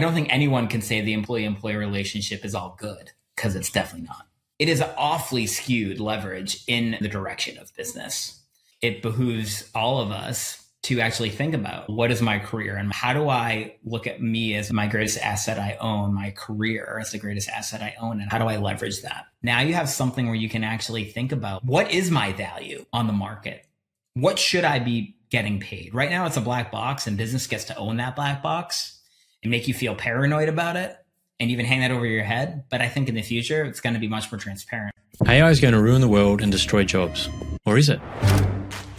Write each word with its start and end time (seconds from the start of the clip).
I 0.00 0.02
don't 0.02 0.14
think 0.14 0.32
anyone 0.32 0.66
can 0.66 0.80
say 0.80 1.02
the 1.02 1.12
employee 1.12 1.44
employee 1.44 1.76
relationship 1.76 2.42
is 2.42 2.54
all 2.54 2.74
good 2.78 3.10
because 3.36 3.54
it's 3.54 3.70
definitely 3.70 4.08
not. 4.08 4.28
It 4.58 4.70
is 4.70 4.82
awfully 4.96 5.46
skewed 5.46 6.00
leverage 6.00 6.64
in 6.66 6.96
the 7.02 7.08
direction 7.08 7.58
of 7.58 7.76
business. 7.76 8.42
It 8.80 9.02
behooves 9.02 9.68
all 9.74 10.00
of 10.00 10.10
us 10.10 10.66
to 10.84 11.02
actually 11.02 11.28
think 11.28 11.52
about 11.52 11.90
what 11.90 12.10
is 12.10 12.22
my 12.22 12.38
career 12.38 12.76
and 12.76 12.90
how 12.90 13.12
do 13.12 13.28
I 13.28 13.76
look 13.84 14.06
at 14.06 14.22
me 14.22 14.54
as 14.54 14.72
my 14.72 14.86
greatest 14.86 15.18
asset 15.18 15.58
I 15.58 15.76
own, 15.82 16.14
my 16.14 16.30
career 16.30 16.96
as 16.98 17.12
the 17.12 17.18
greatest 17.18 17.50
asset 17.50 17.82
I 17.82 17.94
own, 18.00 18.22
and 18.22 18.30
how 18.30 18.38
do 18.38 18.46
I 18.46 18.56
leverage 18.56 19.02
that? 19.02 19.26
Now 19.42 19.60
you 19.60 19.74
have 19.74 19.90
something 19.90 20.24
where 20.24 20.34
you 20.34 20.48
can 20.48 20.64
actually 20.64 21.04
think 21.04 21.30
about 21.30 21.62
what 21.62 21.92
is 21.92 22.10
my 22.10 22.32
value 22.32 22.86
on 22.90 23.06
the 23.06 23.12
market? 23.12 23.66
What 24.14 24.38
should 24.38 24.64
I 24.64 24.78
be 24.78 25.18
getting 25.28 25.60
paid? 25.60 25.92
Right 25.92 26.08
now 26.08 26.24
it's 26.24 26.38
a 26.38 26.40
black 26.40 26.72
box 26.72 27.06
and 27.06 27.18
business 27.18 27.46
gets 27.46 27.64
to 27.64 27.76
own 27.76 27.98
that 27.98 28.16
black 28.16 28.42
box 28.42 28.96
and 29.42 29.50
make 29.50 29.68
you 29.68 29.74
feel 29.74 29.94
paranoid 29.94 30.48
about 30.48 30.76
it 30.76 30.96
and 31.38 31.50
even 31.50 31.66
hang 31.66 31.80
that 31.80 31.90
over 31.90 32.06
your 32.06 32.24
head. 32.24 32.64
But 32.70 32.80
I 32.80 32.88
think 32.88 33.08
in 33.08 33.14
the 33.14 33.22
future, 33.22 33.64
it's 33.64 33.80
going 33.80 33.94
to 33.94 34.00
be 34.00 34.08
much 34.08 34.30
more 34.30 34.38
transparent. 34.38 34.94
AI 35.26 35.50
is 35.50 35.60
going 35.60 35.74
to 35.74 35.80
ruin 35.80 36.00
the 36.00 36.08
world 36.08 36.40
and 36.40 36.50
destroy 36.52 36.84
jobs. 36.84 37.28
Or 37.64 37.76
is 37.76 37.88
it? 37.88 38.00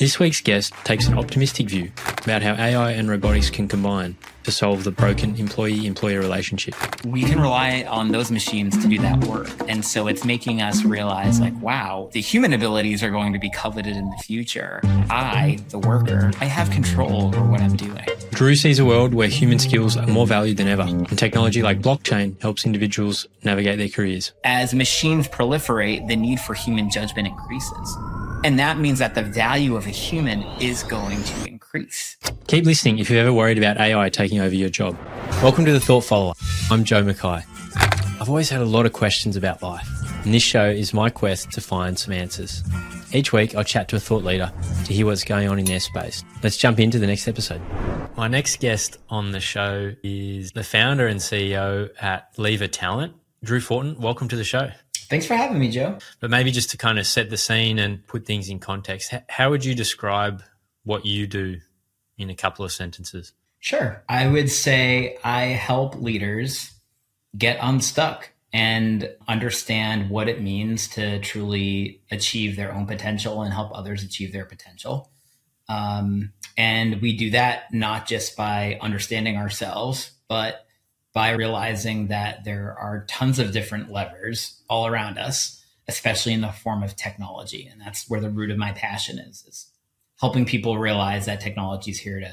This 0.02 0.18
week's 0.18 0.42
guest 0.42 0.74
takes 0.84 1.08
an 1.08 1.16
optimistic 1.16 1.70
view 1.70 1.92
about 2.24 2.42
how 2.42 2.54
AI 2.54 2.94
and 2.94 3.08
robotics 3.08 3.52
can 3.52 3.68
combine 3.68 4.18
to 4.46 4.52
solve 4.52 4.84
the 4.84 4.90
broken 4.90 5.36
employee 5.36 5.86
employer 5.86 6.20
relationship. 6.22 6.74
We 7.06 7.22
can 7.22 7.40
rely 7.40 7.86
on 7.88 8.12
those 8.12 8.32
machines 8.32 8.76
to 8.82 8.88
do 8.88 8.98
that 8.98 9.24
work. 9.26 9.52
And 9.70 9.86
so 9.86 10.08
it's 10.08 10.26
making 10.26 10.60
us 10.60 10.84
realize, 10.84 11.40
like, 11.40 11.54
wow, 11.62 12.10
the 12.14 12.20
human 12.20 12.52
abilities 12.52 13.04
are 13.04 13.12
going 13.12 13.32
to 13.34 13.38
be 13.38 13.52
coveted 13.52 13.96
in 13.96 14.10
the 14.10 14.18
future. 14.18 14.80
I, 15.12 15.60
the 15.70 15.78
worker, 15.78 16.32
I 16.42 16.46
have 16.46 16.72
control 16.72 17.28
over 17.28 17.44
what 17.44 17.62
I'm 17.62 17.76
doing. 17.76 18.08
Drew 18.32 18.56
sees 18.56 18.80
a 18.80 18.86
world 18.86 19.14
where 19.14 19.28
human 19.28 19.60
skills 19.60 19.98
are 19.98 20.08
more 20.08 20.26
valued 20.26 20.58
than 20.58 20.68
ever, 20.68 20.82
and 20.82 21.20
technology 21.20 21.62
like 21.62 21.80
blockchain 21.80 22.42
helps 22.42 22.66
individuals 22.66 23.28
navigate 23.44 23.78
their 23.78 23.90
careers. 23.90 24.32
As 24.46 24.74
machines 24.74 25.28
proliferate, 25.28 26.08
the 26.08 26.16
need 26.16 26.40
for 26.40 26.56
human 26.56 26.90
judgment 26.90 27.28
increases. 27.28 27.98
And 28.44 28.58
that 28.58 28.80
means 28.80 28.98
that 28.98 29.14
the 29.14 29.22
value 29.22 29.76
of 29.76 29.86
a 29.86 29.92
human 29.92 30.42
is 30.60 30.82
going 30.82 31.22
to 31.24 31.48
increase. 31.48 32.18
Keep 32.48 32.66
listening 32.66 32.98
if 32.98 33.08
you're 33.08 33.20
ever 33.20 33.32
worried 33.32 33.60
about 33.60 33.78
AI 33.78 34.10
taking 34.10 34.40
over 34.40 34.56
your 34.56 34.70
job. 34.70 34.98
Welcome 35.44 35.64
to 35.66 35.72
the 35.72 35.80
Thought 35.80 36.06
Follower. 36.06 36.34
I'm 36.72 36.84
Joe 36.84 37.04
Mackay. 37.04 37.44
I've 38.20 38.30
always 38.30 38.50
had 38.50 38.62
a 38.62 38.66
lot 38.66 38.88
of 38.88 38.94
questions 38.94 39.36
about 39.36 39.62
life, 39.62 39.88
and 40.26 40.34
this 40.34 40.42
show 40.42 40.68
is 40.68 40.92
my 40.92 41.12
quest 41.12 41.52
to 41.52 41.62
find 41.62 42.00
some 42.00 42.14
answers. 42.14 42.64
Each 43.14 43.32
week, 43.32 43.54
I'll 43.54 43.64
chat 43.64 43.88
to 43.90 43.96
a 43.98 44.00
thought 44.00 44.24
leader 44.24 44.52
to 44.86 44.94
hear 44.94 45.06
what's 45.06 45.24
going 45.24 45.48
on 45.48 45.60
in 45.60 45.66
their 45.66 45.80
space. 45.80 46.24
Let's 46.42 46.58
jump 46.58 46.80
into 46.80 46.98
the 46.98 47.08
next 47.08 47.28
episode. 47.28 47.62
My 48.18 48.28
next 48.28 48.60
guest 48.60 48.98
on 49.10 49.34
the 49.34 49.40
show 49.40 49.94
is 50.02 50.52
the 50.54 50.64
founder 50.64 51.06
and 51.06 51.20
CEO 51.20 51.90
at 52.02 52.30
Lever 52.38 52.68
Talent, 52.68 53.14
Drew 53.44 53.62
Fortin. 53.62 54.00
Welcome 54.00 54.30
to 54.30 54.36
the 54.36 54.44
show. 54.44 54.72
Thanks 55.12 55.26
for 55.26 55.36
having 55.36 55.60
me, 55.60 55.70
Joe. 55.70 55.98
But 56.22 56.30
maybe 56.30 56.52
just 56.52 56.70
to 56.70 56.78
kind 56.78 56.98
of 56.98 57.06
set 57.06 57.30
the 57.30 57.36
scene 57.36 57.80
and 57.80 58.08
put 58.08 58.26
things 58.26 58.48
in 58.48 58.60
context, 58.60 59.14
how 59.28 59.50
would 59.50 59.66
you 59.66 59.76
describe 59.76 60.42
what 60.86 61.06
you 61.06 61.28
do 61.28 61.60
in 62.18 62.30
a 62.30 62.34
couple 62.34 62.64
of 62.64 62.72
sentences? 62.72 63.34
Sure. 63.60 64.02
I 64.08 64.28
would 64.28 64.50
say 64.50 65.18
I 65.22 65.48
help 65.48 65.96
leaders 65.96 66.72
get 67.38 67.58
unstuck 67.62 68.30
and 68.54 69.10
understand 69.28 70.10
what 70.10 70.30
it 70.30 70.42
means 70.42 70.88
to 70.92 71.20
truly 71.20 72.00
achieve 72.10 72.56
their 72.56 72.74
own 72.74 72.88
potential 72.88 73.42
and 73.42 73.54
help 73.54 73.78
others 73.78 74.04
achieve 74.04 74.32
their 74.32 74.46
potential. 74.46 75.12
Um, 75.68 76.32
and 76.56 77.02
we 77.02 77.18
do 77.18 77.32
that 77.32 77.74
not 77.74 78.08
just 78.08 78.38
by 78.38 78.78
understanding 78.80 79.36
ourselves, 79.36 80.12
but 80.30 80.66
by 81.14 81.32
realizing 81.32 82.08
that 82.08 82.44
there 82.44 82.76
are 82.80 83.06
tons 83.08 83.40
of 83.40 83.52
different 83.52 83.92
levers 83.92 84.62
all 84.70 84.88
around 84.88 85.18
us, 85.18 85.64
especially 85.88 86.34
in 86.34 86.42
the 86.42 86.52
form 86.52 86.84
of 86.84 86.96
technology. 86.96 87.68
And 87.70 87.82
that's 87.82 88.10
where 88.10 88.22
the 88.22 88.30
root 88.30 88.52
of 88.52 88.58
my 88.58 88.72
passion 88.72 89.20
is, 89.20 89.44
is 89.48 89.68
helping 90.20 90.46
people 90.46 90.78
realize 90.78 91.26
that 91.26 91.42
technology 91.42 91.92
is 91.92 92.00
here 92.00 92.20
to 92.20 92.32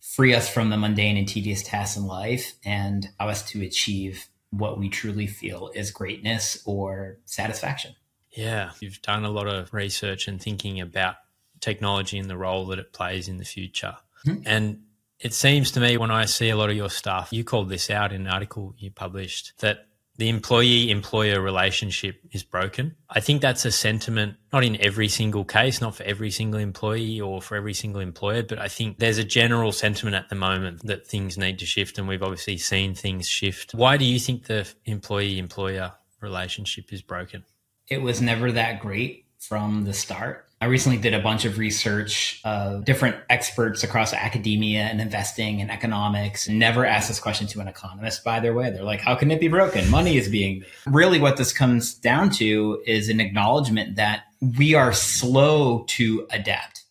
free 0.00 0.34
us 0.34 0.48
from 0.48 0.70
the 0.70 0.76
mundane 0.76 1.16
and 1.16 1.28
tedious 1.28 1.62
tasks 1.62 1.96
in 1.96 2.06
life 2.06 2.54
and 2.64 3.08
allow 3.20 3.30
us 3.30 3.48
to 3.50 3.62
achieve 3.62 4.26
what 4.50 4.78
we 4.78 4.88
truly 4.88 5.26
feel 5.26 5.70
is 5.74 5.90
greatness 5.90 6.62
or 6.64 7.18
satisfaction. 7.26 7.94
Yeah, 8.30 8.70
you've 8.80 9.02
done 9.02 9.24
a 9.24 9.30
lot 9.30 9.46
of 9.46 9.72
research 9.74 10.26
and 10.26 10.40
thinking 10.40 10.80
about 10.80 11.16
technology 11.60 12.18
and 12.18 12.30
the 12.30 12.36
role 12.36 12.66
that 12.66 12.78
it 12.78 12.92
plays 12.92 13.28
in 13.28 13.36
the 13.36 13.44
future. 13.44 13.96
Mm-hmm. 14.26 14.42
And 14.46 14.82
it 15.20 15.34
seems 15.34 15.72
to 15.72 15.80
me 15.80 15.96
when 15.96 16.10
I 16.10 16.26
see 16.26 16.50
a 16.50 16.56
lot 16.56 16.70
of 16.70 16.76
your 16.76 16.90
stuff, 16.90 17.32
you 17.32 17.44
called 17.44 17.68
this 17.68 17.90
out 17.90 18.12
in 18.12 18.22
an 18.22 18.28
article 18.28 18.74
you 18.78 18.90
published 18.90 19.52
that 19.58 19.86
the 20.16 20.28
employee 20.28 20.90
employer 20.90 21.40
relationship 21.40 22.20
is 22.32 22.42
broken. 22.42 22.96
I 23.08 23.20
think 23.20 23.40
that's 23.40 23.64
a 23.64 23.70
sentiment, 23.70 24.34
not 24.52 24.64
in 24.64 24.80
every 24.84 25.06
single 25.08 25.44
case, 25.44 25.80
not 25.80 25.94
for 25.94 26.02
every 26.02 26.32
single 26.32 26.58
employee 26.58 27.20
or 27.20 27.40
for 27.40 27.56
every 27.56 27.72
single 27.72 28.00
employer, 28.00 28.42
but 28.42 28.58
I 28.58 28.66
think 28.66 28.98
there's 28.98 29.18
a 29.18 29.24
general 29.24 29.70
sentiment 29.70 30.16
at 30.16 30.28
the 30.28 30.34
moment 30.34 30.84
that 30.84 31.06
things 31.06 31.38
need 31.38 31.60
to 31.60 31.66
shift. 31.66 31.98
And 31.98 32.08
we've 32.08 32.22
obviously 32.22 32.56
seen 32.56 32.96
things 32.96 33.28
shift. 33.28 33.74
Why 33.74 33.96
do 33.96 34.04
you 34.04 34.18
think 34.18 34.46
the 34.46 34.68
employee 34.86 35.38
employer 35.38 35.92
relationship 36.20 36.92
is 36.92 37.00
broken? 37.00 37.44
It 37.86 38.02
was 38.02 38.20
never 38.20 38.50
that 38.52 38.80
great 38.80 39.26
from 39.38 39.84
the 39.84 39.94
start. 39.94 40.47
I 40.60 40.66
recently 40.66 40.98
did 40.98 41.14
a 41.14 41.20
bunch 41.20 41.44
of 41.44 41.56
research 41.56 42.40
of 42.44 42.84
different 42.84 43.16
experts 43.30 43.84
across 43.84 44.12
academia 44.12 44.80
and 44.80 45.00
investing 45.00 45.60
and 45.60 45.70
economics. 45.70 46.48
Never 46.48 46.84
asked 46.84 47.06
this 47.06 47.20
question 47.20 47.46
to 47.48 47.60
an 47.60 47.68
economist, 47.68 48.24
by 48.24 48.40
their 48.40 48.52
way. 48.54 48.70
They're 48.70 48.82
like, 48.82 49.00
how 49.00 49.14
can 49.14 49.30
it 49.30 49.38
be 49.38 49.46
broken? 49.46 49.88
Money 49.88 50.16
is 50.16 50.28
being. 50.28 50.64
Really, 50.84 51.20
what 51.20 51.36
this 51.36 51.52
comes 51.52 51.94
down 51.94 52.30
to 52.30 52.82
is 52.86 53.08
an 53.08 53.20
acknowledgement 53.20 53.94
that 53.96 54.24
we 54.58 54.74
are 54.74 54.92
slow 54.92 55.84
to 55.90 56.26
adapt. 56.30 56.84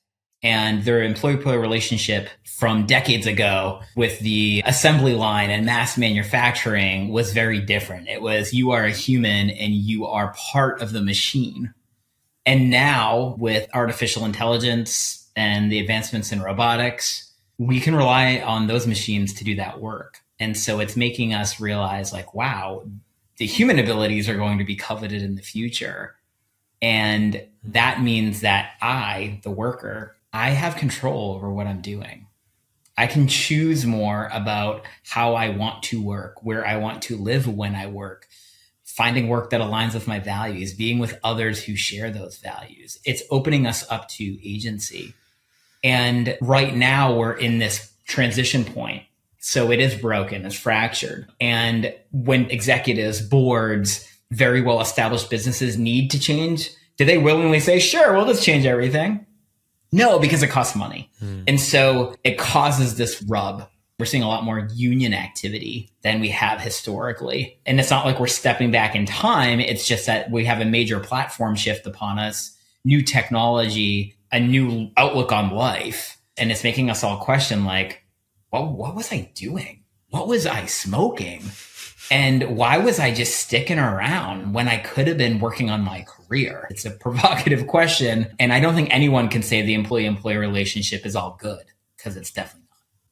And 0.44 0.86
their 0.86 1.04
employee 1.04 1.34
employer 1.34 1.60
relationship 1.60 2.30
from 2.58 2.86
decades 2.86 3.28
ago 3.28 3.82
with 3.98 4.20
the 4.20 4.64
assembly 4.66 5.14
line 5.14 5.50
and 5.50 5.66
mass 5.66 5.98
manufacturing 5.98 7.10
was 7.10 7.34
very 7.34 7.60
different. 7.60 8.08
It 8.08 8.22
was 8.22 8.54
you 8.54 8.72
are 8.72 8.86
a 8.86 8.92
human 8.92 9.50
and 9.50 9.74
you 9.74 10.06
are 10.06 10.34
part 10.52 10.82
of 10.82 10.94
the 10.94 11.02
machine 11.02 11.74
and 12.48 12.70
now 12.70 13.36
with 13.38 13.68
artificial 13.74 14.24
intelligence 14.24 15.30
and 15.36 15.70
the 15.70 15.80
advancements 15.80 16.32
in 16.32 16.42
robotics, 16.42 17.34
we 17.58 17.82
can 17.82 17.94
rely 17.94 18.38
on 18.40 18.68
those 18.68 18.88
machines 18.88 19.34
to 19.34 19.44
do 19.44 19.56
that 19.58 19.82
work. 19.82 20.22
And 20.40 20.58
so 20.58 20.80
it's 20.80 20.96
making 20.96 21.34
us 21.34 21.60
realize 21.60 22.14
like, 22.14 22.34
wow, 22.34 22.88
the 23.36 23.46
human 23.46 23.80
abilities 23.80 24.30
are 24.30 24.38
going 24.38 24.60
to 24.60 24.64
be 24.64 24.78
coveted 24.78 25.22
in 25.22 25.36
the 25.36 25.42
future. 25.42 26.16
And 26.82 27.44
that 27.66 28.02
means 28.02 28.42
that 28.42 28.72
I, 28.82 29.42
the 29.44 29.52
worker, 29.52 30.16
I 30.32 30.52
have 30.52 30.78
control 30.78 31.34
over 31.36 31.52
what 31.52 31.68
I'm 31.68 31.82
doing. 31.82 32.28
I 32.98 33.08
can 33.08 33.28
choose 33.28 33.86
more 33.86 34.30
about 34.32 34.86
how 35.04 35.36
I 35.36 35.50
want 35.50 35.84
to 35.84 36.02
work, 36.02 36.44
where 36.44 36.66
I 36.66 36.78
want 36.78 37.02
to 37.04 37.18
live 37.18 37.46
when 37.46 37.76
I 37.76 37.88
work, 37.88 38.27
finding 38.98 39.28
work 39.28 39.52
that 39.52 39.62
aligns 39.62 39.94
with 39.94 40.08
my 40.08 40.18
values, 40.18 40.74
being 40.74 40.98
with 40.98 41.20
others 41.24 41.64
who 41.64 41.76
share 41.76 42.10
those 42.10 42.38
values. 42.40 42.98
It's 43.06 43.22
opening 43.30 43.68
us 43.68 43.86
up 43.92 44.10
to 44.10 44.50
agency. 44.50 45.14
And 45.84 46.36
right 46.42 46.76
now 46.76 47.16
we're 47.16 47.34
in 47.34 47.60
this 47.60 47.94
transition 48.08 48.66
point. 48.66 49.04
So 49.38 49.72
it 49.72 49.80
is 49.80 49.94
broken, 49.94 50.48
it's 50.48 50.56
fractured. 50.56 51.28
And 51.40 51.94
when 52.12 52.50
executives, 52.50 53.22
boards, 53.22 54.12
very 54.32 54.62
well 54.62 54.82
established 54.82 55.30
businesses 55.30 55.78
need 55.78 56.10
to 56.12 56.20
change, 56.20 56.72
do 56.98 57.06
they 57.06 57.20
willingly 57.20 57.60
say, 57.60 57.78
sure, 57.78 58.14
we'll 58.14 58.26
just 58.26 58.44
change 58.44 58.66
everything? 58.66 59.28
No, 59.92 60.18
because 60.18 60.42
it 60.42 60.50
costs 60.50 60.76
money. 60.76 61.12
Hmm. 61.20 61.44
And 61.48 61.62
so 61.62 62.16
it 62.24 62.40
causes 62.40 62.98
this 62.98 63.22
rub 63.22 63.70
we're 64.00 64.06
seeing 64.06 64.24
a 64.24 64.28
lot 64.28 64.44
more 64.44 64.68
union 64.74 65.14
activity 65.14 65.90
than 66.04 66.20
we 66.20 66.30
have 66.30 66.62
historically. 66.62 67.60
And 67.66 67.80
it's 67.80 67.90
not 67.90 68.06
like 68.06 68.20
we're 68.20 68.28
stepping 68.28 68.70
back 68.70 68.96
in 68.96 69.06
time. 69.08 69.60
It's 69.60 69.88
just 69.88 70.06
that 70.06 70.30
we 70.30 70.46
have 70.46 70.62
a 70.62 70.66
major 70.66 71.00
platform 71.00 71.56
shift 71.56 71.88
upon 71.88 72.20
us, 72.20 72.56
new 72.86 73.02
technology, 73.02 74.16
a 74.32 74.40
new 74.40 74.92
outlook 74.98 75.32
on 75.32 75.50
life. 75.50 76.18
And 76.38 76.52
it's 76.52 76.64
making 76.64 76.92
us 76.92 77.04
all 77.04 77.18
question 77.18 77.66
like, 77.66 78.04
well, 78.52 78.72
what 78.72 78.96
was 78.96 79.12
I 79.12 79.32
doing? 79.34 79.84
What 80.10 80.28
was 80.28 80.46
I 80.46 80.68
smoking? 80.68 81.42
And 82.12 82.56
why 82.56 82.78
was 82.78 83.00
I 83.00 83.14
just 83.14 83.38
sticking 83.38 83.80
around 83.80 84.54
when 84.54 84.68
I 84.68 84.78
could 84.78 85.08
have 85.08 85.18
been 85.18 85.40
working 85.40 85.72
on 85.72 85.82
my 85.82 86.04
career? 86.04 86.68
It's 86.70 86.86
a 86.86 86.92
provocative 87.00 87.66
question. 87.66 88.28
And 88.38 88.54
I 88.54 88.60
don't 88.60 88.76
think 88.76 88.94
anyone 88.94 89.28
can 89.28 89.42
say 89.42 89.64
the 89.64 89.74
employee 89.74 90.06
employee 90.06 90.38
relationship 90.38 91.04
is 91.04 91.16
all 91.16 91.36
good 91.42 91.66
because 91.98 92.16
it's 92.16 92.32
definitely 92.32 92.67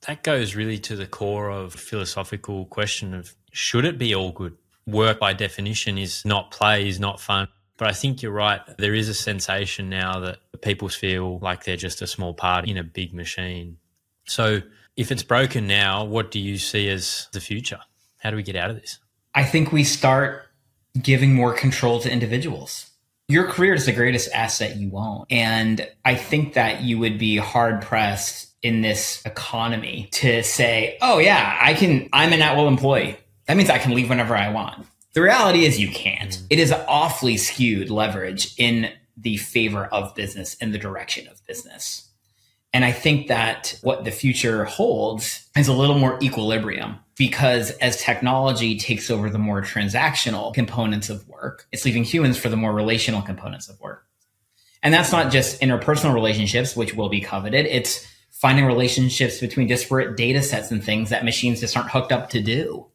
that 0.07 0.23
goes 0.23 0.55
really 0.55 0.77
to 0.79 0.95
the 0.95 1.07
core 1.07 1.49
of 1.49 1.73
philosophical 1.73 2.65
question 2.65 3.13
of 3.13 3.35
should 3.51 3.85
it 3.85 3.97
be 3.97 4.13
all 4.13 4.31
good? 4.31 4.55
Work 4.85 5.19
by 5.19 5.33
definition 5.33 5.97
is 5.97 6.23
not 6.25 6.51
play, 6.51 6.87
is 6.87 6.99
not 6.99 7.19
fun. 7.19 7.47
But 7.77 7.89
I 7.89 7.91
think 7.91 8.21
you're 8.21 8.31
right. 8.31 8.61
There 8.77 8.93
is 8.93 9.09
a 9.09 9.13
sensation 9.13 9.89
now 9.89 10.19
that 10.21 10.37
people 10.61 10.87
feel 10.87 11.39
like 11.39 11.63
they're 11.63 11.75
just 11.75 12.01
a 12.01 12.07
small 12.07 12.33
part 12.33 12.67
in 12.67 12.77
a 12.77 12.83
big 12.83 13.13
machine. 13.13 13.77
So 14.25 14.61
if 14.95 15.11
it's 15.11 15.23
broken 15.23 15.67
now, 15.67 16.05
what 16.05 16.31
do 16.31 16.39
you 16.39 16.57
see 16.57 16.87
as 16.89 17.27
the 17.33 17.41
future? 17.41 17.79
How 18.19 18.29
do 18.29 18.37
we 18.37 18.43
get 18.43 18.55
out 18.55 18.69
of 18.69 18.79
this? 18.79 18.99
I 19.33 19.43
think 19.43 19.71
we 19.71 19.83
start 19.83 20.47
giving 21.01 21.33
more 21.33 21.53
control 21.53 21.99
to 21.99 22.11
individuals. 22.11 22.89
Your 23.27 23.45
career 23.47 23.73
is 23.73 23.85
the 23.85 23.91
greatest 23.91 24.31
asset 24.33 24.77
you 24.77 24.95
own. 24.95 25.25
And 25.29 25.89
I 26.05 26.15
think 26.15 26.53
that 26.53 26.81
you 26.81 26.97
would 26.99 27.17
be 27.17 27.37
hard 27.37 27.81
pressed 27.81 28.54
in 28.65 28.81
this 28.81 29.21
economy 29.27 30.09
to 30.11 30.41
say, 30.41 30.97
oh, 30.99 31.19
yeah, 31.19 31.55
I 31.61 31.75
can, 31.75 32.09
I'm 32.11 32.33
an 32.33 32.41
at 32.41 32.57
will 32.57 32.67
employee. 32.67 33.15
That 33.47 33.57
means 33.57 33.69
I 33.69 33.77
can 33.77 33.93
leave 33.93 34.09
whenever 34.09 34.35
I 34.35 34.49
want. 34.49 34.87
The 35.13 35.21
reality 35.21 35.65
is 35.65 35.79
you 35.79 35.89
can't. 35.89 36.31
Mm. 36.31 36.47
It 36.49 36.57
is 36.57 36.71
awfully 36.71 37.37
skewed 37.37 37.91
leverage 37.91 38.55
in 38.57 38.91
the 39.15 39.37
favor 39.37 39.85
of 39.85 40.15
business 40.15 40.55
in 40.55 40.71
the 40.71 40.79
direction 40.79 41.27
of 41.27 41.45
business. 41.45 42.09
And 42.73 42.83
I 42.83 42.91
think 42.91 43.27
that 43.27 43.77
what 43.83 44.03
the 44.03 44.09
future 44.09 44.65
holds 44.65 45.47
is 45.55 45.67
a 45.67 45.73
little 45.73 45.99
more 45.99 46.17
equilibrium 46.23 46.97
because 47.15 47.69
as 47.77 48.01
technology 48.01 48.79
takes 48.79 49.11
over 49.11 49.29
the 49.29 49.37
more 49.37 49.61
transactional 49.61 50.55
components 50.55 51.11
of 51.11 51.27
work, 51.29 51.67
it's 51.71 51.85
leaving 51.85 52.03
humans 52.03 52.35
for 52.35 52.49
the 52.49 52.57
more 52.57 52.73
relational 52.73 53.21
components 53.21 53.69
of 53.69 53.79
work. 53.79 54.07
And 54.81 54.91
that's 54.91 55.11
not 55.11 55.31
just 55.31 55.61
interpersonal 55.61 56.15
relationships, 56.15 56.75
which 56.75 56.95
will 56.95 57.09
be 57.09 57.21
coveted. 57.21 57.67
It's 57.67 58.05
finding 58.35 58.65
relationships 58.65 59.39
between 59.39 59.65
disparate 59.65 60.17
data 60.17 60.41
sets 60.41 60.69
and 60.69 60.83
things 60.83 61.09
that 61.09 61.23
machines 61.23 61.61
just 61.61 61.75
aren't 61.75 61.89
hooked 61.89 62.11
up 62.11 62.29
to 62.29 62.41
do. 62.41 62.85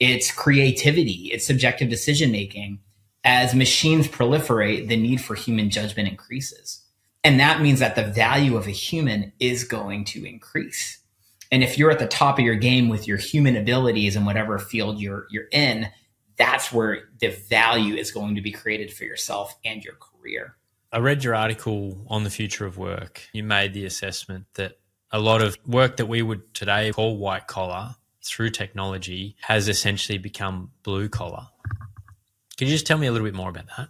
It's 0.00 0.32
creativity, 0.32 1.30
it's 1.32 1.46
subjective 1.46 1.88
decision 1.88 2.32
making. 2.32 2.80
As 3.24 3.54
machines 3.54 4.08
proliferate, 4.08 4.88
the 4.88 4.96
need 4.96 5.20
for 5.20 5.36
human 5.36 5.70
judgment 5.70 6.08
increases. 6.08 6.82
And 7.22 7.38
that 7.38 7.60
means 7.60 7.78
that 7.78 7.94
the 7.94 8.02
value 8.02 8.56
of 8.56 8.66
a 8.66 8.72
human 8.72 9.32
is 9.38 9.62
going 9.62 10.04
to 10.06 10.24
increase. 10.24 10.98
And 11.52 11.62
if 11.62 11.78
you're 11.78 11.92
at 11.92 12.00
the 12.00 12.08
top 12.08 12.40
of 12.40 12.44
your 12.44 12.56
game 12.56 12.88
with 12.88 13.06
your 13.06 13.18
human 13.18 13.56
abilities 13.56 14.16
in 14.16 14.24
whatever 14.24 14.58
field 14.58 15.00
you're 15.00 15.28
you're 15.30 15.48
in, 15.52 15.88
that's 16.36 16.72
where 16.72 17.04
the 17.20 17.28
value 17.28 17.94
is 17.94 18.10
going 18.10 18.34
to 18.34 18.40
be 18.40 18.50
created 18.50 18.92
for 18.92 19.04
yourself 19.04 19.56
and 19.64 19.84
your 19.84 19.94
career. 19.94 20.56
I 20.92 20.98
read 20.98 21.24
your 21.24 21.34
article 21.34 22.04
on 22.08 22.22
the 22.22 22.30
future 22.30 22.66
of 22.66 22.76
work. 22.76 23.22
You 23.32 23.42
made 23.42 23.72
the 23.72 23.86
assessment 23.86 24.44
that 24.54 24.78
a 25.10 25.18
lot 25.18 25.40
of 25.40 25.56
work 25.66 25.96
that 25.96 26.06
we 26.06 26.20
would 26.20 26.52
today 26.52 26.92
call 26.92 27.16
white 27.16 27.46
collar 27.46 27.96
through 28.22 28.50
technology 28.50 29.36
has 29.40 29.68
essentially 29.68 30.18
become 30.18 30.70
blue 30.82 31.08
collar. 31.08 31.46
Can 32.58 32.68
you 32.68 32.74
just 32.74 32.86
tell 32.86 32.98
me 32.98 33.06
a 33.06 33.12
little 33.12 33.26
bit 33.26 33.34
more 33.34 33.48
about 33.48 33.68
that? 33.78 33.88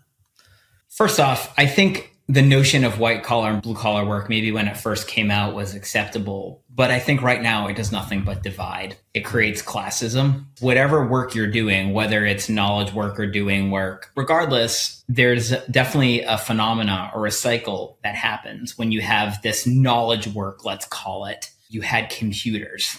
First 0.89 1.19
off, 1.19 1.53
I 1.59 1.67
think 1.67 2.12
the 2.33 2.43
notion 2.43 2.83
of 2.83 2.99
white 2.99 3.23
collar 3.23 3.51
and 3.51 3.61
blue 3.61 3.75
collar 3.75 4.05
work, 4.07 4.29
maybe 4.29 4.51
when 4.51 4.67
it 4.67 4.77
first 4.77 5.07
came 5.07 5.31
out, 5.31 5.55
was 5.55 5.75
acceptable. 5.75 6.63
But 6.75 6.91
I 6.91 6.99
think 6.99 7.21
right 7.21 7.43
now 7.43 7.69
it 7.69 7.77
does 7.77 7.93
nothing 7.93 8.25
but 8.25 8.43
divide. 8.43 8.97
It 9.13 9.21
creates 9.21 9.61
classism. 9.61 10.47
Whatever 10.61 11.07
work 11.07 11.35
you're 11.35 11.47
doing, 11.47 11.93
whether 11.93 12.25
it's 12.25 12.49
knowledge 12.49 12.95
work 12.95 13.21
or 13.21 13.27
doing 13.27 13.71
work, 13.71 14.11
regardless, 14.17 15.05
there's 15.09 15.51
definitely 15.71 16.23
a 16.23 16.39
phenomena 16.39 17.11
or 17.15 17.27
a 17.27 17.31
cycle 17.31 17.99
that 18.03 18.15
happens 18.15 18.79
when 18.79 18.93
you 18.93 19.03
have 19.03 19.43
this 19.43 19.67
knowledge 19.67 20.27
work, 20.29 20.65
let's 20.65 20.87
call 20.87 21.27
it. 21.27 21.51
You 21.69 21.83
had 21.83 22.09
computers 22.11 22.99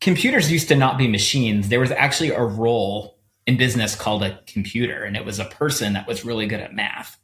computers 0.00 0.50
used 0.50 0.68
to 0.68 0.76
not 0.76 0.96
be 0.96 1.08
machines. 1.08 1.68
There 1.68 1.80
was 1.80 1.90
actually 1.90 2.30
a 2.30 2.42
role 2.42 3.18
in 3.46 3.56
business 3.56 3.96
called 3.96 4.22
a 4.22 4.38
computer, 4.46 5.02
and 5.02 5.16
it 5.16 5.24
was 5.24 5.38
a 5.38 5.44
person 5.44 5.94
that 5.94 6.06
was 6.06 6.24
really 6.24 6.46
good 6.46 6.60
at 6.60 6.74
math. 6.74 7.18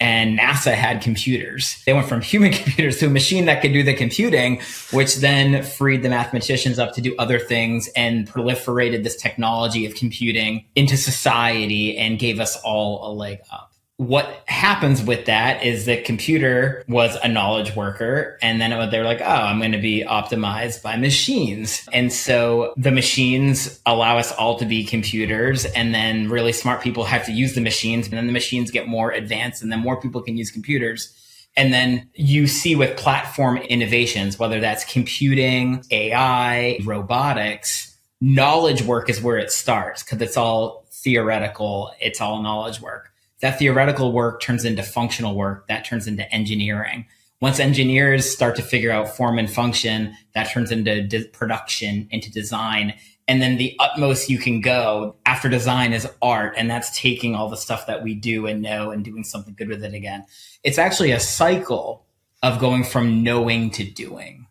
And 0.00 0.38
NASA 0.38 0.72
had 0.72 1.02
computers. 1.02 1.82
They 1.84 1.92
went 1.92 2.08
from 2.08 2.20
human 2.32 2.52
computers 2.52 2.98
to 2.98 3.06
a 3.06 3.10
machine 3.10 3.46
that 3.46 3.60
could 3.60 3.72
do 3.72 3.82
the 3.82 3.94
computing, 3.94 4.60
which 4.92 5.16
then 5.16 5.62
freed 5.62 6.02
the 6.02 6.08
mathematicians 6.08 6.78
up 6.78 6.94
to 6.94 7.00
do 7.00 7.14
other 7.18 7.38
things 7.38 7.88
and 7.94 8.26
proliferated 8.26 9.04
this 9.04 9.16
technology 9.16 9.86
of 9.86 9.94
computing 9.94 10.64
into 10.74 10.96
society 10.96 11.96
and 11.96 12.18
gave 12.18 12.40
us 12.40 12.56
all 12.62 13.10
a 13.10 13.12
leg 13.12 13.40
up 13.52 13.69
what 14.00 14.42
happens 14.46 15.02
with 15.02 15.26
that 15.26 15.62
is 15.62 15.84
the 15.84 16.00
computer 16.00 16.82
was 16.88 17.16
a 17.22 17.28
knowledge 17.28 17.76
worker 17.76 18.38
and 18.40 18.58
then 18.58 18.70
they're 18.88 19.04
like 19.04 19.20
oh 19.20 19.24
i'm 19.24 19.58
going 19.58 19.72
to 19.72 19.78
be 19.78 20.02
optimized 20.08 20.82
by 20.82 20.96
machines. 20.96 21.86
And 21.92 22.10
so 22.10 22.72
the 22.78 22.90
machines 22.90 23.78
allow 23.84 24.16
us 24.16 24.32
all 24.32 24.58
to 24.58 24.64
be 24.64 24.84
computers 24.84 25.66
and 25.66 25.94
then 25.94 26.30
really 26.30 26.52
smart 26.52 26.80
people 26.80 27.04
have 27.04 27.26
to 27.26 27.32
use 27.32 27.54
the 27.54 27.60
machines 27.60 28.06
and 28.06 28.16
then 28.16 28.26
the 28.26 28.32
machines 28.32 28.70
get 28.70 28.88
more 28.88 29.10
advanced 29.10 29.62
and 29.62 29.70
then 29.70 29.80
more 29.80 30.00
people 30.00 30.22
can 30.22 30.36
use 30.36 30.50
computers. 30.50 31.14
And 31.56 31.70
then 31.70 32.08
you 32.14 32.46
see 32.46 32.76
with 32.76 32.96
platform 32.96 33.58
innovations 33.58 34.38
whether 34.38 34.60
that's 34.60 34.84
computing 34.90 35.84
ai 35.90 36.78
robotics 36.84 37.94
knowledge 38.20 38.82
work 38.82 39.10
is 39.10 39.20
where 39.20 39.36
it 39.36 39.50
starts 39.50 40.02
because 40.02 40.22
it's 40.22 40.36
all 40.36 40.86
theoretical 40.90 41.92
it's 42.00 42.20
all 42.20 42.42
knowledge 42.42 42.80
work 42.80 43.10
that 43.40 43.58
theoretical 43.58 44.12
work 44.12 44.40
turns 44.40 44.64
into 44.64 44.82
functional 44.82 45.34
work 45.34 45.66
that 45.68 45.84
turns 45.84 46.06
into 46.06 46.30
engineering. 46.32 47.06
Once 47.40 47.58
engineers 47.58 48.28
start 48.28 48.54
to 48.56 48.62
figure 48.62 48.90
out 48.90 49.16
form 49.16 49.38
and 49.38 49.50
function 49.50 50.14
that 50.34 50.50
turns 50.50 50.70
into 50.70 51.02
de- 51.02 51.24
production 51.28 52.06
into 52.10 52.30
design. 52.30 52.92
And 53.26 53.40
then 53.40 53.56
the 53.56 53.74
utmost 53.78 54.28
you 54.28 54.38
can 54.38 54.60
go 54.60 55.16
after 55.24 55.48
design 55.48 55.92
is 55.92 56.06
art 56.20 56.54
and 56.56 56.70
that's 56.70 56.98
taking 56.98 57.34
all 57.34 57.48
the 57.48 57.56
stuff 57.56 57.86
that 57.86 58.02
we 58.02 58.14
do 58.14 58.46
and 58.46 58.60
know 58.60 58.90
and 58.90 59.04
doing 59.04 59.24
something 59.24 59.54
good 59.54 59.68
with 59.68 59.82
it 59.84 59.94
again. 59.94 60.26
It's 60.64 60.78
actually 60.78 61.12
a 61.12 61.20
cycle 61.20 62.04
of 62.42 62.58
going 62.58 62.84
from 62.84 63.22
knowing 63.22 63.70
to 63.70 63.84
doing. 63.84 64.46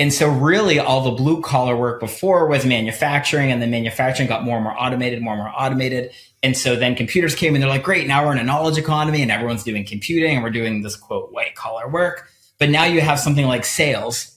And 0.00 0.12
so 0.12 0.28
really 0.28 0.78
all 0.78 1.02
the 1.02 1.10
blue 1.10 1.42
collar 1.42 1.76
work 1.76 1.98
before 1.98 2.46
was 2.46 2.64
manufacturing 2.64 3.50
and 3.50 3.60
then 3.60 3.70
manufacturing 3.70 4.28
got 4.28 4.44
more 4.44 4.56
and 4.56 4.64
more 4.64 4.80
automated, 4.80 5.20
more 5.20 5.34
and 5.34 5.42
more 5.42 5.52
automated. 5.56 6.12
And 6.42 6.56
so 6.56 6.76
then 6.76 6.94
computers 6.94 7.34
came 7.34 7.54
and 7.54 7.62
they're 7.62 7.70
like, 7.70 7.82
great, 7.82 8.06
now 8.06 8.24
we're 8.24 8.32
in 8.32 8.38
a 8.38 8.44
knowledge 8.44 8.78
economy 8.78 9.22
and 9.22 9.30
everyone's 9.30 9.64
doing 9.64 9.84
computing 9.84 10.34
and 10.34 10.44
we're 10.44 10.50
doing 10.50 10.82
this 10.82 10.96
quote 10.96 11.32
white 11.32 11.54
collar 11.54 11.88
work. 11.88 12.28
But 12.58 12.70
now 12.70 12.84
you 12.84 13.00
have 13.00 13.18
something 13.18 13.46
like 13.46 13.64
sales 13.64 14.36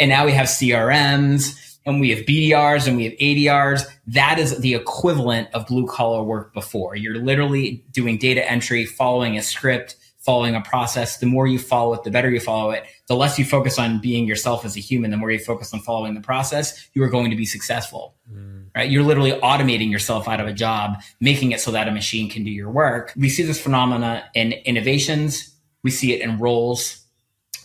and 0.00 0.08
now 0.08 0.24
we 0.24 0.32
have 0.32 0.46
CRMs 0.46 1.78
and 1.84 2.00
we 2.00 2.10
have 2.10 2.26
BDRs 2.26 2.88
and 2.88 2.96
we 2.96 3.04
have 3.04 3.12
ADRs. 3.14 3.86
That 4.08 4.38
is 4.38 4.58
the 4.58 4.74
equivalent 4.74 5.48
of 5.54 5.66
blue 5.66 5.86
collar 5.86 6.22
work 6.22 6.52
before. 6.52 6.96
You're 6.96 7.18
literally 7.18 7.84
doing 7.92 8.18
data 8.18 8.48
entry, 8.50 8.84
following 8.84 9.38
a 9.38 9.42
script, 9.42 9.96
following 10.26 10.56
a 10.56 10.60
process. 10.60 11.18
The 11.18 11.26
more 11.26 11.46
you 11.46 11.58
follow 11.58 11.94
it, 11.94 12.02
the 12.02 12.10
better 12.10 12.28
you 12.28 12.40
follow 12.40 12.72
it. 12.72 12.84
The 13.06 13.14
less 13.14 13.38
you 13.38 13.44
focus 13.44 13.78
on 13.78 14.00
being 14.00 14.26
yourself 14.26 14.64
as 14.64 14.76
a 14.76 14.80
human, 14.80 15.12
the 15.12 15.16
more 15.16 15.30
you 15.30 15.38
focus 15.38 15.72
on 15.72 15.80
following 15.80 16.14
the 16.14 16.20
process, 16.20 16.88
you 16.92 17.02
are 17.04 17.08
going 17.08 17.30
to 17.30 17.36
be 17.36 17.46
successful. 17.46 18.16
Mm. 18.30 18.64
Right? 18.74 18.90
You're 18.90 19.04
literally 19.04 19.32
automating 19.32 19.90
yourself 19.90 20.28
out 20.28 20.40
of 20.40 20.48
a 20.48 20.52
job, 20.52 21.00
making 21.20 21.52
it 21.52 21.60
so 21.60 21.70
that 21.70 21.88
a 21.88 21.92
machine 21.92 22.28
can 22.28 22.44
do 22.44 22.50
your 22.50 22.70
work. 22.70 23.12
We 23.16 23.30
see 23.30 23.44
this 23.44 23.60
phenomena 23.60 24.24
in 24.34 24.52
innovations. 24.52 25.54
We 25.82 25.92
see 25.92 26.12
it 26.12 26.20
in 26.20 26.38
roles. 26.38 27.00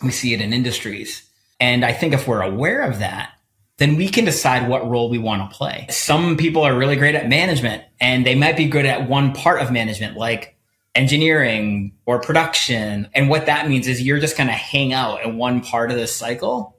We 0.02 0.12
see 0.12 0.32
it 0.32 0.40
in 0.40 0.52
industries. 0.52 1.28
And 1.60 1.84
I 1.84 1.92
think 1.92 2.14
if 2.14 2.26
we're 2.26 2.42
aware 2.42 2.82
of 2.82 3.00
that, 3.00 3.32
then 3.78 3.96
we 3.96 4.08
can 4.08 4.24
decide 4.24 4.68
what 4.68 4.88
role 4.88 5.10
we 5.10 5.18
want 5.18 5.50
to 5.50 5.56
play. 5.56 5.86
Some 5.90 6.36
people 6.36 6.62
are 6.62 6.76
really 6.76 6.96
great 6.96 7.16
at 7.16 7.28
management 7.28 7.82
and 8.00 8.24
they 8.24 8.36
might 8.36 8.56
be 8.56 8.66
good 8.66 8.86
at 8.86 9.08
one 9.08 9.32
part 9.32 9.60
of 9.60 9.72
management, 9.72 10.16
like 10.16 10.56
engineering 10.94 11.92
or 12.06 12.20
production. 12.20 13.08
And 13.14 13.28
what 13.28 13.46
that 13.46 13.68
means 13.68 13.86
is 13.86 14.02
you're 14.02 14.20
just 14.20 14.36
going 14.36 14.48
to 14.48 14.52
hang 14.52 14.92
out 14.92 15.24
in 15.24 15.38
one 15.38 15.60
part 15.60 15.90
of 15.90 15.96
this 15.96 16.14
cycle. 16.14 16.76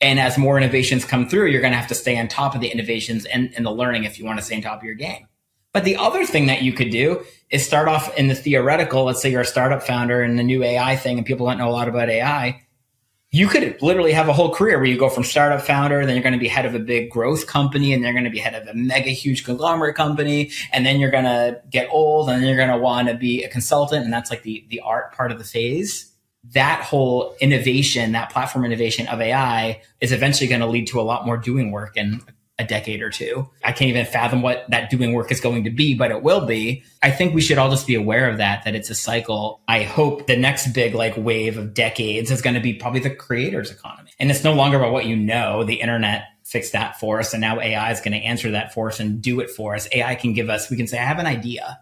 And 0.00 0.20
as 0.20 0.38
more 0.38 0.58
innovations 0.58 1.04
come 1.04 1.28
through, 1.28 1.46
you're 1.46 1.60
going 1.60 1.72
to 1.72 1.78
have 1.78 1.88
to 1.88 1.94
stay 1.94 2.18
on 2.18 2.28
top 2.28 2.54
of 2.54 2.60
the 2.60 2.68
innovations 2.68 3.24
and, 3.24 3.52
and 3.56 3.66
the 3.66 3.70
learning 3.70 4.04
if 4.04 4.18
you 4.18 4.24
want 4.24 4.38
to 4.38 4.44
stay 4.44 4.56
on 4.56 4.62
top 4.62 4.78
of 4.78 4.84
your 4.84 4.94
game. 4.94 5.26
But 5.72 5.84
the 5.84 5.96
other 5.96 6.24
thing 6.24 6.46
that 6.46 6.62
you 6.62 6.72
could 6.72 6.90
do 6.90 7.24
is 7.50 7.64
start 7.64 7.88
off 7.88 8.16
in 8.16 8.28
the 8.28 8.34
theoretical. 8.34 9.04
Let's 9.04 9.20
say 9.20 9.30
you're 9.30 9.42
a 9.42 9.46
startup 9.46 9.82
founder 9.82 10.22
and 10.22 10.38
the 10.38 10.42
new 10.42 10.62
AI 10.62 10.96
thing 10.96 11.18
and 11.18 11.26
people 11.26 11.46
don't 11.46 11.58
know 11.58 11.68
a 11.68 11.72
lot 11.72 11.88
about 11.88 12.08
AI 12.08 12.62
you 13.30 13.46
could 13.46 13.80
literally 13.82 14.12
have 14.12 14.28
a 14.28 14.32
whole 14.32 14.54
career 14.54 14.78
where 14.78 14.86
you 14.86 14.98
go 14.98 15.10
from 15.10 15.22
startup 15.22 15.60
founder, 15.60 16.06
then 16.06 16.14
you're 16.14 16.22
going 16.22 16.32
to 16.32 16.38
be 16.38 16.48
head 16.48 16.64
of 16.64 16.74
a 16.74 16.78
big 16.78 17.10
growth 17.10 17.46
company, 17.46 17.92
and 17.92 18.02
you're 18.02 18.12
going 18.12 18.24
to 18.24 18.30
be 18.30 18.38
head 18.38 18.54
of 18.54 18.66
a 18.66 18.74
mega 18.74 19.10
huge 19.10 19.44
conglomerate 19.44 19.96
company, 19.96 20.50
and 20.72 20.86
then 20.86 20.98
you're 20.98 21.10
going 21.10 21.24
to 21.24 21.60
get 21.70 21.88
old, 21.90 22.30
and 22.30 22.42
you're 22.42 22.56
going 22.56 22.70
to 22.70 22.78
want 22.78 23.08
to 23.08 23.14
be 23.14 23.44
a 23.44 23.48
consultant, 23.48 24.04
and 24.04 24.12
that's 24.12 24.30
like 24.30 24.42
the 24.42 24.64
the 24.70 24.80
art 24.80 25.12
part 25.12 25.30
of 25.30 25.38
the 25.38 25.44
phase. 25.44 26.10
That 26.52 26.82
whole 26.82 27.36
innovation, 27.40 28.12
that 28.12 28.30
platform 28.30 28.64
innovation 28.64 29.06
of 29.08 29.20
AI, 29.20 29.82
is 30.00 30.12
eventually 30.12 30.48
going 30.48 30.62
to 30.62 30.66
lead 30.66 30.86
to 30.86 31.00
a 31.00 31.02
lot 31.02 31.26
more 31.26 31.36
doing 31.36 31.70
work 31.70 31.98
and 31.98 32.22
a 32.58 32.64
decade 32.64 33.02
or 33.02 33.10
two. 33.10 33.48
I 33.64 33.72
can't 33.72 33.88
even 33.88 34.04
fathom 34.04 34.42
what 34.42 34.68
that 34.68 34.90
doing 34.90 35.12
work 35.12 35.30
is 35.30 35.40
going 35.40 35.62
to 35.64 35.70
be, 35.70 35.94
but 35.94 36.10
it 36.10 36.22
will 36.22 36.44
be. 36.44 36.82
I 37.02 37.10
think 37.10 37.34
we 37.34 37.40
should 37.40 37.56
all 37.56 37.70
just 37.70 37.86
be 37.86 37.94
aware 37.94 38.28
of 38.28 38.38
that, 38.38 38.64
that 38.64 38.74
it's 38.74 38.90
a 38.90 38.94
cycle. 38.94 39.60
I 39.68 39.84
hope 39.84 40.26
the 40.26 40.36
next 40.36 40.72
big 40.72 40.94
like 40.94 41.14
wave 41.16 41.56
of 41.56 41.72
decades 41.72 42.30
is 42.30 42.42
going 42.42 42.54
to 42.54 42.60
be 42.60 42.74
probably 42.74 43.00
the 43.00 43.14
creators 43.14 43.70
economy. 43.70 44.10
And 44.18 44.30
it's 44.30 44.42
no 44.42 44.54
longer 44.54 44.78
about 44.78 44.92
what 44.92 45.06
you 45.06 45.14
know. 45.14 45.62
The 45.62 45.80
internet 45.80 46.24
fixed 46.42 46.72
that 46.72 46.98
for 46.98 47.20
us. 47.20 47.32
And 47.32 47.40
now 47.40 47.60
AI 47.60 47.92
is 47.92 48.00
going 48.00 48.12
to 48.12 48.26
answer 48.26 48.50
that 48.50 48.74
for 48.74 48.88
us 48.88 48.98
and 48.98 49.22
do 49.22 49.38
it 49.40 49.50
for 49.50 49.74
us. 49.74 49.86
AI 49.92 50.16
can 50.16 50.32
give 50.32 50.50
us, 50.50 50.68
we 50.68 50.76
can 50.76 50.88
say, 50.88 50.98
I 50.98 51.04
have 51.04 51.18
an 51.20 51.26
idea. 51.26 51.78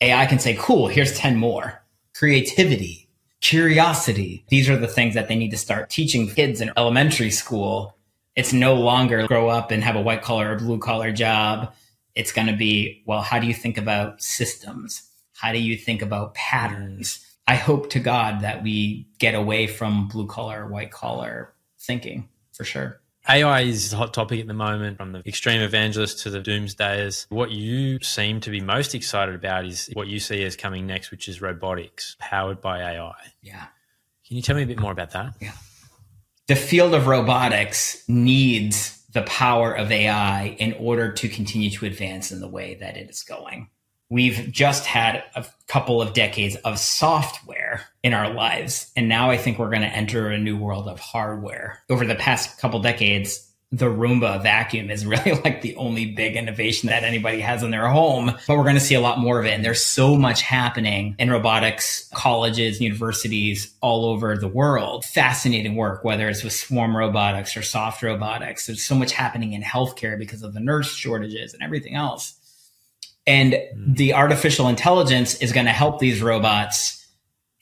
AI 0.00 0.26
can 0.26 0.38
say, 0.38 0.56
cool, 0.58 0.88
here's 0.88 1.16
10 1.16 1.36
more. 1.36 1.80
Creativity, 2.14 3.08
curiosity. 3.40 4.44
These 4.48 4.68
are 4.68 4.78
the 4.78 4.88
things 4.88 5.14
that 5.14 5.28
they 5.28 5.36
need 5.36 5.50
to 5.50 5.58
start 5.58 5.90
teaching 5.90 6.28
kids 6.28 6.60
in 6.60 6.72
elementary 6.76 7.30
school 7.30 7.96
It's 8.40 8.54
no 8.54 8.72
longer 8.72 9.26
grow 9.26 9.50
up 9.50 9.70
and 9.70 9.84
have 9.84 9.96
a 9.96 10.00
white 10.00 10.22
collar 10.22 10.52
or 10.52 10.56
blue 10.56 10.78
collar 10.78 11.12
job. 11.12 11.74
It's 12.14 12.32
going 12.32 12.46
to 12.46 12.56
be, 12.56 13.02
well, 13.04 13.20
how 13.20 13.38
do 13.38 13.46
you 13.46 13.52
think 13.52 13.76
about 13.76 14.22
systems? 14.22 15.02
How 15.36 15.52
do 15.52 15.58
you 15.58 15.76
think 15.76 16.00
about 16.00 16.32
patterns? 16.32 17.22
I 17.46 17.56
hope 17.56 17.90
to 17.90 18.00
God 18.00 18.40
that 18.40 18.62
we 18.62 19.06
get 19.18 19.34
away 19.34 19.66
from 19.66 20.08
blue 20.08 20.26
collar, 20.26 20.66
white 20.66 20.90
collar 20.90 21.52
thinking 21.78 22.30
for 22.54 22.64
sure. 22.64 23.02
AI 23.28 23.60
is 23.60 23.92
a 23.92 23.98
hot 23.98 24.14
topic 24.14 24.40
at 24.40 24.46
the 24.46 24.54
moment, 24.54 24.96
from 24.96 25.12
the 25.12 25.22
extreme 25.26 25.60
evangelists 25.60 26.22
to 26.22 26.30
the 26.30 26.40
doomsdayers. 26.40 27.26
What 27.28 27.50
you 27.50 28.00
seem 28.00 28.40
to 28.40 28.50
be 28.50 28.62
most 28.62 28.94
excited 28.94 29.34
about 29.34 29.66
is 29.66 29.90
what 29.92 30.08
you 30.08 30.18
see 30.18 30.42
as 30.44 30.56
coming 30.56 30.86
next, 30.86 31.10
which 31.10 31.28
is 31.28 31.42
robotics 31.42 32.16
powered 32.18 32.62
by 32.62 32.80
AI. 32.80 33.12
Yeah. 33.42 33.66
Can 34.26 34.36
you 34.38 34.42
tell 34.42 34.56
me 34.56 34.62
a 34.62 34.66
bit 34.66 34.80
more 34.80 34.92
about 34.92 35.10
that? 35.10 35.34
Yeah. 35.42 35.52
The 36.50 36.56
field 36.56 36.94
of 36.94 37.06
robotics 37.06 38.02
needs 38.08 39.00
the 39.12 39.22
power 39.22 39.72
of 39.72 39.92
AI 39.92 40.56
in 40.58 40.72
order 40.80 41.12
to 41.12 41.28
continue 41.28 41.70
to 41.70 41.86
advance 41.86 42.32
in 42.32 42.40
the 42.40 42.48
way 42.48 42.74
that 42.74 42.96
it 42.96 43.08
is 43.08 43.22
going. 43.22 43.70
We've 44.08 44.50
just 44.50 44.84
had 44.84 45.22
a 45.36 45.46
couple 45.68 46.02
of 46.02 46.12
decades 46.12 46.56
of 46.56 46.80
software 46.80 47.82
in 48.02 48.14
our 48.14 48.34
lives. 48.34 48.90
And 48.96 49.08
now 49.08 49.30
I 49.30 49.36
think 49.36 49.60
we're 49.60 49.70
going 49.70 49.82
to 49.82 49.96
enter 49.96 50.28
a 50.28 50.38
new 50.38 50.56
world 50.56 50.88
of 50.88 50.98
hardware. 50.98 51.84
Over 51.88 52.04
the 52.04 52.16
past 52.16 52.58
couple 52.58 52.80
decades, 52.80 53.48
the 53.72 53.86
Roomba 53.86 54.42
vacuum 54.42 54.90
is 54.90 55.06
really 55.06 55.32
like 55.44 55.62
the 55.62 55.76
only 55.76 56.06
big 56.06 56.36
innovation 56.36 56.88
that 56.88 57.04
anybody 57.04 57.40
has 57.40 57.62
in 57.62 57.70
their 57.70 57.88
home, 57.88 58.36
but 58.46 58.56
we're 58.56 58.64
going 58.64 58.74
to 58.74 58.80
see 58.80 58.96
a 58.96 59.00
lot 59.00 59.18
more 59.18 59.38
of 59.38 59.46
it. 59.46 59.50
And 59.50 59.64
there's 59.64 59.84
so 59.84 60.16
much 60.16 60.42
happening 60.42 61.14
in 61.18 61.30
robotics, 61.30 62.08
colleges, 62.12 62.80
universities 62.80 63.72
all 63.80 64.06
over 64.06 64.36
the 64.36 64.48
world. 64.48 65.04
Fascinating 65.04 65.76
work, 65.76 66.02
whether 66.02 66.28
it's 66.28 66.42
with 66.42 66.52
swarm 66.52 66.96
robotics 66.96 67.56
or 67.56 67.62
soft 67.62 68.02
robotics. 68.02 68.66
There's 68.66 68.82
so 68.82 68.96
much 68.96 69.12
happening 69.12 69.52
in 69.52 69.62
healthcare 69.62 70.18
because 70.18 70.42
of 70.42 70.52
the 70.52 70.60
nurse 70.60 70.92
shortages 70.92 71.54
and 71.54 71.62
everything 71.62 71.94
else. 71.94 72.34
And 73.26 73.52
mm. 73.52 73.96
the 73.96 74.14
artificial 74.14 74.66
intelligence 74.68 75.36
is 75.36 75.52
going 75.52 75.66
to 75.66 75.72
help 75.72 76.00
these 76.00 76.22
robots 76.22 77.06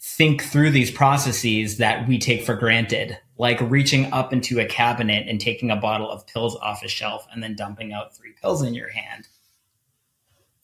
think 0.00 0.42
through 0.42 0.70
these 0.70 0.90
processes 0.90 1.76
that 1.76 2.08
we 2.08 2.18
take 2.18 2.44
for 2.44 2.54
granted, 2.54 3.18
like 3.38 3.60
reaching 3.60 4.12
up 4.12 4.32
into 4.32 4.58
a 4.60 4.66
cabinet 4.66 5.28
and 5.28 5.40
taking 5.40 5.70
a 5.70 5.76
bottle 5.76 6.10
of 6.10 6.26
pills 6.26 6.56
off 6.56 6.82
a 6.82 6.88
shelf 6.88 7.26
and 7.32 7.42
then 7.42 7.54
dumping 7.54 7.92
out 7.92 8.14
three 8.14 8.34
pills 8.42 8.62
in 8.62 8.74
your 8.74 8.90
hand. 8.90 9.28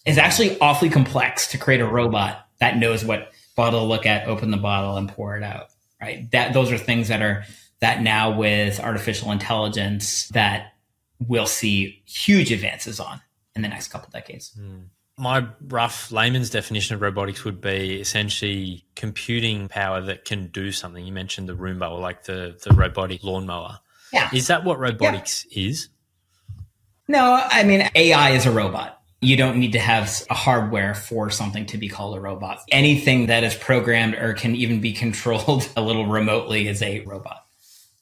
Is 0.05 0.19
actually 0.19 0.59
awfully 0.61 0.91
complex 0.91 1.47
to 1.49 1.59
create 1.59 1.81
a 1.81 1.87
robot 1.87 2.47
that 2.59 2.77
knows 2.77 3.05
what 3.05 3.33
bottle 3.57 3.81
to 3.81 3.87
look 3.87 4.05
at, 4.05 4.29
open 4.29 4.51
the 4.51 4.59
bottle, 4.59 4.97
and 4.97 5.09
pour 5.09 5.37
it 5.37 5.43
out. 5.43 5.69
Right. 6.01 6.31
That 6.33 6.53
those 6.53 6.71
are 6.71 6.77
things 6.77 7.09
that 7.09 7.23
are 7.23 7.45
that 7.81 8.03
now 8.03 8.37
with 8.37 8.81
artificial 8.81 9.31
intelligence 9.31 10.29
that 10.29 10.75
we'll 11.19 11.47
see 11.47 12.03
huge 12.05 12.53
advances 12.53 13.01
on 13.01 13.21
in 13.57 13.63
the 13.63 13.69
next 13.69 13.89
couple 13.89 14.11
decades. 14.13 14.53
Mm. 14.59 14.89
My 15.17 15.47
rough 15.69 16.11
layman's 16.11 16.51
definition 16.51 16.97
of 16.97 17.01
robotics 17.01 17.45
would 17.45 17.61
be 17.61 18.01
essentially 18.01 18.85
computing 18.97 19.69
power 19.69 20.01
that 20.01 20.25
can 20.25 20.49
do 20.49 20.73
something. 20.73 21.05
You 21.07 21.13
mentioned 21.13 21.49
the 21.49 21.55
Roomba 21.55 21.91
or 21.91 22.01
like 22.01 22.25
the, 22.25 22.59
the 22.65 22.75
robotic 22.75 23.23
lawnmower. 23.23 23.79
Yeah. 24.13 24.29
Is 24.33 24.49
that 24.49 24.65
what 24.65 24.79
robotics 24.79 25.47
yeah. 25.51 25.69
is? 25.69 25.89
No, 27.07 27.41
I 27.49 27.65
mean, 27.65 27.89
AI 27.95 28.31
is 28.31 28.47
a 28.47 28.51
robot. 28.51 29.01
You 29.21 29.37
don't 29.37 29.59
need 29.59 29.73
to 29.73 29.79
have 29.79 30.23
a 30.31 30.35
hardware 30.35 30.95
for 30.95 31.31
something 31.31 31.67
to 31.67 31.79
be 31.79 31.89
called 31.89 32.17
a 32.17 32.21
robot. 32.21 32.61
Anything 32.71 33.27
that 33.27 33.45
is 33.45 33.55
programmed 33.55 34.15
or 34.15 34.35
can 34.35 34.55
even 34.55 34.81
be 34.81 34.93
controlled 35.05 35.69
a 35.77 35.83
little 35.83 36.07
remotely 36.07 36.69
is 36.69 36.83
a 36.83 37.01
robot. 37.01 37.45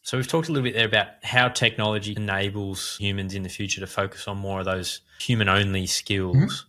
So 0.03 0.17
we've 0.17 0.27
talked 0.27 0.49
a 0.49 0.53
little 0.53 0.65
bit 0.65 0.75
there 0.75 0.87
about 0.87 1.09
how 1.23 1.49
technology 1.49 2.15
enables 2.17 2.97
humans 2.97 3.35
in 3.35 3.45
the 3.45 3.49
future 3.49 3.81
to 3.81 3.87
focus 3.87 4.27
on 4.27 4.37
more 4.37 4.59
of 4.59 4.65
those 4.65 5.01
human 5.21 5.49
only 5.49 5.87
skills. 5.87 6.37
Mm-hmm. 6.37 6.69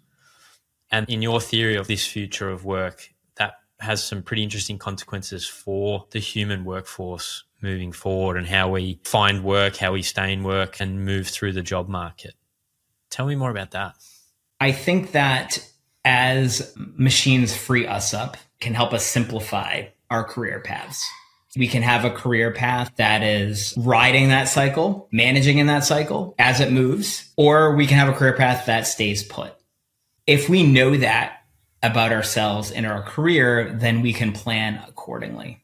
And 0.93 1.09
in 1.09 1.23
your 1.23 1.41
theory 1.41 1.75
of 1.75 1.87
this 1.87 2.05
future 2.05 2.51
of 2.51 2.65
work, 2.65 3.09
that 3.37 3.55
has 3.79 4.03
some 4.03 4.21
pretty 4.21 4.43
interesting 4.43 4.77
consequences 4.77 5.47
for 5.47 6.05
the 6.11 6.19
human 6.19 6.65
workforce 6.65 7.45
moving 7.63 7.91
forward 7.91 8.37
and 8.37 8.45
how 8.45 8.69
we 8.69 8.99
find 9.03 9.43
work, 9.43 9.77
how 9.77 9.93
we 9.93 10.03
stay 10.03 10.31
in 10.31 10.43
work 10.43 10.79
and 10.79 11.03
move 11.03 11.27
through 11.27 11.53
the 11.53 11.63
job 11.63 11.89
market. 11.89 12.35
Tell 13.09 13.25
me 13.25 13.33
more 13.33 13.49
about 13.49 13.71
that. 13.71 13.95
I 14.61 14.71
think 14.71 15.13
that 15.13 15.67
as 16.05 16.71
machines 16.75 17.55
free 17.57 17.87
us 17.87 18.13
up, 18.13 18.37
can 18.59 18.75
help 18.75 18.93
us 18.93 19.03
simplify 19.03 19.85
our 20.11 20.23
career 20.23 20.59
paths. 20.59 21.03
We 21.57 21.67
can 21.67 21.81
have 21.81 22.05
a 22.05 22.11
career 22.11 22.51
path 22.51 22.91
that 22.97 23.23
is 23.23 23.73
riding 23.77 24.29
that 24.29 24.47
cycle, 24.47 25.07
managing 25.11 25.57
in 25.57 25.65
that 25.67 25.85
cycle 25.85 26.35
as 26.37 26.59
it 26.59 26.71
moves, 26.71 27.33
or 27.35 27.75
we 27.75 27.87
can 27.87 27.97
have 27.97 28.09
a 28.09 28.13
career 28.13 28.33
path 28.33 28.67
that 28.67 28.85
stays 28.85 29.23
put. 29.23 29.55
If 30.25 30.49
we 30.49 30.63
know 30.63 30.95
that 30.97 31.43
about 31.81 32.11
ourselves 32.11 32.71
in 32.71 32.85
our 32.85 33.03
career, 33.03 33.73
then 33.73 34.01
we 34.01 34.13
can 34.13 34.31
plan 34.31 34.81
accordingly. 34.87 35.63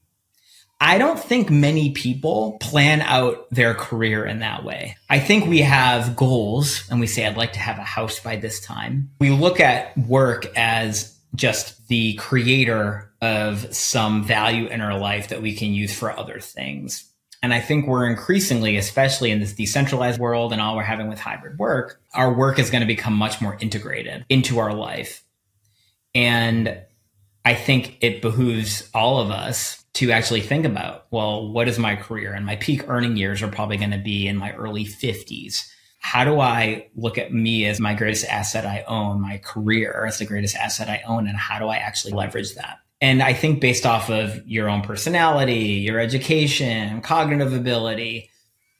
I 0.82 0.98
don't 0.98 1.20
think 1.20 1.50
many 1.50 1.92
people 1.92 2.58
plan 2.62 3.01
out 3.01 3.50
their 3.51 3.74
career 3.74 4.25
in 4.25 4.39
that 4.39 4.63
way. 4.63 4.96
I 5.10 5.20
think 5.20 5.46
we 5.46 5.60
have 5.60 6.16
goals 6.16 6.84
and 6.89 7.00
we 7.00 7.08
say, 7.08 7.25
I'd 7.25 7.36
like 7.36 7.54
to 7.54 7.60
have 7.60 7.78
a 7.78 7.84
house 7.84 8.20
by 8.20 8.38
this 8.38 8.62
time. 8.62 9.10
We 9.20 9.30
look 9.32 9.60
at 9.60 9.98
work 9.98 10.46
as 10.56 11.18
just 11.36 11.88
the 11.89 12.13
creator 12.13 13.12
of 13.22 13.74
some 13.75 14.24
value 14.24 14.68
in 14.68 14.80
our 14.80 14.98
life 14.98 15.30
that 15.30 15.42
we 15.42 15.54
can 15.54 15.74
use 15.74 15.94
for 15.94 16.18
other 16.18 16.39
things. 16.39 17.09
And 17.41 17.53
I 17.53 17.62
think 17.62 17.88
we're 17.88 18.08
increasingly, 18.08 18.75
especially 18.75 19.31
in 19.31 19.39
this 19.39 19.53
decentralized 19.53 20.19
world 20.19 20.51
and 20.51 20.62
all 20.62 20.75
we're 20.75 20.84
having 20.84 21.08
with 21.08 21.19
hybrid 21.19 21.58
work, 21.58 22.01
our 22.13 22.34
work 22.34 22.60
is 22.60 22.69
going 22.69 22.81
to 22.81 22.88
become 22.88 23.13
much 23.13 23.39
more 23.39 23.58
integrated 23.62 24.25
into 24.27 24.60
our 24.60 24.74
life. 24.74 25.24
And 26.13 26.81
I 27.46 27.53
think 27.53 27.98
it 28.01 28.22
behooves 28.22 28.89
all 28.93 29.22
of 29.22 29.31
us 29.31 29.86
to 29.93 30.12
actually 30.12 30.41
think 30.41 30.65
about, 30.65 31.08
well, 31.12 31.48
what 31.51 31.67
is 31.67 31.79
my 31.79 31.96
career? 31.96 32.34
And 32.34 32.46
my 32.46 32.58
peak 32.58 32.89
earning 32.89 33.15
years 33.15 33.41
are 33.41 33.48
probably 33.48 33.77
going 33.77 33.91
to 33.91 33.98
be 33.98 34.27
in 34.27 34.36
my 34.36 34.53
early 34.53 34.86
50s 34.86 35.69
how 36.00 36.24
do 36.24 36.39
I 36.39 36.88
look 36.96 37.17
at 37.17 37.34
me 37.34 37.65
as 37.65 37.79
my 37.79 37.93
greatest 37.93 38.25
asset 38.25 38.65
I 38.65 38.84
own, 38.88 39.22
my 39.22 39.38
career 39.38 40.05
as 40.08 40.17
the 40.17 40.25
greatest 40.25 40.55
asset 40.55 40.89
I 40.89 41.03
own, 41.05 41.27
and 41.27 41.38
how 41.38 41.60
do 41.60 41.67
I 41.67 41.75
actually 41.75 42.13
leverage 42.13 42.55
that? 42.55 42.79
And 43.01 43.22
I 43.24 43.34
think 43.34 43.62
based 43.62 43.86
off 43.86 44.10
of 44.10 44.46
your 44.48 44.70
own 44.70 44.82
personality, 44.82 45.82
your 45.82 46.00
education, 46.00 47.01
cognitive 47.01 47.53
ability, 47.53 48.29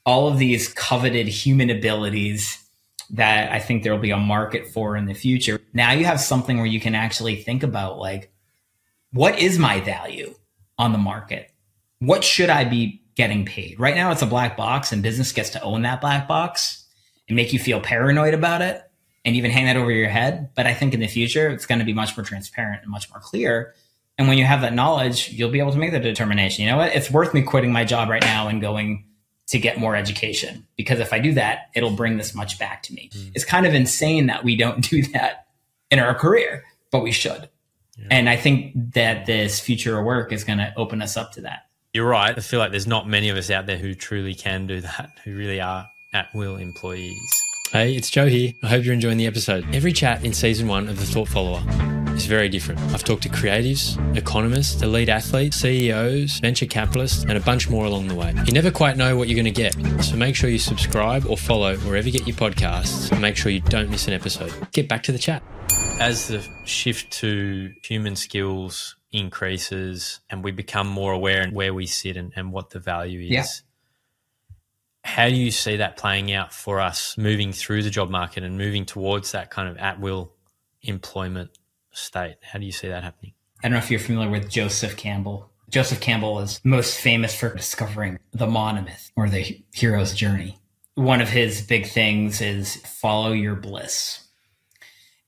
all 0.06 0.28
of 0.28 0.38
these 0.38 0.74
coveted 0.74 1.28
human 1.28 1.70
abilities 1.70 2.62
that 3.12 3.52
I 3.52 3.60
think 3.60 3.84
there 3.84 3.94
will 3.94 4.00
be 4.00 4.12
a 4.12 4.18
market 4.18 4.68
for 4.68 4.96
in 4.96 5.06
the 5.06 5.14
future. 5.14 5.60
Now 5.74 5.92
you 5.94 6.06
have 6.06 6.20
something 6.20 6.58
where 6.58 6.66
you 6.66 6.80
can 6.80 6.96
actually 6.96 7.38
think 7.38 7.64
about 7.64 7.98
like, 7.98 8.32
what 9.12 9.40
is 9.40 9.58
my 9.58 9.80
value 9.80 10.36
on 10.78 10.92
the 10.92 10.98
market? 10.98 11.52
What 12.00 12.24
should 12.24 12.50
I 12.50 12.66
be 12.66 13.02
getting 13.16 13.46
paid? 13.46 13.80
Right 13.80 13.96
now 13.96 14.12
it's 14.12 14.22
a 14.22 14.28
black 14.28 14.56
box 14.56 14.92
and 14.92 15.02
business 15.02 15.32
gets 15.32 15.50
to 15.52 15.62
own 15.62 15.82
that 15.84 16.02
black 16.02 16.28
box 16.28 16.86
and 17.28 17.36
make 17.36 17.54
you 17.54 17.60
feel 17.60 17.80
paranoid 17.80 18.34
about 18.34 18.62
it 18.62 18.84
and 19.26 19.36
even 19.36 19.52
hang 19.52 19.66
that 19.66 19.78
over 19.78 19.92
your 19.92 20.10
head. 20.10 20.50
But 20.56 20.68
I 20.68 20.74
think 20.74 20.94
in 20.94 21.00
the 21.00 21.08
future, 21.08 21.50
it's 21.50 21.66
going 21.66 21.80
to 21.80 21.86
be 21.86 21.94
much 21.94 22.16
more 22.16 22.24
transparent 22.24 22.84
and 22.84 22.92
much 22.92 23.10
more 23.10 23.20
clear. 23.20 23.74
And 24.20 24.28
when 24.28 24.38
you 24.38 24.44
have 24.44 24.62
that 24.62 24.74
knowledge, 24.74 25.30
you'll 25.32 25.50
be 25.50 25.60
able 25.60 25.72
to 25.72 25.78
make 25.78 25.94
the 25.94 26.00
determination. 26.00 26.66
You 26.66 26.72
know 26.72 26.78
what? 26.78 26.94
It's 26.94 27.10
worth 27.10 27.34
me 27.34 27.42
quitting 27.42 27.72
my 27.72 27.86
job 27.86 28.10
right 28.10 28.22
now 28.22 28.50
and 28.50 28.60
going 28.60 29.06
to 29.48 29.58
get 29.58 29.80
more 29.80 29.96
education 29.96 30.68
because 30.76 31.00
if 31.00 31.14
I 31.14 31.20
do 31.20 31.34
that, 31.36 31.70
it'll 31.74 31.96
bring 31.96 32.18
this 32.18 32.36
much 32.36 32.60
back 32.60 32.84
to 32.84 32.94
me. 32.94 33.10
Mm. 33.14 33.32
It's 33.34 33.46
kind 33.46 33.66
of 33.66 33.74
insane 33.74 34.28
that 34.28 34.44
we 34.44 34.58
don't 34.58 34.82
do 34.90 35.04
that 35.14 35.48
in 35.90 36.00
our 36.00 36.14
career, 36.14 36.66
but 36.92 37.02
we 37.02 37.14
should. 37.14 37.50
Yeah. 37.98 38.08
And 38.12 38.30
I 38.30 38.36
think 38.36 38.74
that 38.94 39.26
this 39.26 39.62
future 39.62 39.98
of 39.98 40.04
work 40.06 40.34
is 40.34 40.44
going 40.44 40.60
to 40.60 40.74
open 40.76 41.02
us 41.02 41.16
up 41.16 41.32
to 41.34 41.42
that. 41.42 41.68
You're 41.94 42.08
right. 42.08 42.38
I 42.38 42.42
feel 42.42 42.60
like 42.60 42.72
there's 42.72 42.88
not 42.88 43.08
many 43.08 43.30
of 43.30 43.38
us 43.38 43.50
out 43.50 43.68
there 43.68 43.78
who 43.78 43.96
truly 43.96 44.36
can 44.36 44.68
do 44.68 44.82
that, 44.82 45.12
who 45.24 45.34
really 45.34 45.62
are 45.62 45.88
at 46.14 46.28
will 46.36 46.58
employees. 46.58 47.18
Hey, 47.72 47.96
it's 47.96 48.10
Joe 48.10 48.28
here. 48.28 48.52
I 48.64 48.68
hope 48.68 48.84
you're 48.84 48.94
enjoying 48.94 49.18
the 49.18 49.28
episode. 49.28 49.66
Every 49.74 49.94
chat 49.94 50.26
in 50.26 50.34
season 50.34 50.68
one 50.68 50.90
of 50.90 51.00
The 51.00 51.06
Thought 51.06 51.30
Follower 51.30 51.99
is 52.16 52.26
very 52.26 52.50
different. 52.50 52.80
I've 52.94 53.04
talked 53.04 53.24
to 53.24 53.30
creatives, 53.30 53.98
economists, 54.16 54.82
elite 54.82 55.10
athletes, 55.10 55.58
CEOs, 55.58 56.40
venture 56.40 56.66
capitalists, 56.66 57.24
and 57.24 57.34
a 57.34 57.40
bunch 57.40 57.70
more 57.70 57.86
along 57.86 58.08
the 58.08 58.16
way. 58.16 58.34
You 58.46 58.54
never 58.54 58.72
quite 58.72 58.98
know 58.98 59.16
what 59.18 59.28
you're 59.28 59.42
going 59.42 59.54
to 59.54 59.62
get, 59.62 60.04
so 60.04 60.16
make 60.16 60.36
sure 60.36 60.50
you 60.50 60.60
subscribe 60.60 61.26
or 61.26 61.38
follow 61.38 61.78
wherever 61.78 62.08
you 62.08 62.18
get 62.18 62.28
your 62.28 62.38
podcasts 62.38 63.12
and 63.12 63.22
make 63.22 63.36
sure 63.36 63.52
you 63.52 63.62
don't 63.62 63.90
miss 63.90 64.08
an 64.08 64.14
episode. 64.14 64.54
Get 64.72 64.88
back 64.88 65.04
to 65.04 65.12
the 65.12 65.20
chat. 65.20 65.44
As 66.00 66.28
the 66.28 66.46
shift 66.66 67.12
to 67.20 67.74
human 67.84 68.16
skills 68.16 68.96
increases 69.12 70.20
and 70.30 70.44
we 70.44 70.52
become 70.52 70.88
more 70.88 71.14
aware 71.14 71.48
of 71.48 71.54
where 71.54 71.74
we 71.74 71.86
sit 71.86 72.16
and, 72.16 72.32
and 72.36 72.52
what 72.52 72.70
the 72.70 72.80
value 72.80 73.22
is. 73.22 73.30
Yeah 73.30 73.46
how 75.04 75.28
do 75.28 75.36
you 75.36 75.50
see 75.50 75.78
that 75.78 75.98
playing 75.98 76.32
out 76.34 76.54
for 76.54 76.80
us 76.80 77.18
moving 77.18 77.52
through 77.52 77.82
the 77.82 77.90
job 77.90 78.10
market 78.10 78.44
and 78.44 78.58
moving 78.58 78.86
towards 78.86 79.32
that 79.32 79.50
kind 79.50 79.68
of 79.70 79.78
at 79.78 80.00
will 80.00 80.34
employment 80.84 81.50
state? 81.92 82.38
How 82.42 82.60
do 82.60 82.66
you 82.66 82.72
see 82.72 82.88
that 82.88 83.04
happening? 83.04 83.34
I 83.64 83.68
don't 83.68 83.74
know 83.74 83.80
if 83.80 83.92
you're 83.92 84.00
familiar 84.00 84.30
with 84.30 84.50
Joseph 84.50 84.96
Campbell. 84.96 85.52
Joseph 85.70 86.00
Campbell 86.00 86.40
is 86.40 86.62
most 86.64 87.00
famous 87.00 87.36
for 87.36 87.54
discovering 87.54 88.20
the 88.32 88.48
monomyth 88.48 89.12
or 89.16 89.30
the 89.30 89.62
hero's 89.74 90.14
journey. 90.14 90.60
one 91.00 91.22
of 91.22 91.30
his 91.30 91.62
big 91.62 91.88
things 91.88 92.42
is 92.42 92.76
follow 92.78 93.32
your 93.32 93.56
bliss. 93.56 94.28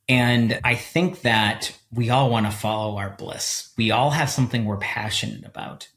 And 0.10 0.60
I 0.64 0.76
think 0.76 1.22
that 1.22 1.78
we 1.94 2.10
all 2.10 2.30
want 2.30 2.46
to 2.46 2.52
follow 2.52 2.98
our 2.98 3.12
bliss. 3.12 3.72
We 3.78 3.92
all 3.92 4.10
have 4.10 4.30
something 4.30 4.66
we're 4.66 4.78
passionate 4.78 5.46
about. 5.46 5.88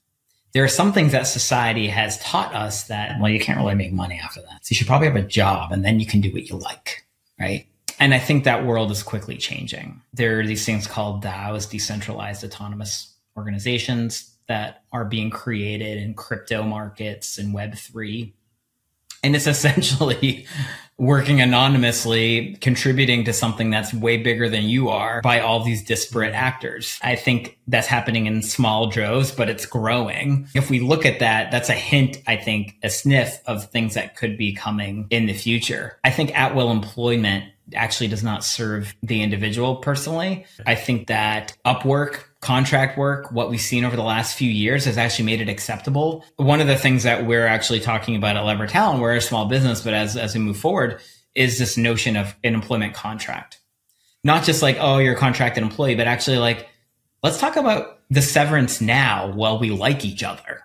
There 0.53 0.63
are 0.63 0.69
some 0.69 0.93
things 0.93 1.11
that 1.11 1.27
society 1.27 1.89
has 1.89 2.21
taught 2.21 2.55
us 2.55 2.85
that, 2.85 3.19
well, 3.21 3.31
you 3.31 3.41
can't 3.41 3.59
really 3.59 3.75
make 3.75 3.93
money 3.93 4.21
after 4.23 4.41
that. 4.43 4.65
So 4.65 4.71
you 4.71 4.77
should 4.77 4.87
probably 4.87 5.09
have 5.09 5.17
a 5.17 5.23
job 5.23 5.73
and 5.73 5.85
then 5.85 5.99
you 5.99 6.07
can 6.07 6.21
do 6.21 6.33
what 6.33 6.49
you 6.49 6.57
like, 6.57 7.05
right? 7.41 7.67
And 7.99 8.15
I 8.15 8.19
think 8.19 8.45
that 8.45 8.65
world 8.65 8.91
is 8.91 9.03
quickly 9.03 9.37
changing. 9.37 10.03
There 10.13 10.41
are 10.41 10.47
these 10.47 10.65
things 10.65 10.87
called 10.87 11.23
DAOs, 11.23 11.69
decentralized 11.69 12.45
autonomous 12.45 13.15
organizations 13.37 14.35
that 14.47 14.83
are 14.93 15.05
being 15.05 15.31
created 15.31 15.99
in 15.99 16.15
crypto 16.15 16.63
markets 16.63 17.39
and 17.39 17.55
Web3 17.55 18.33
and 19.25 19.35
it's 19.35 19.47
essentially 19.49 20.47
working 20.97 21.41
anonymously, 21.41 22.57
contributing 22.61 23.25
to 23.25 23.33
something 23.33 23.71
that's 23.71 23.93
way 23.93 24.17
bigger 24.17 24.49
than 24.49 24.65
you 24.65 24.91
are 24.91 25.21
by 25.23 25.41
all 25.41 25.65
these 25.65 25.83
disparate 25.83 26.33
mm-hmm. 26.33 26.45
actors. 26.45 27.01
I 27.03 27.17
think 27.17 27.59
that's 27.67 27.89
happening 27.89 28.27
in 28.27 28.43
small 28.43 28.87
droves, 28.87 29.33
but 29.33 29.49
it's 29.49 29.67
growing. 29.67 30.47
If 30.55 30.71
we 30.71 30.79
look 30.79 31.05
at 31.05 31.19
that, 31.19 31.51
that's 31.51 31.69
a 31.69 31.75
hint, 31.75 32.19
I 32.29 32.37
think, 32.37 32.77
a 32.85 32.91
sniff 32.91 33.41
of 33.47 33.71
things 33.71 33.95
that 33.95 34.15
could 34.15 34.39
be 34.39 34.53
coming 34.53 35.07
in 35.11 35.27
the 35.27 35.33
future. 35.33 35.99
I 36.05 36.11
think 36.11 36.39
at 36.39 36.55
will 36.55 36.71
employment 36.71 37.51
actually 37.75 38.09
does 38.09 38.23
not 38.23 38.45
serve 38.45 38.95
the 39.03 39.23
individual 39.23 39.77
personally. 39.77 40.45
I 40.67 40.75
think 40.75 41.07
that 41.07 41.57
Upwork 41.65 42.25
contract 42.41 42.99
work, 42.99 43.33
what 43.33 43.49
we've 43.49 43.61
seen 43.61 43.85
over 43.85 43.97
the 43.97 44.03
last 44.03 44.37
few 44.37 44.51
years 44.51 44.85
has 44.85 44.99
actually 44.99 45.25
made 45.25 45.41
it 45.41 45.49
acceptable. 45.49 46.25
One 46.37 46.61
of 46.61 46.67
the 46.67 46.77
things 46.77 47.05
that 47.05 47.27
we're 47.27 47.47
actually 47.47 47.81
talking 47.81 48.17
about 48.17 48.37
at 48.37 48.45
Lever 48.45 48.67
Talent, 48.67 49.01
we're 49.01 49.15
a 49.15 49.21
small 49.21 49.47
business, 49.47 49.81
but 49.81 49.95
as, 49.95 50.17
as 50.17 50.35
we 50.35 50.41
move 50.41 50.59
forward, 50.59 51.01
is 51.35 51.59
this 51.59 51.77
notion 51.77 52.17
of 52.17 52.35
an 52.45 52.55
employment 52.55 52.95
contract. 52.95 53.61
Not 54.23 54.45
just 54.45 54.63
like, 54.63 54.77
oh, 54.79 54.99
you're 54.99 55.15
a 55.15 55.19
contracted 55.19 55.63
employee, 55.63 55.95
but 55.95 56.07
actually 56.07 56.39
like, 56.39 56.69
let's 57.23 57.39
talk 57.39 57.57
about 57.57 58.01
the 58.11 58.23
severance 58.23 58.81
now 58.81 59.33
while 59.33 59.59
we 59.59 59.71
like 59.71 60.05
each 60.05 60.23
other. 60.23 60.63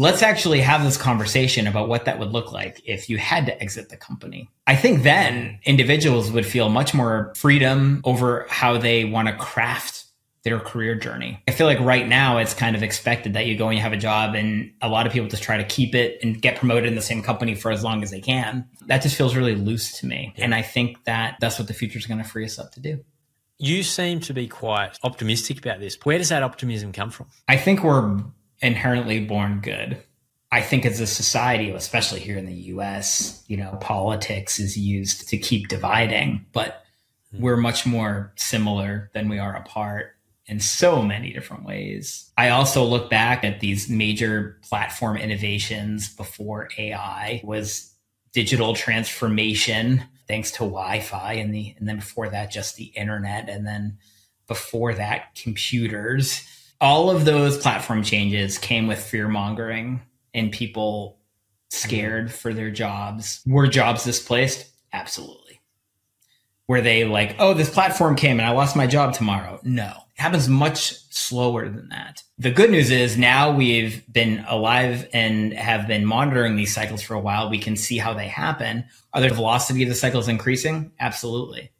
Let's 0.00 0.22
actually 0.22 0.62
have 0.62 0.82
this 0.82 0.96
conversation 0.96 1.66
about 1.66 1.90
what 1.90 2.06
that 2.06 2.18
would 2.18 2.32
look 2.32 2.52
like 2.52 2.80
if 2.86 3.10
you 3.10 3.18
had 3.18 3.44
to 3.44 3.62
exit 3.62 3.90
the 3.90 3.98
company. 3.98 4.48
I 4.66 4.74
think 4.74 5.02
then 5.02 5.58
individuals 5.64 6.32
would 6.32 6.46
feel 6.46 6.70
much 6.70 6.94
more 6.94 7.34
freedom 7.36 8.00
over 8.04 8.46
how 8.48 8.78
they 8.78 9.04
want 9.04 9.28
to 9.28 9.36
craft 9.36 10.06
their 10.42 10.58
career 10.58 10.94
journey. 10.94 11.42
I 11.46 11.50
feel 11.50 11.66
like 11.66 11.80
right 11.80 12.08
now 12.08 12.38
it's 12.38 12.54
kind 12.54 12.74
of 12.74 12.82
expected 12.82 13.34
that 13.34 13.44
you 13.44 13.58
go 13.58 13.68
and 13.68 13.76
you 13.76 13.82
have 13.82 13.92
a 13.92 13.98
job 13.98 14.34
and 14.34 14.72
a 14.80 14.88
lot 14.88 15.06
of 15.06 15.12
people 15.12 15.28
just 15.28 15.42
try 15.42 15.58
to 15.58 15.64
keep 15.64 15.94
it 15.94 16.18
and 16.22 16.40
get 16.40 16.56
promoted 16.56 16.86
in 16.86 16.94
the 16.94 17.02
same 17.02 17.22
company 17.22 17.54
for 17.54 17.70
as 17.70 17.84
long 17.84 18.02
as 18.02 18.10
they 18.10 18.22
can. 18.22 18.66
That 18.86 19.02
just 19.02 19.16
feels 19.16 19.36
really 19.36 19.54
loose 19.54 20.00
to 20.00 20.06
me. 20.06 20.32
And 20.38 20.54
I 20.54 20.62
think 20.62 21.04
that 21.04 21.36
that's 21.42 21.58
what 21.58 21.68
the 21.68 21.74
future 21.74 21.98
is 21.98 22.06
going 22.06 22.22
to 22.22 22.24
free 22.24 22.46
us 22.46 22.58
up 22.58 22.72
to 22.72 22.80
do. 22.80 23.04
You 23.58 23.82
seem 23.82 24.20
to 24.20 24.32
be 24.32 24.48
quite 24.48 24.96
optimistic 25.02 25.58
about 25.58 25.78
this. 25.78 25.98
Where 26.04 26.16
does 26.16 26.30
that 26.30 26.42
optimism 26.42 26.92
come 26.92 27.10
from? 27.10 27.26
I 27.46 27.58
think 27.58 27.84
we're 27.84 28.22
inherently 28.60 29.24
born 29.24 29.60
good. 29.60 30.02
I 30.52 30.62
think 30.62 30.84
as 30.84 31.00
a 31.00 31.06
society, 31.06 31.70
especially 31.70 32.20
here 32.20 32.36
in 32.36 32.46
the 32.46 32.52
US, 32.52 33.44
you 33.46 33.56
know, 33.56 33.76
politics 33.80 34.58
is 34.58 34.76
used 34.76 35.28
to 35.28 35.38
keep 35.38 35.68
dividing, 35.68 36.44
but 36.52 36.84
hmm. 37.30 37.42
we're 37.42 37.56
much 37.56 37.86
more 37.86 38.32
similar 38.36 39.10
than 39.14 39.28
we 39.28 39.38
are 39.38 39.54
apart 39.54 40.16
in 40.46 40.58
so 40.58 41.00
many 41.00 41.32
different 41.32 41.64
ways. 41.64 42.32
I 42.36 42.48
also 42.48 42.84
look 42.84 43.08
back 43.08 43.44
at 43.44 43.60
these 43.60 43.88
major 43.88 44.58
platform 44.62 45.16
innovations 45.16 46.12
before 46.14 46.68
AI 46.76 47.40
was 47.44 47.94
digital 48.32 48.74
transformation 48.74 50.02
thanks 50.26 50.52
to 50.52 50.58
Wi-Fi 50.58 51.32
and 51.34 51.52
the 51.52 51.74
and 51.78 51.88
then 51.88 51.96
before 51.96 52.28
that 52.28 52.52
just 52.52 52.76
the 52.76 52.84
internet 52.84 53.48
and 53.48 53.66
then 53.66 53.98
before 54.46 54.94
that 54.94 55.34
computers. 55.34 56.44
All 56.80 57.10
of 57.10 57.24
those 57.24 57.58
platform 57.58 58.02
changes 58.02 58.58
came 58.58 58.86
with 58.86 58.98
fear 58.98 59.28
mongering 59.28 60.00
and 60.32 60.50
people 60.50 61.18
scared 61.70 62.26
mm-hmm. 62.26 62.34
for 62.34 62.54
their 62.54 62.70
jobs. 62.70 63.42
Were 63.46 63.66
jobs 63.66 64.04
displaced? 64.04 64.66
Absolutely. 64.92 65.60
Were 66.68 66.80
they 66.80 67.04
like, 67.04 67.34
oh, 67.38 67.52
this 67.52 67.70
platform 67.70 68.14
came 68.14 68.38
and 68.38 68.48
I 68.48 68.52
lost 68.52 68.76
my 68.76 68.86
job 68.86 69.12
tomorrow? 69.12 69.58
No 69.64 69.92
It 70.16 70.20
happens 70.20 70.48
much 70.48 70.94
slower 71.12 71.68
than 71.68 71.88
that. 71.88 72.22
The 72.38 72.52
good 72.52 72.70
news 72.70 72.90
is 72.90 73.18
now 73.18 73.50
we've 73.52 74.04
been 74.12 74.44
alive 74.48 75.08
and 75.12 75.52
have 75.52 75.88
been 75.88 76.04
monitoring 76.04 76.54
these 76.54 76.72
cycles 76.72 77.02
for 77.02 77.14
a 77.14 77.20
while. 77.20 77.50
We 77.50 77.58
can 77.58 77.74
see 77.74 77.98
how 77.98 78.14
they 78.14 78.28
happen. 78.28 78.84
Are 79.12 79.20
the 79.20 79.30
velocity 79.30 79.82
of 79.82 79.88
the 79.88 79.96
cycles 79.96 80.28
increasing? 80.28 80.92
Absolutely. 81.00 81.72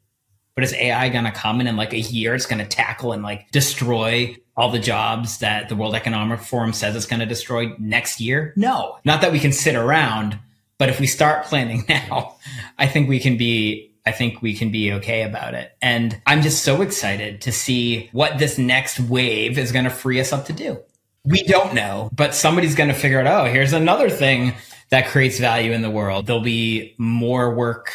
But 0.56 0.64
is 0.64 0.74
AI 0.74 1.08
going 1.08 1.24
to 1.24 1.30
come 1.30 1.60
in 1.60 1.68
in 1.68 1.76
like 1.76 1.92
a 1.92 2.00
year? 2.00 2.34
It's 2.34 2.46
going 2.46 2.58
to 2.58 2.68
tackle 2.68 3.12
and 3.12 3.22
like 3.22 3.50
destroy 3.52 4.36
all 4.60 4.70
the 4.70 4.78
jobs 4.78 5.38
that 5.38 5.70
the 5.70 5.74
World 5.74 5.94
Economic 5.94 6.40
Forum 6.40 6.74
says 6.74 6.94
it's 6.94 7.06
going 7.06 7.20
to 7.20 7.26
destroy 7.26 7.74
next 7.78 8.20
year? 8.20 8.52
No, 8.56 8.98
not 9.06 9.22
that 9.22 9.32
we 9.32 9.40
can 9.40 9.52
sit 9.52 9.74
around, 9.74 10.38
but 10.76 10.90
if 10.90 11.00
we 11.00 11.06
start 11.06 11.46
planning 11.46 11.84
now, 11.88 12.36
I 12.78 12.86
think 12.86 13.08
we 13.08 13.20
can 13.20 13.38
be 13.38 13.90
I 14.04 14.12
think 14.12 14.42
we 14.42 14.54
can 14.54 14.70
be 14.70 14.92
okay 14.94 15.22
about 15.22 15.54
it. 15.54 15.72
And 15.82 16.20
I'm 16.26 16.42
just 16.42 16.64
so 16.64 16.82
excited 16.82 17.42
to 17.42 17.52
see 17.52 18.08
what 18.12 18.38
this 18.38 18.58
next 18.58 18.98
wave 18.98 19.58
is 19.58 19.72
going 19.72 19.84
to 19.84 19.90
free 19.90 20.20
us 20.20 20.32
up 20.32 20.46
to 20.46 20.52
do. 20.52 20.78
We 21.24 21.42
don't 21.42 21.74
know, 21.74 22.08
but 22.12 22.34
somebody's 22.34 22.74
going 22.74 22.88
to 22.88 22.94
figure 22.94 23.20
out, 23.20 23.26
oh, 23.26 23.52
here's 23.52 23.74
another 23.74 24.08
thing 24.08 24.54
that 24.88 25.08
creates 25.08 25.38
value 25.38 25.72
in 25.72 25.82
the 25.82 25.90
world. 25.90 26.26
There'll 26.26 26.40
be 26.42 26.94
more 26.96 27.54
work 27.54 27.92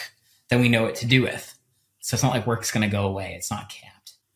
than 0.49 0.62
we 0.62 0.69
know 0.69 0.84
what 0.84 0.95
to 0.95 1.08
do 1.08 1.23
with. 1.23 1.58
So 2.01 2.15
it's 2.15 2.23
not 2.23 2.34
like 2.34 2.45
work's 2.45 2.71
going 2.71 2.88
to 2.88 2.95
go 2.95 3.06
away. 3.08 3.34
It's 3.36 3.49
not. 3.49 3.73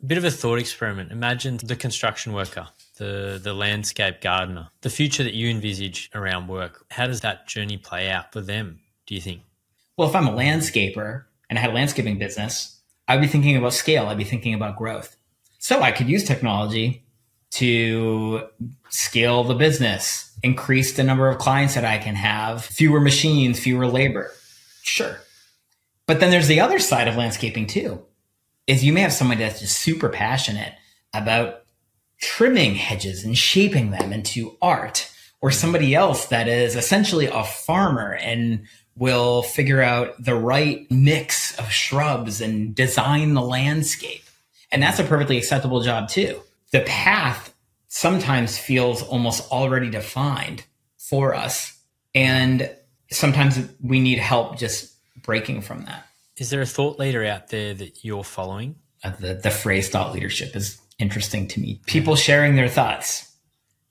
Bit 0.05 0.17
of 0.17 0.23
a 0.23 0.31
thought 0.31 0.59
experiment. 0.59 1.11
Imagine 1.11 1.57
the 1.57 1.75
construction 1.75 2.33
worker, 2.33 2.67
the, 2.97 3.39
the 3.41 3.53
landscape 3.53 4.21
gardener, 4.21 4.69
the 4.81 4.89
future 4.89 5.23
that 5.23 5.33
you 5.33 5.49
envisage 5.49 6.09
around 6.15 6.47
work. 6.47 6.85
How 6.89 7.05
does 7.05 7.21
that 7.21 7.47
journey 7.47 7.77
play 7.77 8.09
out 8.09 8.31
for 8.31 8.39
them, 8.39 8.79
do 9.05 9.15
you 9.15 9.21
think? 9.21 9.41
Well, 9.97 10.07
if 10.07 10.15
I'm 10.15 10.27
a 10.27 10.31
landscaper, 10.31 11.25
and 11.49 11.59
I 11.59 11.61
had 11.61 11.71
a 11.71 11.73
landscaping 11.73 12.17
business, 12.17 12.79
I'd 13.07 13.21
be 13.21 13.27
thinking 13.27 13.57
about 13.57 13.73
scale. 13.73 14.05
I'd 14.05 14.17
be 14.17 14.23
thinking 14.23 14.53
about 14.53 14.77
growth. 14.77 15.17
So 15.57 15.81
I 15.81 15.91
could 15.91 16.07
use 16.07 16.23
technology 16.23 17.03
to 17.51 18.47
scale 18.89 19.43
the 19.43 19.55
business, 19.55 20.31
increase 20.43 20.95
the 20.95 21.03
number 21.03 21.27
of 21.27 21.39
clients 21.39 21.73
that 21.75 21.83
I 21.83 21.97
can 21.97 22.15
have, 22.15 22.63
fewer 22.63 23.01
machines, 23.01 23.59
fewer 23.59 23.87
labor. 23.87 24.31
Sure. 24.83 25.17
But 26.05 26.19
then 26.19 26.31
there's 26.31 26.47
the 26.47 26.61
other 26.61 26.79
side 26.79 27.07
of 27.07 27.17
landscaping 27.17 27.67
too, 27.67 28.05
is 28.69 28.83
you 28.83 28.93
may 28.93 29.01
have 29.01 29.11
somebody 29.11 29.41
that's 29.41 29.59
just 29.59 29.79
super 29.79 30.09
passionate 30.09 30.75
about 31.11 31.63
trimming 32.21 32.75
hedges 32.75 33.23
and 33.23 33.35
shaping 33.35 33.89
them 33.89 34.13
into 34.13 34.55
art 34.61 35.11
or 35.41 35.49
somebody 35.49 35.95
else 35.95 36.27
that 36.27 36.47
is 36.47 36.75
essentially 36.75 37.25
a 37.25 37.43
farmer 37.43 38.13
and 38.13 38.63
will 38.95 39.41
figure 39.41 39.81
out 39.81 40.13
the 40.23 40.35
right 40.35 40.85
mix 40.91 41.57
of 41.57 41.71
shrubs 41.71 42.41
and 42.41 42.75
design 42.75 43.33
the 43.33 43.41
landscape. 43.41 44.23
And 44.71 44.83
that's 44.83 44.99
a 44.99 45.03
perfectly 45.03 45.39
acceptable 45.39 45.81
job 45.81 46.07
too. 46.07 46.39
The 46.71 46.81
path 46.81 47.51
sometimes 47.87 48.59
feels 48.59 49.01
almost 49.01 49.51
already 49.51 49.89
defined 49.89 50.63
for 50.97 51.33
us. 51.33 51.75
And 52.13 52.69
sometimes 53.09 53.59
we 53.81 53.99
need 53.99 54.19
help 54.19 54.59
just 54.59 54.93
breaking 55.23 55.61
from 55.61 55.85
that. 55.85 56.05
Is 56.39 56.49
there 56.49 56.61
a 56.61 56.65
thought 56.65 56.97
leader 56.97 57.25
out 57.25 57.49
there 57.49 57.73
that 57.73 58.05
you're 58.05 58.23
following? 58.23 58.75
Uh, 59.03 59.11
the, 59.19 59.33
the 59.35 59.51
phrase 59.51 59.89
thought 59.89 60.13
leadership 60.13 60.55
is 60.55 60.79
interesting 60.97 61.47
to 61.49 61.59
me. 61.59 61.81
People 61.85 62.15
sharing 62.15 62.55
their 62.55 62.69
thoughts 62.69 63.29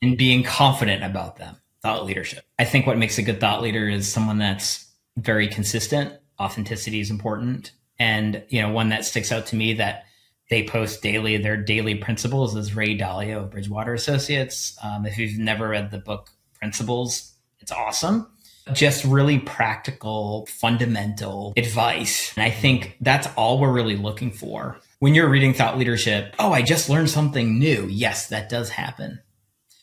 and 0.00 0.16
being 0.16 0.42
confident 0.42 1.04
about 1.04 1.37
them. 1.37 1.56
Thought 1.82 2.06
leadership. 2.06 2.44
I 2.58 2.64
think 2.64 2.87
what 2.87 2.98
makes 2.98 3.18
a 3.18 3.22
good 3.22 3.38
thought 3.38 3.62
leader 3.62 3.88
is 3.88 4.11
someone 4.11 4.38
that's 4.38 4.90
very 5.16 5.46
consistent. 5.46 6.14
Authenticity 6.40 7.00
is 7.00 7.11
important. 7.11 7.72
And, 7.98 8.42
you 8.48 8.62
know, 8.62 8.70
one 8.70 8.88
that 8.88 9.04
sticks 9.04 9.30
out 9.30 9.46
to 9.46 9.56
me 9.56 9.74
that 9.74 10.04
they 10.48 10.64
post 10.64 11.02
daily, 11.02 11.37
their 11.37 11.56
daily 11.56 11.96
principles 11.96 12.56
is 12.56 12.74
Ray 12.74 12.96
Dalio 12.96 13.44
of 13.44 13.50
Bridgewater 13.50 13.92
Associates. 13.92 14.76
Um, 14.82 15.04
if 15.04 15.18
you've 15.18 15.38
never 15.38 15.68
read 15.68 15.90
the 15.90 15.98
book 15.98 16.30
Principles, 16.54 17.34
it's 17.61 17.70
awesome. 17.70 18.26
Just 18.74 19.04
really 19.04 19.38
practical, 19.38 20.46
fundamental 20.46 21.52
advice. 21.57 22.33
And 22.37 22.44
I 22.44 22.50
think 22.50 22.85
mm-hmm. 22.85 23.04
that's 23.04 23.28
all 23.37 23.59
we're 23.59 23.72
really 23.72 23.96
looking 23.96 24.31
for. 24.31 24.78
When 24.98 25.14
you're 25.14 25.28
reading 25.28 25.54
thought 25.54 25.78
leadership, 25.78 26.35
oh, 26.38 26.52
I 26.52 26.62
just 26.62 26.88
learned 26.88 27.11
something 27.11 27.59
new. 27.59 27.87
Yes, 27.88 28.28
that 28.28 28.48
does 28.48 28.70
happen. 28.70 29.20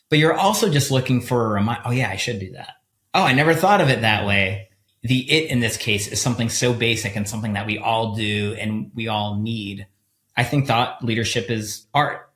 But 0.08 0.18
you're 0.18 0.34
also 0.34 0.70
just 0.70 0.90
looking 0.90 1.20
for 1.20 1.46
a 1.46 1.48
reminder, 1.48 1.82
oh, 1.86 1.90
yeah, 1.90 2.10
I 2.10 2.16
should 2.16 2.38
do 2.38 2.52
that. 2.52 2.74
Oh, 3.14 3.22
I 3.22 3.32
never 3.32 3.54
thought 3.54 3.80
of 3.80 3.88
it 3.88 4.02
that 4.02 4.26
way 4.26 4.66
the 5.06 5.30
it 5.30 5.50
in 5.50 5.60
this 5.60 5.76
case 5.76 6.08
is 6.08 6.20
something 6.20 6.48
so 6.48 6.72
basic 6.72 7.16
and 7.16 7.28
something 7.28 7.54
that 7.54 7.66
we 7.66 7.78
all 7.78 8.14
do 8.14 8.56
and 8.58 8.90
we 8.94 9.08
all 9.08 9.36
need. 9.36 9.86
I 10.36 10.44
think 10.44 10.66
thought 10.66 11.02
leadership 11.04 11.50
is 11.50 11.86
art. 11.94 12.30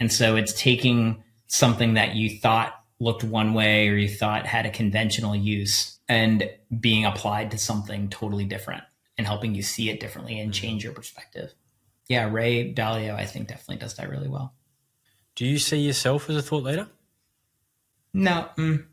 And 0.00 0.12
so 0.12 0.36
it's 0.36 0.58
taking 0.58 1.22
something 1.48 1.94
that 1.94 2.14
you 2.14 2.38
thought 2.38 2.77
looked 3.00 3.24
one 3.24 3.54
way 3.54 3.88
or 3.88 3.96
you 3.96 4.08
thought 4.08 4.46
had 4.46 4.66
a 4.66 4.70
conventional 4.70 5.34
use 5.34 5.98
and 6.08 6.50
being 6.80 7.04
applied 7.04 7.50
to 7.52 7.58
something 7.58 8.08
totally 8.08 8.44
different 8.44 8.82
and 9.16 9.26
helping 9.26 9.54
you 9.54 9.62
see 9.62 9.90
it 9.90 10.00
differently 10.00 10.38
and 10.40 10.52
change 10.52 10.82
your 10.82 10.92
perspective. 10.92 11.54
Yeah, 12.08 12.30
Ray 12.30 12.72
Dalio, 12.72 13.14
I 13.14 13.26
think 13.26 13.48
definitely 13.48 13.76
does 13.76 13.94
that 13.94 14.08
really 14.08 14.28
well. 14.28 14.54
Do 15.34 15.44
you 15.44 15.58
see 15.58 15.78
yourself 15.78 16.28
as 16.30 16.36
a 16.36 16.42
thought 16.42 16.64
leader? 16.64 16.88
No, 18.14 18.48
mm, 18.56 18.84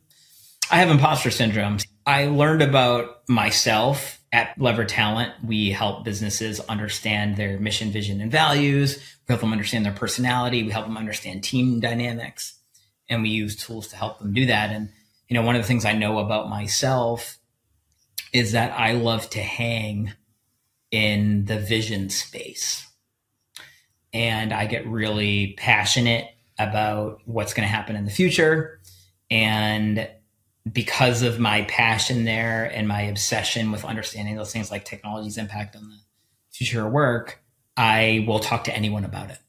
I 0.69 0.77
have 0.77 0.89
imposter 0.89 1.31
syndrome. 1.31 1.77
I 2.05 2.25
learned 2.25 2.61
about 2.61 3.27
myself 3.29 4.21
at 4.31 4.59
Lever 4.59 4.85
Talent. 4.85 5.31
We 5.43 5.71
help 5.71 6.03
businesses 6.03 6.59
understand 6.59 7.37
their 7.37 7.59
mission, 7.59 7.91
vision, 7.91 8.19
and 8.19 8.31
values. 8.31 8.97
We 8.97 9.33
help 9.33 9.41
them 9.41 9.53
understand 9.53 9.85
their 9.85 9.93
personality. 9.93 10.63
We 10.63 10.71
help 10.71 10.85
them 10.85 10.97
understand 10.97 11.43
team 11.43 11.79
dynamics. 11.79 12.54
And 13.09 13.21
we 13.21 13.29
use 13.29 13.55
tools 13.55 13.87
to 13.89 13.95
help 13.95 14.19
them 14.19 14.33
do 14.33 14.45
that. 14.47 14.71
And, 14.71 14.89
you 15.27 15.35
know, 15.35 15.43
one 15.43 15.55
of 15.55 15.61
the 15.61 15.67
things 15.67 15.85
I 15.85 15.93
know 15.93 16.19
about 16.19 16.49
myself 16.49 17.37
is 18.33 18.51
that 18.53 18.77
I 18.77 18.93
love 18.93 19.29
to 19.31 19.41
hang 19.41 20.13
in 20.91 21.45
the 21.45 21.59
vision 21.59 22.09
space. 22.09 22.87
And 24.13 24.53
I 24.53 24.65
get 24.65 24.87
really 24.87 25.53
passionate 25.57 26.29
about 26.57 27.19
what's 27.25 27.53
going 27.53 27.67
to 27.67 27.73
happen 27.73 27.95
in 27.95 28.05
the 28.05 28.11
future. 28.11 28.79
And 29.29 30.09
because 30.71 31.21
of 31.21 31.39
my 31.39 31.63
passion 31.63 32.23
there 32.23 32.65
and 32.65 32.87
my 32.87 33.01
obsession 33.01 33.71
with 33.71 33.85
understanding 33.85 34.35
those 34.35 34.51
things 34.51 34.71
like 34.71 34.85
technology's 34.85 35.37
impact 35.37 35.75
on 35.75 35.89
the 35.89 35.97
future 36.51 36.85
of 36.85 36.91
work, 36.91 37.41
I 37.77 38.25
will 38.27 38.39
talk 38.39 38.63
to 38.65 38.75
anyone 38.75 39.05
about 39.05 39.29
it 39.29 39.39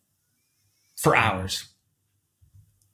for 0.97 1.14
hours. 1.14 1.69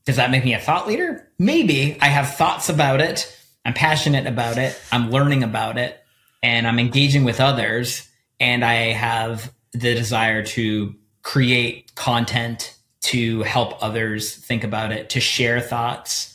Does 0.05 0.17
that 0.17 0.31
make 0.31 0.45
me 0.45 0.55
a 0.55 0.59
thought 0.59 0.89
leader? 0.89 1.29
Maybe 1.39 1.97
I 2.01 2.07
have 2.07 2.35
thoughts 2.35 2.69
about 2.69 3.01
it. 3.01 3.35
I'm 3.65 3.75
passionate 3.75 4.27
about 4.27 4.59
it. 4.59 4.79
I'm 4.91 5.11
learning 5.11 5.43
about 5.43 5.79
it 5.79 6.03
and 6.43 6.67
I'm 6.67 6.79
engaging 6.79 7.25
with 7.25 7.41
others. 7.41 8.09
And 8.41 8.65
I 8.65 8.93
have 8.93 9.53
the 9.73 9.95
desire 9.95 10.45
to 10.45 10.95
create 11.23 11.95
content 11.95 12.77
to 13.03 13.43
help 13.43 13.83
others 13.83 14.35
think 14.35 14.65
about 14.65 14.91
it, 14.91 15.11
to 15.11 15.21
share 15.21 15.61
thoughts 15.61 16.33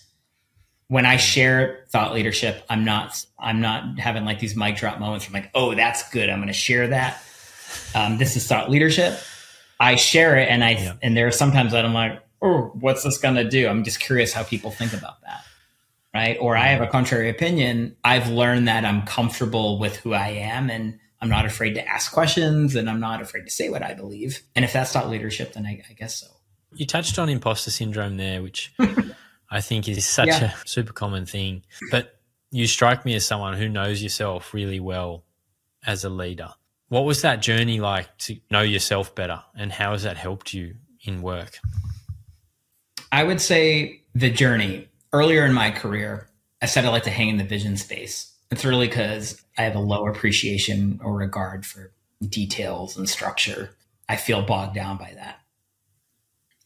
when 0.88 1.06
I 1.06 1.18
share 1.18 1.86
thought 1.90 2.14
leadership, 2.14 2.64
I'm 2.70 2.86
not 2.86 3.26
I'm 3.38 3.62
not 3.62 4.00
having 4.00 4.26
like 4.26 4.40
these 4.40 4.56
mic 4.56 4.78
drop 4.78 5.00
moments 5.00 5.28
I'm 5.28 5.34
like, 5.34 5.50
oh, 5.54 5.76
that's 5.76 6.10
good. 6.12 6.30
I'm 6.30 6.38
going 6.38 6.48
to 6.48 6.54
share 6.54 6.88
that. 6.88 7.22
Um, 7.94 8.18
this 8.18 8.36
is 8.36 8.48
thought 8.48 8.70
leadership. 8.70 9.20
I 9.80 9.96
share 9.96 10.38
it, 10.38 10.50
and 10.50 10.64
I 10.64 10.72
yeah. 10.72 10.94
and 11.02 11.16
there 11.16 11.28
are 11.28 11.32
sometimes 11.32 11.74
that 11.74 11.86
I'm 11.86 11.94
like, 11.94 12.22
oh, 12.42 12.72
what's 12.80 13.04
this 13.04 13.18
going 13.18 13.36
to 13.36 13.44
do? 13.44 13.68
I'm 13.68 13.84
just 13.84 14.00
curious 14.00 14.34
how 14.34 14.44
people 14.44 14.72
think 14.72 14.94
about 14.94 15.22
that, 15.22 15.44
right? 16.14 16.38
Or 16.40 16.56
I 16.56 16.68
have 16.68 16.82
a 16.82 16.88
contrary 16.88 17.30
opinion. 17.30 17.96
I've 18.04 18.30
learned 18.30 18.68
that 18.68 18.86
I'm 18.86 19.04
comfortable 19.04 19.80
with 19.80 19.98
who 19.98 20.14
I 20.14 20.30
am, 20.30 20.70
and 20.70 21.00
I'm 21.22 21.30
not 21.30 21.46
afraid 21.46 21.74
to 21.76 21.88
ask 21.88 22.12
questions, 22.12 22.76
and 22.76 22.90
I'm 22.90 23.00
not 23.00 23.22
afraid 23.22 23.46
to 23.46 23.52
say 23.52 23.70
what 23.70 23.84
I 23.84 23.94
believe. 23.94 24.42
And 24.56 24.64
if 24.64 24.74
that's 24.74 24.94
not 24.94 25.10
leadership, 25.10 25.54
then 25.54 25.66
I, 25.66 25.84
I 25.90 25.94
guess 25.94 26.20
so. 26.20 26.28
You 26.74 26.86
touched 26.86 27.18
on 27.18 27.30
imposter 27.30 27.72
syndrome 27.72 28.18
there, 28.18 28.42
which 28.42 28.74
I 29.50 29.62
think 29.62 29.88
is 29.88 30.06
such 30.06 30.28
yeah. 30.28 30.52
a 30.52 30.68
super 30.68 30.94
common 30.94 31.26
thing. 31.26 31.64
But 31.92 32.20
you 32.52 32.68
strike 32.68 33.06
me 33.06 33.16
as 33.16 33.26
someone 33.26 33.56
who 33.56 33.70
knows 33.70 34.02
yourself 34.02 34.54
really 34.54 34.80
well 34.80 35.24
as 35.86 36.04
a 36.04 36.10
leader. 36.10 36.50
What 36.90 37.06
was 37.06 37.22
that 37.22 37.42
journey 37.42 37.80
like 37.80 38.18
to 38.20 38.38
know 38.50 38.62
yourself 38.62 39.14
better 39.14 39.42
and 39.58 39.72
how 39.72 39.92
has 39.92 40.04
that 40.04 40.18
helped 40.18 40.54
you 40.54 40.76
in 41.02 41.22
work? 41.22 41.60
I 43.12 43.24
would 43.24 43.42
say 43.42 44.02
the 44.14 44.30
journey. 44.30 44.88
Earlier 45.14 45.46
in 45.46 45.54
my 45.54 45.72
career, 45.72 46.30
I 46.62 46.66
said 46.66 46.86
I 46.86 46.90
like 46.90 47.04
to 47.04 47.10
hang 47.10 47.30
in 47.30 47.38
the 47.38 47.44
vision 47.44 47.78
space. 47.78 48.34
It's 48.52 48.66
really 48.66 48.88
because 48.88 49.42
I 49.58 49.64
have 49.64 49.76
a 49.76 49.80
low 49.80 50.08
appreciation 50.08 51.00
or 51.04 51.16
regard 51.16 51.66
for 51.66 51.92
details 52.28 52.98
and 52.98 53.08
structure. 53.10 53.72
I 54.10 54.16
feel 54.16 54.42
bogged 54.42 54.76
down 54.76 54.98
by 54.98 55.14
that. 55.16 55.40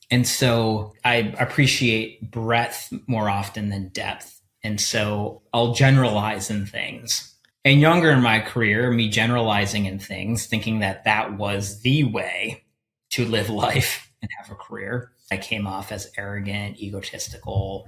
And 0.10 0.27
so 0.27 0.93
I 1.06 1.34
appreciate 1.39 2.32
breadth 2.32 2.93
more 3.08 3.30
often 3.30 3.69
than 3.69 3.89
depth. 3.89 4.41
And 4.63 4.80
so 4.80 5.41
I'll 5.54 5.73
generalize 5.73 6.49
in 6.49 6.65
things. 6.65 7.34
And 7.63 7.80
younger 7.80 8.12
in 8.12 8.21
my 8.21 8.39
career, 8.39 8.91
me 8.91 9.10
generalizing 9.10 9.86
in 9.86 9.99
things, 9.99 10.47
thinking 10.47 10.80
that 10.80 11.06
that 11.06 11.38
was 11.38 11.82
the 11.82 12.04
way 12.04 12.63
to 13.12 13.25
live 13.25 13.49
life 13.51 14.12
and 14.21 14.30
have 14.38 14.51
a 14.51 14.56
career. 14.56 15.12
I 15.32 15.38
came 15.38 15.65
off 15.65 15.91
as 15.91 16.12
arrogant, 16.17 16.80
egotistical, 16.80 17.88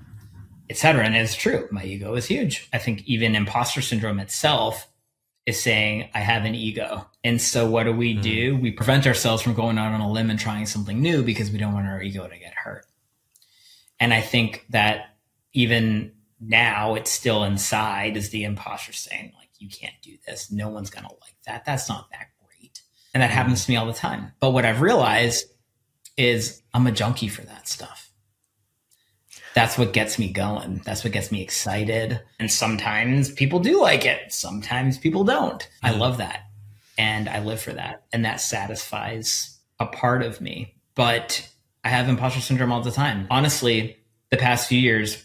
etc. 0.70 1.06
And 1.06 1.16
it's 1.16 1.36
true. 1.36 1.68
My 1.72 1.84
ego 1.84 2.16
is 2.16 2.26
huge. 2.26 2.70
I 2.74 2.78
think 2.78 3.04
even 3.06 3.36
imposter 3.36 3.82
syndrome 3.82 4.20
itself 4.20 4.88
is 5.46 5.62
saying, 5.62 6.10
I 6.14 6.20
have 6.20 6.46
an 6.46 6.56
ego. 6.56 7.06
And 7.24 7.42
so 7.42 7.70
what 7.70 7.84
do 7.84 7.92
we 7.92 8.14
mm-hmm. 8.14 8.22
do? 8.22 8.58
We 8.58 8.72
prevent 8.72 9.06
ourselves 9.06 9.42
from 9.42 9.54
going 9.54 9.78
out 9.78 9.92
on 9.92 10.02
a 10.02 10.10
limb 10.10 10.30
and 10.30 10.40
trying 10.40 10.66
something 10.66 11.02
new 11.02 11.22
because 11.22 11.52
we 11.52 11.58
don't 11.58 11.74
want 11.74 11.88
our 11.88 12.02
ego 12.02 12.28
to 12.28 12.38
get 12.38 12.54
hurt. 12.54 12.86
And 14.00 14.14
I 14.14 14.22
think 14.22 14.66
that 14.70 15.18
even 15.54 16.14
now 16.40 16.96
it's 16.96 17.12
still 17.12 17.44
inside 17.44 18.18
is 18.18 18.30
the 18.30 18.44
imposter 18.46 18.94
saying, 18.94 19.34
like, 19.38 19.50
you 19.60 19.70
can't 19.70 19.94
do 20.02 20.18
this. 20.26 20.52
No 20.52 20.70
one's 20.70 20.90
going 20.90 21.06
to 21.06 21.12
like 21.22 21.36
that. 21.46 21.66
That's 21.66 21.90
not 21.90 22.10
that 22.12 22.28
great. 22.42 22.82
And 23.14 23.22
that 23.22 23.30
happens 23.30 23.66
to 23.66 23.72
me 23.72 23.78
all 23.78 23.86
the 23.86 23.94
time. 23.94 24.32
But 24.40 24.52
what 24.52 24.66
I've 24.66 24.82
realized 24.82 25.46
is 26.18 26.62
I'm 26.74 26.88
a 26.88 26.92
junkie 26.92 27.28
for 27.28 27.42
that 27.42 27.68
stuff 27.68 28.04
that's 29.54 29.78
what 29.78 29.94
gets 29.94 30.18
me 30.18 30.32
going. 30.32 30.82
That's 30.84 31.04
what 31.04 31.14
gets 31.14 31.32
me 31.32 31.42
excited. 31.42 32.20
And 32.40 32.52
sometimes 32.52 33.32
people 33.32 33.60
do 33.60 33.82
like 33.82 34.06
it. 34.06 34.34
Sometimes 34.34 34.98
people 34.98 35.24
don't. 35.24 35.62
Mm-hmm. 35.62 35.86
I 35.86 35.92
love 35.92 36.18
that. 36.18 36.42
And 36.98 37.30
I 37.30 37.40
live 37.44 37.62
for 37.62 37.72
that. 37.72 38.04
And 38.12 38.26
that 38.26 38.42
satisfies 38.42 39.58
a 39.80 39.86
part 39.86 40.24
of 40.24 40.42
me. 40.42 40.76
But 40.96 41.48
I 41.84 41.90
have 41.90 42.10
imposter 42.10 42.42
syndrome 42.42 42.72
all 42.72 42.82
the 42.82 42.92
time. 42.92 43.28
Honestly, 43.30 43.98
the 44.30 44.38
past 44.38 44.68
few 44.68 44.80
years, 44.80 45.24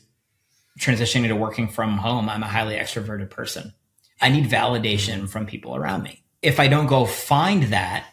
transitioning 0.79 1.29
to 1.29 1.37
working 1.37 1.69
from 1.69 1.99
home, 1.99 2.29
I'm 2.29 2.43
a 2.43 2.49
highly 2.49 2.77
extroverted 2.77 3.31
person. 3.31 3.73
I 4.21 4.29
need 4.29 4.51
validation 4.51 5.29
from 5.29 5.47
people 5.47 5.77
around 5.77 6.03
me. 6.03 6.23
If 6.43 6.61
I 6.61 6.69
don't 6.69 6.87
go 6.87 7.05
find 7.05 7.65
that, 7.65 8.07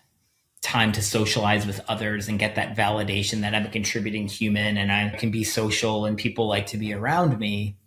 time 0.65 0.91
to 0.93 1.01
socialize 1.01 1.65
with 1.65 1.80
others 1.88 2.28
and 2.28 2.39
get 2.39 2.56
that 2.56 2.75
validation 2.75 3.41
that 3.41 3.54
I'm 3.54 3.67
a 3.67 3.69
contributing 3.69 4.28
human 4.28 4.78
and 4.78 4.91
I 4.91 5.15
can 5.15 5.30
be 5.30 5.43
social 5.43 6.06
and 6.06 6.17
people 6.17 6.47
like 6.47 6.65
to 6.67 6.78
be 6.78 6.91
around 6.91 7.38
me, 7.38 7.78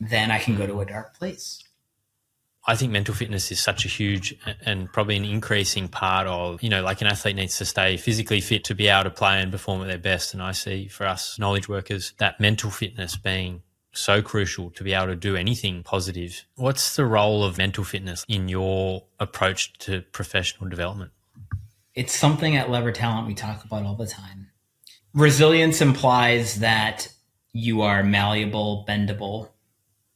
then 0.00 0.32
I 0.32 0.40
can 0.40 0.56
go 0.56 0.66
to 0.66 0.80
a 0.80 0.84
dark 0.84 1.16
place. 1.16 1.62
I 2.66 2.74
think 2.74 2.92
mental 2.92 3.14
fitness 3.14 3.50
is 3.52 3.60
such 3.60 3.84
a 3.86 3.88
huge 3.88 4.36
and 4.66 4.92
probably 4.92 5.16
an 5.16 5.24
increasing 5.24 5.88
part 5.88 6.26
of, 6.26 6.62
you 6.62 6.68
know, 6.68 6.82
like 6.82 7.00
an 7.00 7.06
athlete 7.06 7.36
needs 7.36 7.56
to 7.58 7.64
stay 7.64 7.96
physically 7.96 8.40
fit 8.40 8.64
to 8.64 8.74
be 8.74 8.88
able 8.88 9.04
to 9.04 9.10
play 9.10 9.40
and 9.40 9.52
perform 9.52 9.82
at 9.82 9.88
their 9.88 9.96
best. 9.96 10.34
And 10.34 10.42
I 10.42 10.52
see 10.52 10.88
for 10.88 11.06
us 11.06 11.38
knowledge 11.38 11.68
workers 11.68 12.14
that 12.18 12.40
mental 12.40 12.70
fitness 12.70 13.16
being 13.16 13.62
so 13.92 14.20
crucial 14.20 14.70
to 14.72 14.84
be 14.84 14.92
able 14.92 15.06
to 15.06 15.16
do 15.16 15.36
anything 15.36 15.84
positive. 15.84 16.44
What's 16.56 16.96
the 16.96 17.06
role 17.06 17.44
of 17.44 17.56
mental 17.56 17.84
fitness 17.84 18.24
in 18.28 18.48
your 18.48 19.04
approach 19.18 19.72
to 19.78 20.02
professional 20.12 20.68
development? 20.68 21.12
It's 21.98 22.16
something 22.16 22.54
at 22.54 22.70
Lever 22.70 22.92
Talent 22.92 23.26
we 23.26 23.34
talk 23.34 23.64
about 23.64 23.84
all 23.84 23.96
the 23.96 24.06
time. 24.06 24.50
Resilience 25.14 25.80
implies 25.80 26.60
that 26.60 27.08
you 27.52 27.82
are 27.82 28.04
malleable, 28.04 28.84
bendable. 28.88 29.48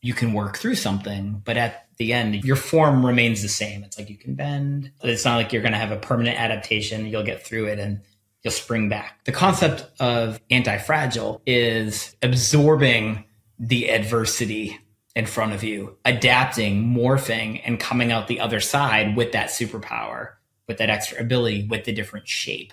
You 0.00 0.14
can 0.14 0.32
work 0.32 0.58
through 0.58 0.76
something, 0.76 1.42
but 1.44 1.56
at 1.56 1.88
the 1.96 2.12
end, 2.12 2.44
your 2.44 2.54
form 2.54 3.04
remains 3.04 3.42
the 3.42 3.48
same. 3.48 3.82
It's 3.82 3.98
like 3.98 4.08
you 4.08 4.16
can 4.16 4.36
bend. 4.36 4.92
It's 5.02 5.24
not 5.24 5.34
like 5.34 5.52
you're 5.52 5.60
going 5.60 5.72
to 5.72 5.78
have 5.78 5.90
a 5.90 5.96
permanent 5.96 6.38
adaptation. 6.38 7.06
You'll 7.06 7.24
get 7.24 7.44
through 7.44 7.66
it 7.66 7.80
and 7.80 8.00
you'll 8.44 8.52
spring 8.52 8.88
back. 8.88 9.18
The 9.24 9.32
concept 9.32 9.84
of 9.98 10.40
anti 10.50 10.78
fragile 10.78 11.42
is 11.46 12.14
absorbing 12.22 13.24
the 13.58 13.90
adversity 13.90 14.78
in 15.16 15.26
front 15.26 15.52
of 15.52 15.64
you, 15.64 15.98
adapting, 16.04 16.84
morphing, 16.94 17.60
and 17.64 17.80
coming 17.80 18.12
out 18.12 18.28
the 18.28 18.38
other 18.38 18.60
side 18.60 19.16
with 19.16 19.32
that 19.32 19.48
superpower 19.48 20.34
with 20.72 20.78
that 20.78 20.88
extra 20.88 21.20
ability 21.20 21.66
with 21.68 21.84
the 21.84 21.92
different 21.92 22.26
shape. 22.26 22.72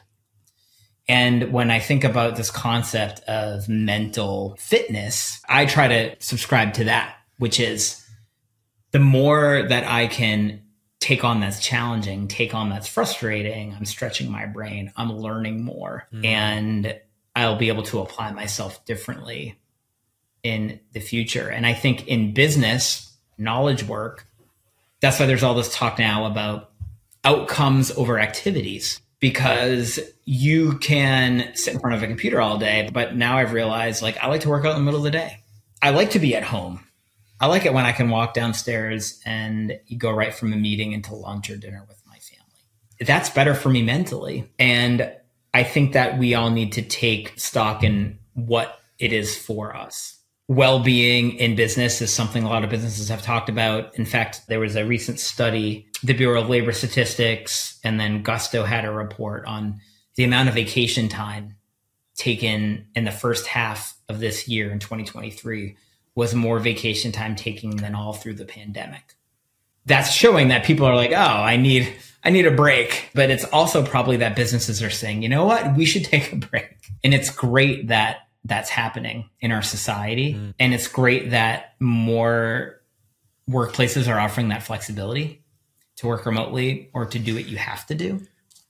And 1.10 1.52
when 1.52 1.70
I 1.70 1.80
think 1.80 2.06
about 2.06 2.38
this 2.38 2.50
concept 2.50 3.20
of 3.22 3.68
mental 3.68 4.56
fitness, 4.58 5.42
I 5.50 5.66
try 5.66 5.90
to 5.90 6.16
subscribe 6.20 6.74
to 6.76 6.86
that, 6.86 7.18
which 7.40 7.60
is 7.60 8.02
the 8.92 9.00
more 9.00 9.66
that 9.68 9.84
I 9.84 10.08
can 10.08 10.62
take 11.02 11.26
on 11.26 11.42
that's 11.42 11.60
challenging, 11.60 12.30
take 12.30 12.54
on 12.54 12.70
that's 12.70 12.88
frustrating, 12.88 13.74
I'm 13.74 13.86
stretching 13.86 14.32
my 14.32 14.46
brain, 14.46 14.94
I'm 14.96 15.12
learning 15.12 15.64
more, 15.64 16.08
mm. 16.14 16.26
and 16.26 16.98
I'll 17.36 17.58
be 17.58 17.68
able 17.68 17.84
to 17.84 18.00
apply 18.00 18.32
myself 18.32 18.86
differently 18.86 19.60
in 20.42 20.80
the 20.94 21.02
future. 21.02 21.50
And 21.50 21.66
I 21.66 21.74
think 21.74 22.08
in 22.08 22.34
business, 22.34 23.14
knowledge 23.38 23.84
work, 23.84 24.26
that's 25.02 25.20
why 25.20 25.26
there's 25.26 25.44
all 25.44 25.56
this 25.56 25.74
talk 25.76 26.00
now 26.00 26.26
about 26.26 26.69
outcomes 27.24 27.92
over 27.92 28.20
activities 28.20 29.02
because 29.20 30.00
you 30.26 30.78
can 30.80 31.52
sit 31.56 31.74
in 31.74 31.80
front 31.80 31.96
of 31.96 32.04
a 32.04 32.08
computer 32.08 32.40
all 32.40 32.58
day. 32.58 32.90
But 32.92 33.16
now 33.16 33.38
I've 33.38 33.54
realized 33.54 34.02
like 34.02 34.18
I 34.18 34.28
like 34.28 34.42
to 34.42 34.50
work 34.50 34.66
out 34.66 34.72
in 34.72 34.78
the 34.78 34.86
middle 34.86 35.00
of 35.00 35.04
the 35.04 35.12
day. 35.12 35.44
I 35.82 35.92
like 35.92 36.12
to 36.12 36.20
be 36.20 36.36
at 36.36 36.44
home. 36.44 36.86
I 37.42 37.48
like 37.48 37.66
it 37.66 37.74
when 37.74 37.86
I 37.86 37.94
can 37.94 38.10
walk 38.10 38.34
downstairs 38.34 39.22
and 39.26 39.80
go 39.98 40.12
right 40.12 40.34
from 40.34 40.52
a 40.52 40.58
meeting 40.58 40.92
into 40.92 41.16
lunch 41.16 41.50
or 41.50 41.56
dinner 41.56 41.86
with 41.88 42.02
my 42.06 42.18
family. 42.18 42.66
That's 43.00 43.30
better 43.30 43.54
for 43.54 43.70
me 43.70 43.82
mentally. 43.82 44.52
And 44.60 45.14
I 45.54 45.64
think 45.64 45.94
that 45.94 46.18
we 46.18 46.36
all 46.36 46.50
need 46.50 46.74
to 46.74 46.82
take 46.82 47.40
stock 47.40 47.84
in 47.84 48.20
what 48.34 48.80
it 49.00 49.14
is 49.14 49.38
for 49.38 49.76
us. 49.76 50.19
Well 50.50 50.80
being 50.80 51.34
in 51.34 51.56
business 51.56 52.02
is 52.02 52.12
something 52.12 52.42
a 52.42 52.50
lot 52.50 52.64
of 52.64 52.72
businesses 52.72 53.08
have 53.10 53.22
talked 53.22 53.50
about. 53.50 53.96
In 54.00 54.06
fact, 54.06 54.42
there 54.48 54.60
was 54.60 54.76
a 54.76 54.84
recent 54.84 55.20
study, 55.20 55.88
the 56.02 56.14
Bureau 56.14 56.42
of 56.42 56.50
Labor 56.50 56.72
Statistics, 56.72 57.80
and 57.84 58.00
then 58.00 58.24
Gusto 58.24 58.64
had 58.64 58.84
a 58.84 58.92
report 58.92 59.46
on 59.46 59.80
the 60.16 60.24
amount 60.24 60.50
of 60.50 60.56
vacation 60.56 61.08
time 61.08 61.56
taken 62.16 62.88
in 62.96 63.04
the 63.04 63.12
first 63.12 63.46
half 63.46 63.96
of 64.10 64.20
this 64.20 64.48
year 64.48 64.72
in 64.72 64.80
2023 64.80 65.78
was 66.16 66.34
more 66.34 66.58
vacation 66.58 67.12
time 67.12 67.36
taking 67.36 67.76
than 67.76 67.94
all 67.94 68.14
through 68.14 68.34
the 68.34 68.44
pandemic. 68.44 69.14
That's 69.86 70.12
showing 70.12 70.48
that 70.48 70.66
people 70.66 70.88
are 70.88 70.96
like, 70.96 71.12
"Oh, 71.12 71.16
I 71.16 71.58
need 71.58 71.94
I 72.24 72.32
need 72.32 72.48
a 72.48 72.52
break." 72.52 73.12
But 73.14 73.30
it's 73.30 73.46
also 73.46 73.86
probably 73.86 74.18
that 74.18 74.36
businesses 74.36 74.82
are 74.82 74.90
saying, 74.90 75.22
"You 75.22 75.30
know 75.30 75.46
what? 75.46 75.76
We 75.76 75.86
should 75.86 76.06
take 76.06 76.34
a 76.34 76.38
break." 76.38 76.76
And 77.04 77.14
it's 77.14 77.30
great 77.30 77.90
that 77.90 78.29
that's 78.46 78.70
happening 78.70 79.30
in 79.42 79.52
our 79.52 79.62
society 79.62 80.34
mm. 80.34 80.54
and 80.60 80.74
it's 80.74 80.88
great 80.88 81.32
that 81.32 81.74
more 81.80 82.82
workplaces 83.50 84.08
are 84.08 84.20
offering 84.20 84.50
that 84.50 84.64
flexibility 84.64 85.44
to 85.98 86.08
work 86.08 86.26
remotely 86.26 86.90
or 86.94 87.06
to 87.06 87.20
do 87.20 87.36
what 87.36 87.48
you 87.48 87.58
have 87.58 87.86
to 87.88 87.96
do. 87.96 88.22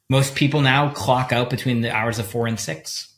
Most 0.10 0.36
people 0.36 0.62
now 0.62 0.90
clock 0.90 1.32
out 1.32 1.50
between 1.50 1.82
the 1.82 1.94
hours 1.94 2.18
of 2.18 2.26
4 2.26 2.48
and 2.48 2.60
6. 2.60 3.14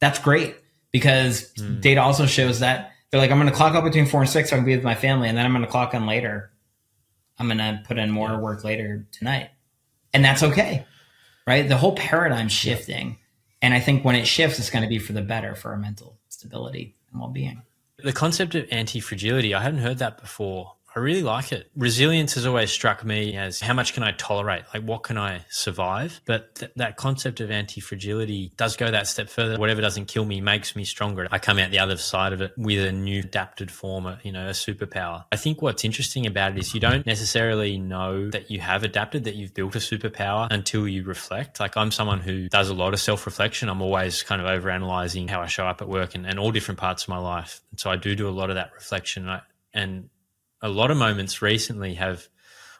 That's 0.00 0.20
great 0.20 0.54
because 0.92 1.52
mm. 1.54 1.80
data 1.80 2.00
also 2.00 2.26
shows 2.26 2.60
that 2.60 2.92
they're 3.10 3.20
like, 3.20 3.30
I'm 3.30 3.38
going 3.38 3.48
to 3.48 3.54
clock 3.54 3.74
out 3.74 3.84
between 3.84 4.06
four 4.06 4.20
and 4.20 4.28
six 4.28 4.50
so 4.50 4.56
I 4.56 4.58
can 4.58 4.66
be 4.66 4.74
with 4.74 4.84
my 4.84 4.94
family, 4.94 5.28
and 5.28 5.38
then 5.38 5.44
I'm 5.46 5.52
going 5.52 5.64
to 5.64 5.70
clock 5.70 5.94
in 5.94 6.06
later. 6.06 6.50
I'm 7.38 7.46
going 7.46 7.58
to 7.58 7.82
put 7.86 7.98
in 7.98 8.10
more 8.10 8.38
work 8.38 8.64
later 8.64 9.06
tonight, 9.12 9.50
and 10.12 10.24
that's 10.24 10.42
okay, 10.42 10.84
right? 11.46 11.68
The 11.68 11.76
whole 11.76 11.94
paradigm 11.94 12.48
shifting, 12.48 13.18
and 13.60 13.74
I 13.74 13.80
think 13.80 14.04
when 14.04 14.14
it 14.14 14.26
shifts, 14.26 14.58
it's 14.58 14.70
going 14.70 14.82
to 14.82 14.88
be 14.88 14.98
for 14.98 15.12
the 15.12 15.22
better 15.22 15.54
for 15.54 15.70
our 15.70 15.76
mental 15.76 16.18
stability 16.28 16.96
and 17.10 17.20
well 17.20 17.30
being. 17.30 17.62
The 17.98 18.12
concept 18.12 18.54
of 18.54 18.66
anti 18.70 19.00
fragility, 19.00 19.54
I 19.54 19.62
hadn't 19.62 19.80
heard 19.80 19.98
that 19.98 20.20
before. 20.20 20.74
I 20.94 21.00
really 21.00 21.22
like 21.22 21.52
it. 21.52 21.70
Resilience 21.76 22.34
has 22.34 22.46
always 22.46 22.70
struck 22.70 23.04
me 23.04 23.36
as 23.36 23.60
how 23.60 23.74
much 23.74 23.92
can 23.92 24.02
I 24.02 24.12
tolerate? 24.12 24.64
Like, 24.72 24.82
what 24.82 25.02
can 25.02 25.18
I 25.18 25.44
survive? 25.50 26.20
But 26.24 26.54
th- 26.56 26.72
that 26.76 26.96
concept 26.96 27.40
of 27.40 27.50
anti 27.50 27.80
fragility 27.80 28.52
does 28.56 28.76
go 28.76 28.90
that 28.90 29.06
step 29.06 29.28
further. 29.28 29.58
Whatever 29.58 29.80
doesn't 29.80 30.06
kill 30.06 30.24
me 30.24 30.40
makes 30.40 30.74
me 30.74 30.84
stronger. 30.84 31.28
I 31.30 31.38
come 31.38 31.58
out 31.58 31.70
the 31.70 31.78
other 31.78 31.96
side 31.96 32.32
of 32.32 32.40
it 32.40 32.52
with 32.56 32.84
a 32.84 32.92
new 32.92 33.20
adapted 33.20 33.70
form, 33.70 34.16
you 34.22 34.32
know, 34.32 34.46
a 34.48 34.52
superpower. 34.52 35.24
I 35.30 35.36
think 35.36 35.62
what's 35.62 35.84
interesting 35.84 36.26
about 36.26 36.52
it 36.52 36.58
is 36.58 36.74
you 36.74 36.80
don't 36.80 37.06
necessarily 37.06 37.78
know 37.78 38.30
that 38.30 38.50
you 38.50 38.60
have 38.60 38.82
adapted, 38.82 39.24
that 39.24 39.34
you've 39.34 39.54
built 39.54 39.76
a 39.76 39.80
superpower 39.80 40.48
until 40.50 40.88
you 40.88 41.04
reflect. 41.04 41.60
Like, 41.60 41.76
I'm 41.76 41.90
someone 41.90 42.20
who 42.20 42.48
does 42.48 42.70
a 42.70 42.74
lot 42.74 42.94
of 42.94 43.00
self 43.00 43.26
reflection. 43.26 43.68
I'm 43.68 43.82
always 43.82 44.22
kind 44.22 44.40
of 44.40 44.48
over 44.48 44.70
analyzing 44.70 45.28
how 45.28 45.42
I 45.42 45.46
show 45.46 45.66
up 45.66 45.82
at 45.82 45.88
work 45.88 46.14
and, 46.14 46.26
and 46.26 46.38
all 46.38 46.50
different 46.50 46.80
parts 46.80 47.04
of 47.04 47.10
my 47.10 47.18
life. 47.18 47.60
And 47.70 47.78
so 47.78 47.90
I 47.90 47.96
do 47.96 48.16
do 48.16 48.28
a 48.28 48.30
lot 48.30 48.50
of 48.50 48.56
that 48.56 48.72
reflection. 48.74 49.24
And, 49.24 49.32
I, 49.32 49.40
and 49.74 50.10
a 50.62 50.68
lot 50.68 50.90
of 50.90 50.96
moments 50.96 51.42
recently 51.42 51.94
have 51.94 52.28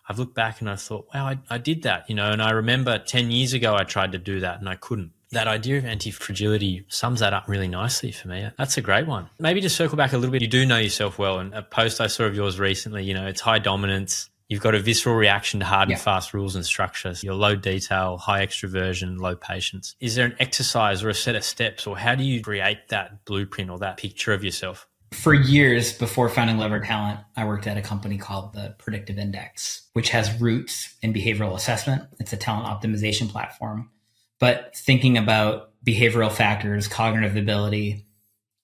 I've 0.09 0.19
looked 0.19 0.35
back 0.35 0.61
and 0.61 0.71
I 0.71 0.77
thought, 0.77 1.07
wow, 1.13 1.27
I, 1.27 1.39
I 1.51 1.59
did 1.59 1.83
that, 1.83 2.09
you 2.09 2.15
know. 2.15 2.31
And 2.31 2.41
I 2.41 2.51
remember 2.51 2.99
10 2.99 3.31
years 3.31 3.53
ago, 3.53 3.77
I 3.77 3.85
tried 3.85 4.13
to 4.13 4.19
do 4.19 4.41
that 4.41 4.59
and 4.59 4.69
I 4.69 4.75
couldn't. 4.75 5.13
That 5.33 5.47
idea 5.47 5.77
of 5.77 5.85
anti 5.85 6.11
fragility 6.11 6.87
sums 6.89 7.21
that 7.21 7.35
up 7.35 7.47
really 7.47 7.69
nicely 7.69 8.13
for 8.13 8.29
me. 8.29 8.49
That's 8.57 8.79
a 8.79 8.81
great 8.81 9.07
one. 9.07 9.29
Maybe 9.39 9.61
to 9.61 9.69
circle 9.69 9.99
back 9.99 10.15
a 10.15 10.17
little 10.17 10.33
bit, 10.33 10.41
you 10.41 10.49
do 10.49 10.65
know 10.65 10.79
yourself 10.79 11.19
well. 11.19 11.39
And 11.39 11.53
a 11.53 11.63
post 11.63 12.01
I 12.01 12.07
saw 12.07 12.25
of 12.25 12.35
yours 12.35 12.59
recently, 12.59 13.05
you 13.05 13.13
know, 13.13 13.27
it's 13.27 13.43
high 13.43 13.59
dominance. 13.59 14.31
You've 14.49 14.63
got 14.63 14.75
a 14.75 14.81
visceral 14.81 15.15
reaction 15.15 15.61
to 15.61 15.67
hard 15.67 15.91
and 15.91 16.01
fast 16.01 16.33
rules 16.33 16.57
and 16.57 16.65
structures. 16.65 17.23
You're 17.23 17.35
low 17.35 17.55
detail, 17.55 18.17
high 18.17 18.47
extroversion, 18.47 19.21
low 19.21 19.37
patience. 19.37 19.95
Is 20.01 20.15
there 20.15 20.25
an 20.25 20.37
exercise 20.41 21.05
or 21.05 21.11
a 21.11 21.15
set 21.15 21.37
of 21.37 21.45
steps, 21.45 21.87
or 21.87 21.99
how 21.99 22.15
do 22.15 22.25
you 22.25 22.43
create 22.43 22.89
that 22.89 23.27
blueprint 23.27 23.69
or 23.69 23.79
that 23.81 23.99
picture 23.99 24.33
of 24.33 24.43
yourself? 24.43 24.88
For 25.13 25.33
years 25.35 25.93
before 25.93 26.29
founding 26.29 26.59
Lever 26.59 26.81
Talent, 26.81 27.21
I 27.37 27.45
worked 27.45 27.67
at 27.67 27.77
a 27.77 27.83
company 27.83 28.19
called 28.19 28.53
the 28.53 28.75
Predictive 28.79 29.19
Index, 29.19 29.89
which 29.95 30.11
has 30.11 30.41
roots 30.41 30.95
in 31.03 31.15
behavioral 31.15 31.55
assessment. 31.55 32.05
It's 32.21 32.33
a 32.33 32.37
talent 32.37 32.67
optimization 32.67 33.29
platform. 33.29 33.91
But 34.39 34.77
thinking 34.77 35.17
about 35.19 35.71
behavioral 35.85 36.31
factors, 36.31 36.89
cognitive 36.89 37.37
ability, 37.37 38.07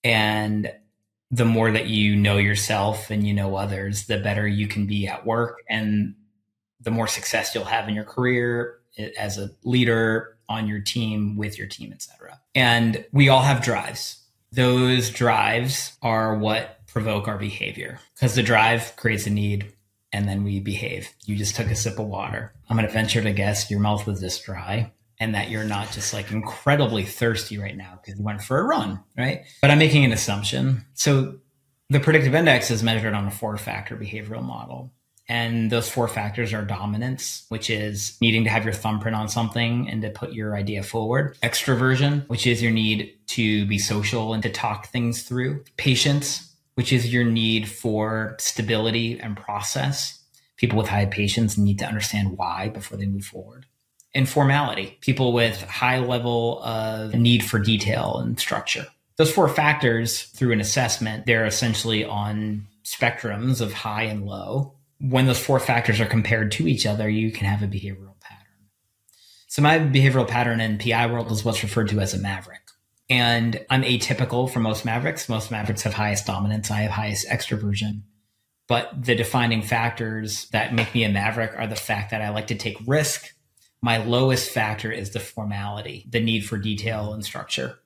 and 0.03 0.71
the 1.31 1.45
more 1.45 1.71
that 1.73 1.87
you 1.87 2.15
know 2.15 2.37
yourself 2.37 3.11
and 3.11 3.27
you 3.27 3.35
know 3.35 3.57
others, 3.57 4.07
the 4.07 4.19
better 4.19 4.47
you 4.47 4.69
can 4.69 4.87
be 4.87 5.07
at 5.07 5.27
work 5.27 5.63
and 5.69 6.15
the 6.81 6.91
more 6.91 7.09
success 7.09 7.55
you'll 7.55 7.65
have 7.65 7.89
in 7.89 7.95
your 7.95 8.05
career 8.05 8.79
as 9.19 9.39
a 9.39 9.51
leader 9.65 10.37
on 10.49 10.69
your 10.69 10.81
team, 10.81 11.37
with 11.37 11.59
your 11.59 11.67
team, 11.67 11.93
etc. 11.93 12.39
And 12.55 13.05
we 13.13 13.29
all 13.29 13.43
have 13.43 13.65
drives 13.65 14.24
those 14.55 15.11
drives 15.11 15.97
are 16.03 16.37
what 16.37 16.87
provoke 16.87 17.27
our 17.27 17.39
behavior 17.39 17.99
because 18.15 18.35
the 18.35 18.43
drive 18.43 18.95
creates 18.97 19.27
a 19.27 19.31
need 19.31 19.73
and 20.13 20.29
then 20.29 20.45
we 20.45 20.61
behave. 20.61 21.09
You 21.25 21.35
just 21.35 21.57
took 21.57 21.67
a 21.67 21.75
sip 21.75 21.99
of 21.99 22.07
water. 22.07 22.55
I'm 22.69 22.77
going 22.77 22.87
to 22.87 22.93
venture 22.93 23.21
to 23.21 23.33
guess 23.33 23.69
your 23.69 23.81
mouth 23.81 24.07
was 24.07 24.21
this 24.21 24.41
dry 24.41 24.93
and 25.19 25.35
that 25.35 25.51
you're 25.51 25.65
not 25.65 25.91
just 25.91 26.15
like 26.15 26.31
incredibly 26.31 27.03
thirsty 27.03 27.59
right 27.59 27.77
now 27.77 27.99
because 28.01 28.19
you 28.19 28.25
went 28.25 28.43
for 28.43 28.59
a 28.59 28.65
run, 28.65 29.03
right? 29.19 29.45
But 29.61 29.73
I'm 29.73 29.79
making 29.79 30.05
an 30.05 30.13
assumption. 30.13 30.85
So 30.95 31.39
the 31.91 31.99
predictive 31.99 32.35
index 32.35 32.71
is 32.71 32.83
measured 32.83 33.15
on 33.15 33.27
a 33.27 33.31
four 33.31 33.57
factor 33.57 33.97
behavioral 33.97 34.43
model. 34.43 34.93
And 35.29 35.71
those 35.71 35.89
four 35.89 36.07
factors 36.07 36.53
are 36.53 36.65
dominance, 36.65 37.47
which 37.49 37.71
is 37.71 38.19
needing 38.21 38.45
to 38.45 38.51
have 38.51 38.65
your 38.65 38.75
thumbprint 38.75 39.17
on 39.17 39.29
something 39.29 39.89
and 39.89 40.03
to 40.03 40.11
put 40.11 40.35
your 40.35 40.55
idea 40.55 40.83
forward. 40.83 41.37
Extroversion, 41.43 42.29
which 42.29 42.47
is 42.47 42.63
your 42.63 42.73
need 42.73 43.15
to 43.29 43.67
be 43.67 43.79
social 43.79 44.35
and 44.35 44.43
to 44.43 44.51
talk 44.51 44.89
things 44.89 45.23
through. 45.23 45.65
Patience, 45.79 46.55
which 46.75 46.93
is 46.93 47.13
your 47.13 47.25
need 47.25 47.69
for 47.69 48.37
stability 48.39 49.19
and 49.19 49.37
process. 49.37 50.21
People 50.57 50.77
with 50.77 50.89
high 50.89 51.07
patience 51.07 51.57
need 51.57 51.79
to 51.79 51.87
understand 51.87 52.37
why 52.37 52.69
before 52.69 52.99
they 52.99 53.07
move 53.07 53.25
forward. 53.25 53.67
And 54.15 54.29
formality, 54.29 54.99
people 55.01 55.33
with 55.33 55.61
high 55.63 55.99
level 55.99 56.63
of 56.63 57.15
need 57.15 57.43
for 57.43 57.59
detail 57.59 58.19
and 58.19 58.39
structure. 58.39 58.87
Those 59.17 59.33
four 59.33 59.49
factors 59.49 60.25
through 60.25 60.53
an 60.53 60.61
assessment, 60.61 61.27
they're 61.27 61.47
essentially 61.47 62.05
on 62.05 62.67
spectrums 62.85 63.61
of 63.61 63.73
high 63.73 64.03
and 64.03 64.27
low 64.27 64.75
when 65.11 65.27
those 65.27 65.39
four 65.39 65.61
factors 65.61 66.01
are 66.01 66.07
compared 66.07 66.53
to 66.53 66.67
each 66.67 66.87
other, 66.87 67.09
you 67.09 67.31
can 67.31 67.47
have 67.47 67.63
a 67.63 67.67
behavioral 67.67 68.19
pattern. 68.21 68.71
So 69.49 69.61
my 69.61 69.79
behavioral 69.79 70.27
pattern 70.27 70.61
in 70.61 70.79
PI 70.79 71.07
world 71.09 71.31
is 71.31 71.45
what's 71.45 71.63
referred 71.63 71.89
to 71.91 72.01
as 72.01 72.15
a 72.15 72.19
maverick. 72.19 72.61
And 73.11 73.61
I'm 73.69 73.83
atypical 73.83 74.51
for 74.51 74.61
most 74.61 74.87
mavericks. 74.87 75.29
Most 75.29 75.51
mavericks 75.51 75.83
have 75.83 75.93
highest 75.93 76.27
dominance. 76.27 76.71
I 76.71 76.79
have 76.79 76.91
highest 76.91 77.29
extroversion. 77.29 78.03
But 78.67 78.91
the 79.05 79.15
defining 79.15 79.61
factors 79.61 80.49
that 80.51 80.75
make 80.75 80.95
me 80.95 81.05
a 81.05 81.11
maverick 81.11 81.53
are 81.55 81.67
the 81.67 81.77
fact 81.77 82.11
that 82.11 82.23
I 82.23 82.31
like 82.31 82.47
to 82.47 82.55
take 82.55 82.79
risk. 82.87 83.35
My 83.83 83.99
lowest 83.99 84.51
factor 84.51 84.91
is 84.91 85.11
the 85.11 85.21
formality, 85.21 86.07
the 86.09 86.21
need 86.21 86.47
for 86.47 86.57
detail 86.57 87.13
and 87.13 87.23
structure. 87.23 87.79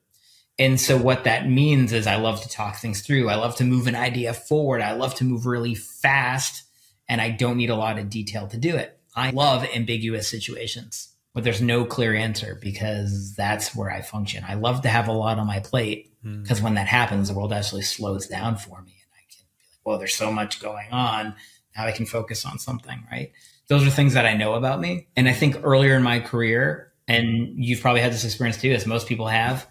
And 0.57 0.81
so 0.81 0.96
what 0.96 1.24
that 1.24 1.48
means 1.48 1.92
is 1.92 2.07
I 2.07 2.16
love 2.16 2.42
to 2.42 2.48
talk 2.48 2.76
things 2.76 3.00
through. 3.00 3.28
I 3.28 3.35
love 3.35 3.57
to 3.57 3.64
move 3.64 3.88
an 3.88 3.96
idea 3.96 4.33
forward. 4.33 4.83
I 4.83 4.92
love 4.92 5.16
to 5.16 5.24
move 5.24 5.46
really 5.46 5.74
fast 5.74 6.62
and 7.09 7.21
I 7.21 7.31
don't 7.31 7.57
need 7.57 7.71
a 7.71 7.77
lot 7.77 7.99
of 7.99 8.11
detail 8.11 8.47
to 8.49 8.57
do 8.57 8.77
it. 8.77 8.99
I 9.14 9.31
love 9.31 9.66
ambiguous 9.75 10.29
situations 10.29 11.14
where 11.33 11.42
there's 11.42 11.62
no 11.62 11.85
clear 11.85 12.14
answer 12.14 12.59
because 12.61 13.35
that's 13.35 13.75
where 13.75 13.90
I 13.90 14.03
function. 14.03 14.44
I 14.47 14.55
love 14.55 14.83
to 14.83 14.88
have 14.88 15.09
a 15.09 15.12
lot 15.12 15.38
on 15.38 15.47
my 15.47 15.61
plate 15.61 16.12
because 16.23 16.61
mm. 16.61 16.64
when 16.64 16.75
that 16.75 16.87
happens, 16.87 17.29
the 17.29 17.35
world 17.35 17.53
actually 17.53 17.83
slows 17.83 18.27
down 18.27 18.57
for 18.57 18.83
me 18.83 18.92
and 18.92 19.12
I 19.14 19.23
can 19.31 19.44
be 19.59 19.64
like, 19.64 19.81
well, 19.85 19.99
there's 19.99 20.14
so 20.14 20.31
much 20.31 20.61
going 20.61 20.90
on. 20.92 21.35
Now 21.77 21.87
I 21.87 21.92
can 21.92 22.07
focus 22.07 22.44
on 22.44 22.59
something, 22.59 23.07
right? 23.11 23.33
Those 23.68 23.87
are 23.87 23.90
things 23.90 24.14
that 24.14 24.27
I 24.27 24.35
know 24.35 24.55
about 24.55 24.81
me. 24.81 25.09
And 25.16 25.29
I 25.29 25.33
think 25.33 25.57
earlier 25.62 25.97
in 25.97 26.03
my 26.03 26.21
career, 26.21 26.92
and 27.07 27.55
you've 27.57 27.81
probably 27.81 28.03
had 28.03 28.12
this 28.12 28.25
experience 28.25 28.61
too, 28.61 28.73
as 28.73 28.87
most 28.87 29.07
people 29.07 29.27
have, 29.27 29.66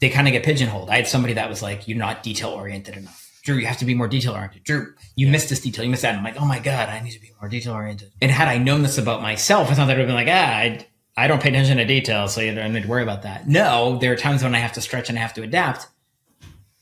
they 0.00 0.10
kind 0.10 0.28
of 0.28 0.32
get 0.32 0.44
pigeonholed. 0.44 0.90
I 0.90 0.96
had 0.96 1.06
somebody 1.06 1.34
that 1.34 1.48
was 1.48 1.62
like, 1.62 1.88
you're 1.88 1.98
not 1.98 2.22
detail 2.22 2.50
oriented 2.50 2.96
enough 2.96 3.25
Drew, 3.46 3.58
you 3.58 3.66
have 3.66 3.78
to 3.78 3.84
be 3.84 3.94
more 3.94 4.08
detail 4.08 4.32
oriented. 4.32 4.64
Drew, 4.64 4.92
you 5.14 5.28
missed 5.28 5.48
this 5.48 5.60
detail. 5.60 5.84
You 5.84 5.90
missed 5.92 6.02
that. 6.02 6.08
And 6.08 6.18
I'm 6.18 6.24
like, 6.24 6.42
oh 6.42 6.44
my 6.44 6.58
God, 6.58 6.88
I 6.88 6.98
need 7.00 7.12
to 7.12 7.20
be 7.20 7.30
more 7.40 7.48
detail 7.48 7.74
oriented. 7.74 8.10
And 8.20 8.28
had 8.28 8.48
I 8.48 8.58
known 8.58 8.82
this 8.82 8.98
about 8.98 9.22
myself, 9.22 9.70
I 9.70 9.74
thought 9.74 9.86
that 9.86 9.96
would 9.96 10.00
have 10.00 10.08
been 10.08 10.16
like, 10.16 10.26
ah, 10.28 10.32
I, 10.32 10.86
I 11.16 11.28
don't 11.28 11.40
pay 11.40 11.50
attention 11.50 11.76
to 11.76 11.84
details, 11.84 12.34
so 12.34 12.40
you 12.40 12.52
don't 12.52 12.72
need 12.72 12.82
to 12.82 12.88
worry 12.88 13.04
about 13.04 13.22
that. 13.22 13.46
No, 13.48 13.98
there 13.98 14.12
are 14.12 14.16
times 14.16 14.42
when 14.42 14.56
I 14.56 14.58
have 14.58 14.72
to 14.72 14.80
stretch 14.80 15.08
and 15.08 15.16
I 15.16 15.22
have 15.22 15.32
to 15.34 15.44
adapt. 15.44 15.86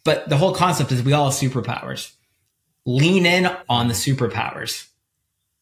But 0.05 0.31
the 0.31 0.39
whole 0.39 0.55
concept 0.55 0.91
is 0.91 1.03
we 1.03 1.13
all 1.13 1.31
have 1.31 1.35
superpowers. 1.35 2.15
Lean 2.87 3.27
in 3.27 3.47
on 3.69 3.89
the 3.89 3.95
superpowers. 3.95 4.89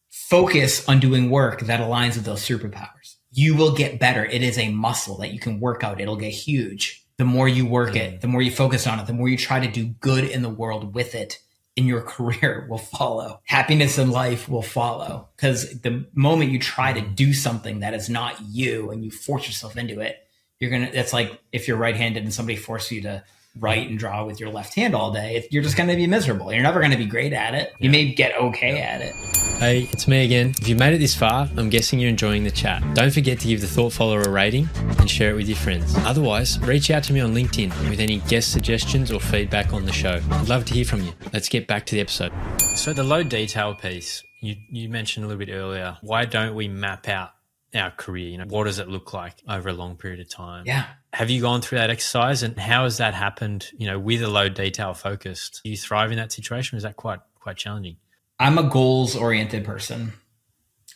Focus 0.09 0.87
on 0.87 1.01
doing 1.01 1.29
work 1.29 1.61
that 1.61 1.81
aligns 1.81 2.15
with 2.15 2.23
those 2.23 2.47
superpowers. 2.47 3.17
You 3.29 3.55
will 3.57 3.75
get 3.75 3.99
better. 3.99 4.23
It 4.23 4.41
is 4.41 4.57
a 4.57 4.69
muscle 4.69 5.17
that 5.17 5.33
you 5.33 5.39
can 5.39 5.59
work 5.59 5.83
out. 5.83 5.99
It'll 5.99 6.15
get 6.15 6.31
huge 6.31 7.02
the 7.17 7.25
more 7.25 7.47
you 7.47 7.65
work 7.65 7.95
it, 7.95 8.11
mm-hmm. 8.11 8.19
the 8.19 8.27
more 8.27 8.41
you 8.41 8.51
focus 8.51 8.87
on 8.87 8.99
it, 8.99 9.07
the 9.07 9.13
more 9.13 9.29
you 9.29 9.37
try 9.37 9.59
to 9.59 9.71
do 9.71 9.85
good 9.85 10.23
in 10.23 10.41
the 10.41 10.49
world 10.49 10.93
with 10.93 11.15
it, 11.15 11.39
in 11.75 11.85
your 11.85 12.01
career 12.13 12.67
will 12.69 12.77
follow. 12.77 13.39
Happiness 13.45 13.97
in 13.97 14.11
life 14.11 14.47
will 14.49 14.61
follow 14.61 15.29
because 15.35 15.81
the 15.81 16.05
moment 16.13 16.51
you 16.51 16.59
try 16.59 16.93
to 16.93 17.01
mm-hmm. 17.01 17.13
do 17.13 17.33
something 17.33 17.79
that 17.79 17.93
is 17.93 18.09
not 18.09 18.39
you 18.41 18.91
and 18.91 19.03
you 19.03 19.11
force 19.11 19.47
yourself 19.47 19.77
into 19.77 19.99
it, 19.99 20.17
you're 20.59 20.69
going 20.69 20.85
to, 20.85 20.91
that's 20.91 21.13
like 21.13 21.39
if 21.51 21.67
you're 21.67 21.77
right 21.77 21.95
handed 21.95 22.23
and 22.23 22.33
somebody 22.33 22.55
forces 22.55 22.91
you 22.91 23.01
to 23.01 23.23
write 23.59 23.89
and 23.89 23.99
draw 23.99 24.25
with 24.25 24.39
your 24.39 24.49
left 24.49 24.73
hand 24.75 24.95
all 24.95 25.11
day, 25.11 25.47
you're 25.51 25.63
just 25.63 25.77
going 25.77 25.89
to 25.89 25.95
be 25.95 26.07
miserable. 26.07 26.51
You're 26.51 26.63
never 26.63 26.79
going 26.79 26.91
to 26.91 26.97
be 26.97 27.05
great 27.05 27.33
at 27.33 27.53
it. 27.53 27.73
You 27.79 27.89
may 27.89 28.11
get 28.13 28.35
okay 28.37 28.79
at 28.81 29.01
it. 29.01 29.13
Hey, 29.59 29.87
it's 29.93 30.07
me 30.07 30.25
again. 30.25 30.53
If 30.59 30.67
you've 30.67 30.79
made 30.79 30.93
it 30.93 30.97
this 30.97 31.15
far, 31.15 31.47
I'm 31.55 31.69
guessing 31.69 31.99
you're 31.99 32.09
enjoying 32.09 32.43
the 32.43 32.51
chat. 32.51 32.83
Don't 32.95 33.13
forget 33.13 33.39
to 33.39 33.47
give 33.47 33.61
the 33.61 33.67
Thought 33.67 33.93
Follower 33.93 34.21
a 34.21 34.29
rating 34.29 34.67
and 34.75 35.09
share 35.09 35.31
it 35.31 35.35
with 35.35 35.47
your 35.47 35.57
friends. 35.57 35.95
Otherwise, 35.99 36.59
reach 36.61 36.91
out 36.91 37.03
to 37.03 37.13
me 37.13 37.19
on 37.19 37.33
LinkedIn 37.33 37.89
with 37.89 37.99
any 37.99 38.19
guest 38.21 38.51
suggestions 38.51 39.11
or 39.11 39.19
feedback 39.19 39.71
on 39.71 39.85
the 39.85 39.93
show. 39.93 40.19
I'd 40.31 40.49
love 40.49 40.65
to 40.65 40.73
hear 40.73 40.85
from 40.85 41.03
you. 41.03 41.13
Let's 41.31 41.47
get 41.47 41.67
back 41.67 41.85
to 41.87 41.95
the 41.95 42.01
episode. 42.01 42.33
So, 42.75 42.91
the 42.91 43.03
low 43.03 43.23
detail 43.23 43.75
piece, 43.75 44.23
you, 44.41 44.55
you 44.69 44.89
mentioned 44.89 45.25
a 45.25 45.27
little 45.27 45.45
bit 45.45 45.53
earlier. 45.53 45.97
Why 46.01 46.25
don't 46.25 46.55
we 46.55 46.67
map 46.67 47.07
out 47.07 47.31
our 47.75 47.91
career? 47.91 48.29
You 48.29 48.37
know, 48.37 48.45
what 48.47 48.65
does 48.65 48.79
it 48.79 48.87
look 48.87 49.13
like 49.13 49.35
over 49.47 49.69
a 49.69 49.73
long 49.73 49.95
period 49.95 50.19
of 50.19 50.29
time? 50.29 50.65
Yeah. 50.65 50.85
Have 51.13 51.29
you 51.29 51.41
gone 51.41 51.61
through 51.61 51.79
that 51.79 51.89
exercise 51.89 52.43
and 52.43 52.57
how 52.57 52.83
has 52.83 52.97
that 52.97 53.13
happened, 53.13 53.69
you 53.77 53.87
know, 53.87 53.99
with 53.99 54.21
a 54.21 54.27
low 54.27 54.49
detail 54.49 54.93
focused? 54.93 55.61
Do 55.63 55.69
you 55.69 55.77
thrive 55.77 56.11
in 56.11 56.17
that 56.17 56.31
situation? 56.31 56.75
Or 56.75 56.77
is 56.77 56.83
that 56.83 56.95
quite 56.95 57.19
quite 57.39 57.57
challenging? 57.57 57.97
I'm 58.39 58.57
a 58.57 58.63
goals 58.63 59.15
oriented 59.15 59.65
person. 59.65 60.13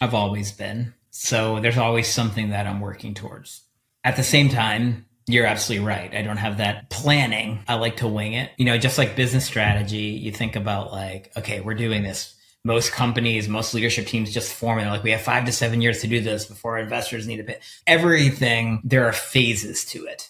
I've 0.02 0.14
always 0.14 0.52
been. 0.52 0.94
So 1.12 1.60
there's 1.60 1.78
always 1.78 2.08
something 2.08 2.52
that 2.52 2.68
I'm 2.68 2.80
working 2.80 3.14
towards. 3.14 3.64
At 4.04 4.16
the 4.16 4.24
same 4.24 4.50
time, 4.50 5.06
you're 5.28 5.46
absolutely 5.46 5.86
right. 5.86 6.14
I 6.14 6.22
don't 6.22 6.38
have 6.38 6.58
that 6.58 6.90
planning. 6.90 7.64
I 7.68 7.76
like 7.76 7.98
to 7.98 8.08
wing 8.08 8.34
it. 8.34 8.52
You 8.58 8.66
know, 8.66 8.78
just 8.78 8.98
like 8.98 9.16
business 9.16 9.46
strategy, 9.46 9.98
you 9.98 10.32
think 10.32 10.56
about 10.56 10.92
like, 10.92 11.32
okay, 11.36 11.60
we're 11.60 11.74
doing 11.74 12.04
this. 12.04 12.36
Most 12.64 12.92
companies, 12.92 13.48
most 13.48 13.74
leadership 13.74 14.08
teams 14.08 14.34
just 14.34 14.54
form 14.54 14.80
and 14.80 14.90
like, 14.90 15.04
we 15.04 15.12
have 15.12 15.22
five 15.22 15.46
to 15.46 15.52
seven 15.52 15.82
years 15.82 16.02
to 16.02 16.08
do 16.08 16.20
this 16.20 16.46
before 16.46 16.78
investors 16.78 17.28
need 17.28 17.38
to 17.38 17.44
pay. 17.44 17.60
Everything, 17.86 18.82
there 18.84 19.06
are 19.06 19.14
phases 19.14 19.86
to 19.86 20.06
it. 20.06 20.30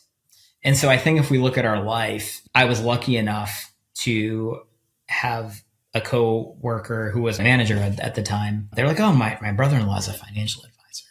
And 0.63 0.77
so 0.77 0.89
I 0.89 0.97
think 0.97 1.19
if 1.19 1.31
we 1.31 1.37
look 1.37 1.57
at 1.57 1.65
our 1.65 1.81
life, 1.81 2.41
I 2.53 2.65
was 2.65 2.81
lucky 2.81 3.17
enough 3.17 3.73
to 3.99 4.61
have 5.07 5.63
a 5.93 6.01
co-worker 6.01 7.11
who 7.11 7.21
was 7.21 7.39
a 7.39 7.43
manager 7.43 7.77
at, 7.77 7.99
at 7.99 8.15
the 8.15 8.23
time. 8.23 8.69
They're 8.73 8.87
like, 8.87 8.99
"Oh, 8.99 9.13
my 9.13 9.37
my 9.41 9.51
brother-in-law 9.51 9.97
is 9.97 10.07
a 10.07 10.13
financial 10.13 10.63
advisor," 10.63 11.07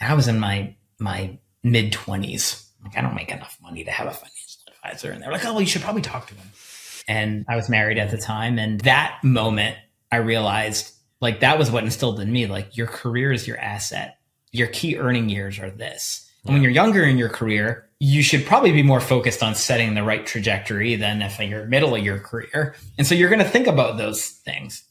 and 0.00 0.10
I 0.10 0.14
was 0.14 0.28
in 0.28 0.40
my 0.40 0.74
my 0.98 1.38
mid 1.62 1.92
twenties. 1.92 2.68
Like, 2.82 2.98
I 2.98 3.00
don't 3.00 3.14
make 3.14 3.30
enough 3.30 3.56
money 3.62 3.84
to 3.84 3.90
have 3.90 4.08
a 4.08 4.10
financial 4.10 4.62
advisor, 4.68 5.12
and 5.12 5.22
they're 5.22 5.30
like, 5.30 5.44
"Oh, 5.44 5.52
well, 5.52 5.60
you 5.60 5.66
should 5.66 5.82
probably 5.82 6.02
talk 6.02 6.26
to 6.28 6.34
him." 6.34 6.50
And 7.08 7.44
I 7.48 7.56
was 7.56 7.68
married 7.68 7.98
at 7.98 8.10
the 8.10 8.18
time, 8.18 8.58
and 8.58 8.80
that 8.80 9.18
moment, 9.22 9.76
I 10.12 10.16
realized 10.18 10.92
like 11.20 11.40
that 11.40 11.58
was 11.58 11.70
what 11.70 11.84
instilled 11.84 12.20
in 12.20 12.30
me 12.30 12.46
like 12.46 12.76
your 12.76 12.86
career 12.86 13.32
is 13.32 13.48
your 13.48 13.58
asset. 13.58 14.18
Your 14.50 14.68
key 14.68 14.98
earning 14.98 15.30
years 15.30 15.58
are 15.58 15.70
this. 15.70 16.28
And 16.44 16.52
when 16.52 16.62
you're 16.62 16.72
younger 16.72 17.04
in 17.04 17.16
your 17.16 17.28
career, 17.28 17.88
you 18.00 18.22
should 18.22 18.44
probably 18.44 18.72
be 18.72 18.82
more 18.82 19.00
focused 19.00 19.42
on 19.42 19.54
setting 19.54 19.94
the 19.94 20.02
right 20.02 20.26
trajectory 20.26 20.96
than 20.96 21.22
if 21.22 21.38
you're 21.38 21.66
middle 21.66 21.94
of 21.94 22.04
your 22.04 22.18
career. 22.18 22.74
And 22.98 23.06
so 23.06 23.14
you're 23.14 23.30
going 23.30 23.38
to 23.38 23.48
think 23.48 23.68
about 23.68 23.96
those 23.96 24.26
things. 24.26 24.82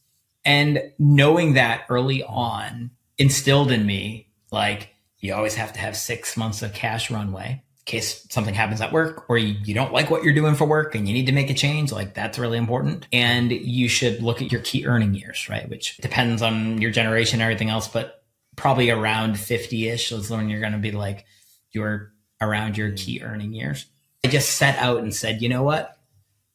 And 0.46 0.92
knowing 0.98 1.54
that 1.54 1.86
early 1.90 2.24
on 2.24 2.92
instilled 3.18 3.72
in 3.72 3.86
me, 3.86 4.30
like, 4.52 4.90
you 5.20 5.36
always 5.36 5.56
have 5.56 5.74
to 5.74 5.80
have 5.80 5.96
six 5.96 6.36
months 6.36 6.64
of 6.64 6.74
cash 6.74 7.12
runway 7.12 7.62
case 7.92 8.26
something 8.30 8.54
happens 8.54 8.82
at 8.82 8.92
work 8.92 9.30
or 9.30 9.38
you, 9.38 9.56
you 9.64 9.74
don't 9.74 9.94
like 9.94 10.10
what 10.10 10.24
you're 10.24 10.34
doing 10.34 10.56
for 10.56 10.66
work 10.66 10.96
and 10.96 11.08
you 11.08 11.14
need 11.14 11.28
to 11.28 11.32
make 11.32 11.50
a 11.50 11.54
change. 11.54 11.92
Like, 11.92 12.14
that's 12.14 12.40
really 12.40 12.58
important. 12.58 13.08
And 13.14 13.52
you 13.52 13.88
should 13.88 14.24
look 14.24 14.42
at 14.42 14.52
your 14.52 14.62
key 14.62 14.86
earning 14.86 15.14
years, 15.14 15.48
right? 15.50 15.70
Which 15.70 15.98
depends 15.98 16.42
on 16.42 16.82
your 16.82 16.92
generation 16.92 17.36
and 17.36 17.44
everything 17.44 17.70
else, 17.70 17.88
but 17.88 18.24
probably 18.56 18.90
around 18.90 19.40
50 19.40 19.90
ish 19.90 20.12
is 20.12 20.30
when 20.30 20.50
you're 20.50 20.62
going 20.62 20.74
to 20.74 20.80
be 20.80 20.92
like, 20.92 21.26
you're 21.72 22.14
around 22.42 22.78
your 22.78 22.92
key 22.92 23.22
earning 23.22 23.54
years. 23.54 23.86
I 24.26 24.30
just 24.30 24.58
set 24.58 24.78
out 24.78 25.00
and 25.00 25.14
said, 25.14 25.42
you 25.42 25.50
know 25.50 25.64
what? 25.64 25.98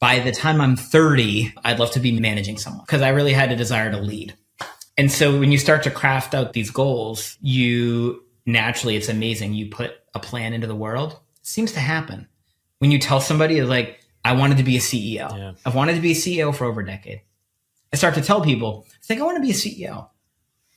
By 0.00 0.18
the 0.18 0.32
time 0.32 0.60
I'm 0.60 0.76
30, 0.76 1.54
I'd 1.64 1.78
love 1.78 1.92
to 1.92 2.00
be 2.00 2.18
managing 2.18 2.58
someone 2.58 2.84
because 2.84 3.02
I 3.02 3.10
really 3.10 3.32
had 3.32 3.50
a 3.50 3.56
desire 3.56 3.90
to 3.90 3.98
lead. 3.98 4.34
And 4.98 5.12
so 5.12 5.38
when 5.38 5.52
you 5.52 5.58
start 5.58 5.82
to 5.84 5.90
craft 5.90 6.34
out 6.34 6.52
these 6.52 6.70
goals, 6.70 7.36
you 7.40 8.22
naturally, 8.46 8.96
it's 8.96 9.08
amazing. 9.08 9.54
You 9.54 9.68
put 9.68 9.92
a 10.14 10.20
plan 10.20 10.52
into 10.52 10.66
the 10.66 10.74
world. 10.74 11.18
Seems 11.46 11.70
to 11.72 11.80
happen. 11.80 12.26
When 12.78 12.90
you 12.90 12.98
tell 12.98 13.20
somebody, 13.20 13.62
like, 13.62 14.00
I 14.24 14.32
wanted 14.32 14.58
to 14.58 14.64
be 14.64 14.76
a 14.76 14.80
CEO. 14.80 15.30
Yeah. 15.30 15.52
I've 15.64 15.76
wanted 15.76 15.94
to 15.94 16.00
be 16.00 16.10
a 16.10 16.14
CEO 16.16 16.52
for 16.52 16.64
over 16.64 16.80
a 16.80 16.86
decade. 16.86 17.20
I 17.92 17.96
start 17.96 18.14
to 18.16 18.20
tell 18.20 18.40
people, 18.40 18.84
I 18.88 19.06
think 19.06 19.20
I 19.20 19.24
want 19.24 19.36
to 19.36 19.42
be 19.42 19.50
a 19.50 19.54
CEO. 19.54 20.08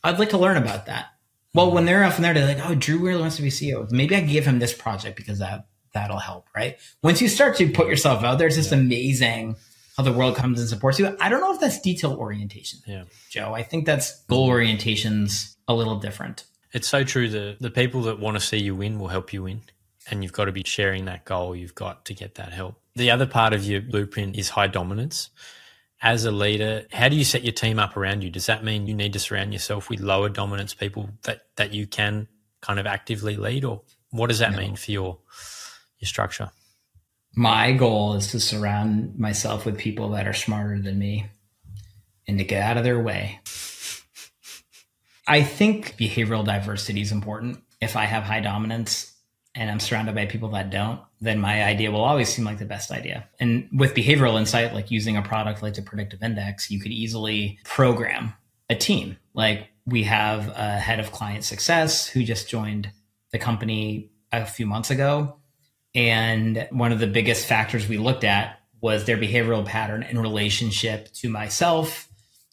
I'd 0.03 0.19
like 0.19 0.29
to 0.29 0.37
learn 0.37 0.57
about 0.57 0.85
that. 0.85 1.07
Well, 1.55 1.71
when 1.71 1.85
they're 1.85 2.03
off 2.03 2.17
in 2.17 2.21
there, 2.21 2.35
they're 2.35 2.45
like, 2.45 2.69
"Oh, 2.69 2.75
Drew 2.75 2.99
really 2.99 3.19
wants 3.19 3.37
to 3.37 3.41
be 3.41 3.49
CEO. 3.49 3.89
Maybe 3.89 4.15
I 4.15 4.19
can 4.19 4.29
give 4.29 4.45
him 4.45 4.59
this 4.59 4.71
project 4.71 5.17
because 5.17 5.39
that 5.39 5.65
that'll 5.91 6.19
help." 6.19 6.45
Right? 6.55 6.77
Once 7.01 7.19
you 7.19 7.27
start 7.27 7.57
to 7.57 7.71
put 7.71 7.87
yourself 7.87 8.23
out 8.23 8.37
there, 8.37 8.45
it's 8.45 8.55
just 8.55 8.71
yeah. 8.71 8.77
amazing 8.77 9.55
how 9.97 10.03
the 10.03 10.13
world 10.13 10.35
comes 10.35 10.59
and 10.59 10.69
supports 10.69 10.99
you. 10.99 11.17
I 11.19 11.29
don't 11.29 11.41
know 11.41 11.51
if 11.51 11.59
that's 11.59 11.81
detail 11.81 12.13
orientation, 12.13 12.79
yeah. 12.85 13.05
Joe. 13.31 13.55
I 13.55 13.63
think 13.63 13.87
that's 13.87 14.23
goal 14.25 14.47
orientation's 14.47 15.57
a 15.67 15.73
little 15.73 15.95
different. 15.99 16.45
It's 16.71 16.87
so 16.87 17.03
true. 17.03 17.27
The 17.27 17.57
the 17.59 17.71
people 17.71 18.03
that 18.03 18.19
want 18.19 18.37
to 18.37 18.39
see 18.39 18.57
you 18.57 18.75
win 18.75 18.99
will 18.99 19.07
help 19.07 19.33
you 19.33 19.41
win, 19.41 19.61
and 20.11 20.23
you've 20.23 20.33
got 20.33 20.45
to 20.45 20.51
be 20.51 20.63
sharing 20.65 21.05
that 21.05 21.25
goal. 21.25 21.55
You've 21.55 21.75
got 21.75 22.05
to 22.05 22.13
get 22.13 22.35
that 22.35 22.53
help. 22.53 22.81
The 22.95 23.11
other 23.11 23.25
part 23.25 23.53
of 23.53 23.63
your 23.65 23.81
blueprint 23.81 24.37
is 24.37 24.49
high 24.49 24.67
dominance 24.67 25.29
as 26.01 26.25
a 26.25 26.31
leader, 26.31 26.85
how 26.91 27.09
do 27.09 27.15
you 27.15 27.23
set 27.23 27.43
your 27.43 27.53
team 27.53 27.77
up 27.77 27.97
around 27.97 28.23
you? 28.23 28.29
Does 28.29 28.45
that 28.45 28.63
mean 28.63 28.87
you 28.87 28.93
need 28.95 29.13
to 29.13 29.19
surround 29.19 29.51
yourself 29.53 29.89
with 29.89 29.99
lower 29.99 30.29
dominance 30.29 30.73
people 30.73 31.09
that, 31.23 31.41
that 31.57 31.73
you 31.73 31.87
can 31.87 32.27
kind 32.61 32.79
of 32.79 32.87
actively 32.87 33.35
lead, 33.35 33.65
or 33.65 33.81
what 34.11 34.27
does 34.27 34.39
that 34.39 34.51
no. 34.51 34.57
mean 34.59 34.75
for 34.75 34.91
your 34.91 35.19
your 35.97 36.07
structure? 36.07 36.51
My 37.35 37.73
goal 37.73 38.15
is 38.15 38.31
to 38.31 38.39
surround 38.39 39.19
myself 39.19 39.65
with 39.65 39.77
people 39.77 40.09
that 40.11 40.27
are 40.27 40.33
smarter 40.33 40.79
than 40.79 40.97
me 40.97 41.27
and 42.27 42.37
to 42.37 42.45
get 42.45 42.63
out 42.63 42.77
of 42.77 42.83
their 42.83 42.99
way. 42.99 43.39
I 45.27 45.43
think 45.43 45.95
behavioral 45.97 46.45
diversity 46.45 47.01
is 47.01 47.11
important. 47.11 47.61
If 47.81 47.95
I 47.95 48.05
have 48.05 48.23
high 48.23 48.39
dominance, 48.39 49.08
and 49.59 49.69
I'm 49.69 49.81
surrounded 49.81 50.15
by 50.15 50.25
people 50.25 50.47
that 50.51 50.69
don't, 50.69 51.01
then 51.19 51.37
my 51.37 51.65
idea 51.65 51.91
will 51.91 52.03
always 52.03 52.29
seem 52.29 52.45
like 52.45 52.59
the 52.59 52.65
best 52.65 52.91
idea. 52.91 53.27
And 53.41 53.67
with 53.73 53.93
behavioral 53.93 54.39
insight, 54.39 54.73
like 54.73 54.89
using 54.89 55.17
a 55.17 55.21
product 55.21 55.61
like 55.61 55.73
the 55.73 55.81
Predictive 55.81 56.23
Index, 56.23 56.71
you 56.71 56.79
could 56.79 56.93
easily 56.93 57.59
program 57.65 58.33
a 58.69 58.75
team. 58.75 59.17
Like 59.33 59.67
we 59.85 60.03
have 60.03 60.47
a 60.47 60.79
head 60.79 61.01
of 61.01 61.11
client 61.11 61.43
success 61.43 62.07
who 62.07 62.23
just 62.23 62.47
joined 62.47 62.89
the 63.33 63.37
company 63.37 64.09
a 64.31 64.45
few 64.45 64.65
months 64.65 64.91
ago. 64.91 65.35
And 65.93 66.65
one 66.71 66.93
of 66.93 66.99
the 66.99 67.07
biggest 67.07 67.45
factors 67.45 67.89
we 67.89 67.97
looked 67.97 68.23
at 68.23 68.59
was 68.79 69.03
their 69.03 69.17
behavioral 69.17 69.65
pattern 69.65 70.03
in 70.03 70.19
relationship 70.19 71.11
to 71.15 71.29
myself, 71.29 72.07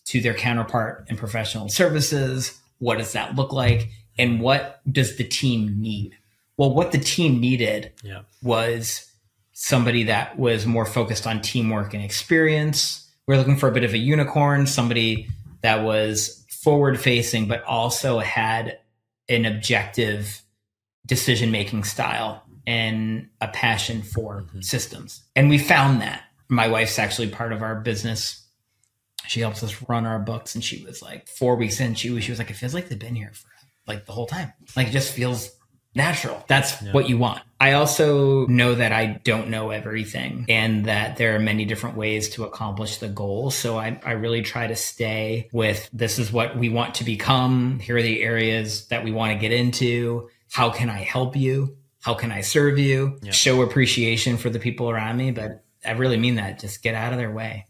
to 0.07 0.21
their 0.21 0.35
counterpart 0.35 1.07
in 1.09 1.16
professional 1.16 1.69
services. 1.69 2.61
What 2.79 2.99
does 2.99 3.12
that 3.12 3.37
look 3.37 3.53
like? 3.53 3.90
And 4.19 4.40
what 4.40 4.81
does 4.90 5.16
the 5.19 5.25
team 5.25 5.81
need? 5.81 6.16
Well, 6.57 6.73
what 6.73 6.92
the 6.92 6.99
team 6.99 7.40
needed 7.40 7.92
yeah. 8.03 8.23
was 8.42 9.11
somebody 9.53 10.05
that 10.05 10.38
was 10.38 10.66
more 10.66 10.87
focused 10.87 11.27
on 11.27 11.40
teamwork 11.40 11.95
and 11.95 12.03
experience. 12.03 13.11
We 13.27 13.35
are 13.35 13.38
looking 13.38 13.57
for 13.57 13.69
a 13.69 13.73
bit 13.73 13.85
of 13.85 13.95
a 13.95 13.99
unicorn, 13.99 14.66
somebody 14.66 15.29
that 15.62 15.83
was 15.83 16.45
forward 16.49 17.01
facing, 17.01 17.49
but 17.49 17.64
also 17.64 18.19
had 18.19 18.79
an 19.29 19.45
objective 19.45 20.42
decision 21.07 21.51
making 21.51 21.85
style 21.85 22.42
and 22.66 23.29
a 23.40 23.49
passion 23.49 24.03
for 24.03 24.42
mm-hmm. 24.42 24.61
systems. 24.61 25.23
And 25.35 25.49
we 25.49 25.59
found 25.59 26.01
that. 26.03 26.25
My 26.49 26.69
wife's 26.69 26.99
actually 26.99 27.29
part 27.29 27.53
of 27.53 27.62
our 27.62 27.77
business. 27.81 28.45
She 29.26 29.41
helps 29.41 29.62
us 29.62 29.83
run 29.89 30.07
our 30.07 30.18
books. 30.18 30.55
And 30.55 30.62
she 30.62 30.85
was 30.85 31.03
like, 31.03 31.28
four 31.28 31.57
weeks 31.57 31.80
in, 31.80 31.95
she 31.95 32.11
was, 32.11 32.24
she 32.24 32.30
was 32.30 32.39
like, 32.39 32.51
it 32.51 32.55
feels 32.55 32.74
like 32.74 32.89
they've 32.89 32.99
been 32.99 33.16
here 33.16 33.33
for 33.33 33.49
like 33.87 34.07
the 34.07 34.12
whole 34.12 34.26
time. 34.26 34.53
Like 34.76 34.89
it 34.89 34.93
just 34.93 35.12
feels 35.12 35.55
natural. 35.97 36.44
That's 36.47 36.80
yeah. 36.82 36.92
what 36.92 37.09
you 37.09 37.18
want. 37.18 37.42
I 37.59 37.72
also 37.72 38.47
know 38.47 38.74
that 38.74 38.92
I 38.92 39.20
don't 39.24 39.49
know 39.49 39.70
everything 39.70 40.44
and 40.49 40.84
that 40.84 41.16
there 41.16 41.34
are 41.34 41.38
many 41.38 41.64
different 41.64 41.97
ways 41.97 42.28
to 42.30 42.44
accomplish 42.44 42.99
the 42.99 43.09
goal. 43.09 43.51
So 43.51 43.78
I, 43.78 43.99
I 44.05 44.12
really 44.12 44.42
try 44.42 44.66
to 44.66 44.76
stay 44.76 45.49
with 45.53 45.88
this 45.92 46.18
is 46.18 46.30
what 46.30 46.57
we 46.57 46.68
want 46.68 46.97
to 46.97 47.05
become. 47.05 47.78
Here 47.80 47.97
are 47.97 48.03
the 48.03 48.22
areas 48.22 48.86
that 48.88 49.05
we 49.05 49.11
want 49.11 49.32
to 49.32 49.38
get 49.38 49.53
into. 49.53 50.28
How 50.53 50.70
can 50.70 50.90
I 50.90 50.99
help 50.99 51.34
you? 51.34 51.76
How 52.03 52.14
can 52.14 52.30
I 52.30 52.42
serve 52.42 52.78
you? 52.78 53.18
Yeah. 53.22 53.32
Show 53.32 53.62
appreciation 53.62 54.36
for 54.36 54.51
the 54.51 54.59
people 54.59 54.90
around 54.90 55.16
me. 55.16 55.30
But 55.30 55.64
I 55.84 55.92
really 55.92 56.18
mean 56.18 56.34
that. 56.34 56.61
Just 56.61 56.82
get 56.82 56.94
out 56.94 57.12
of 57.12 57.18
their 57.18 57.32
way. 57.32 57.66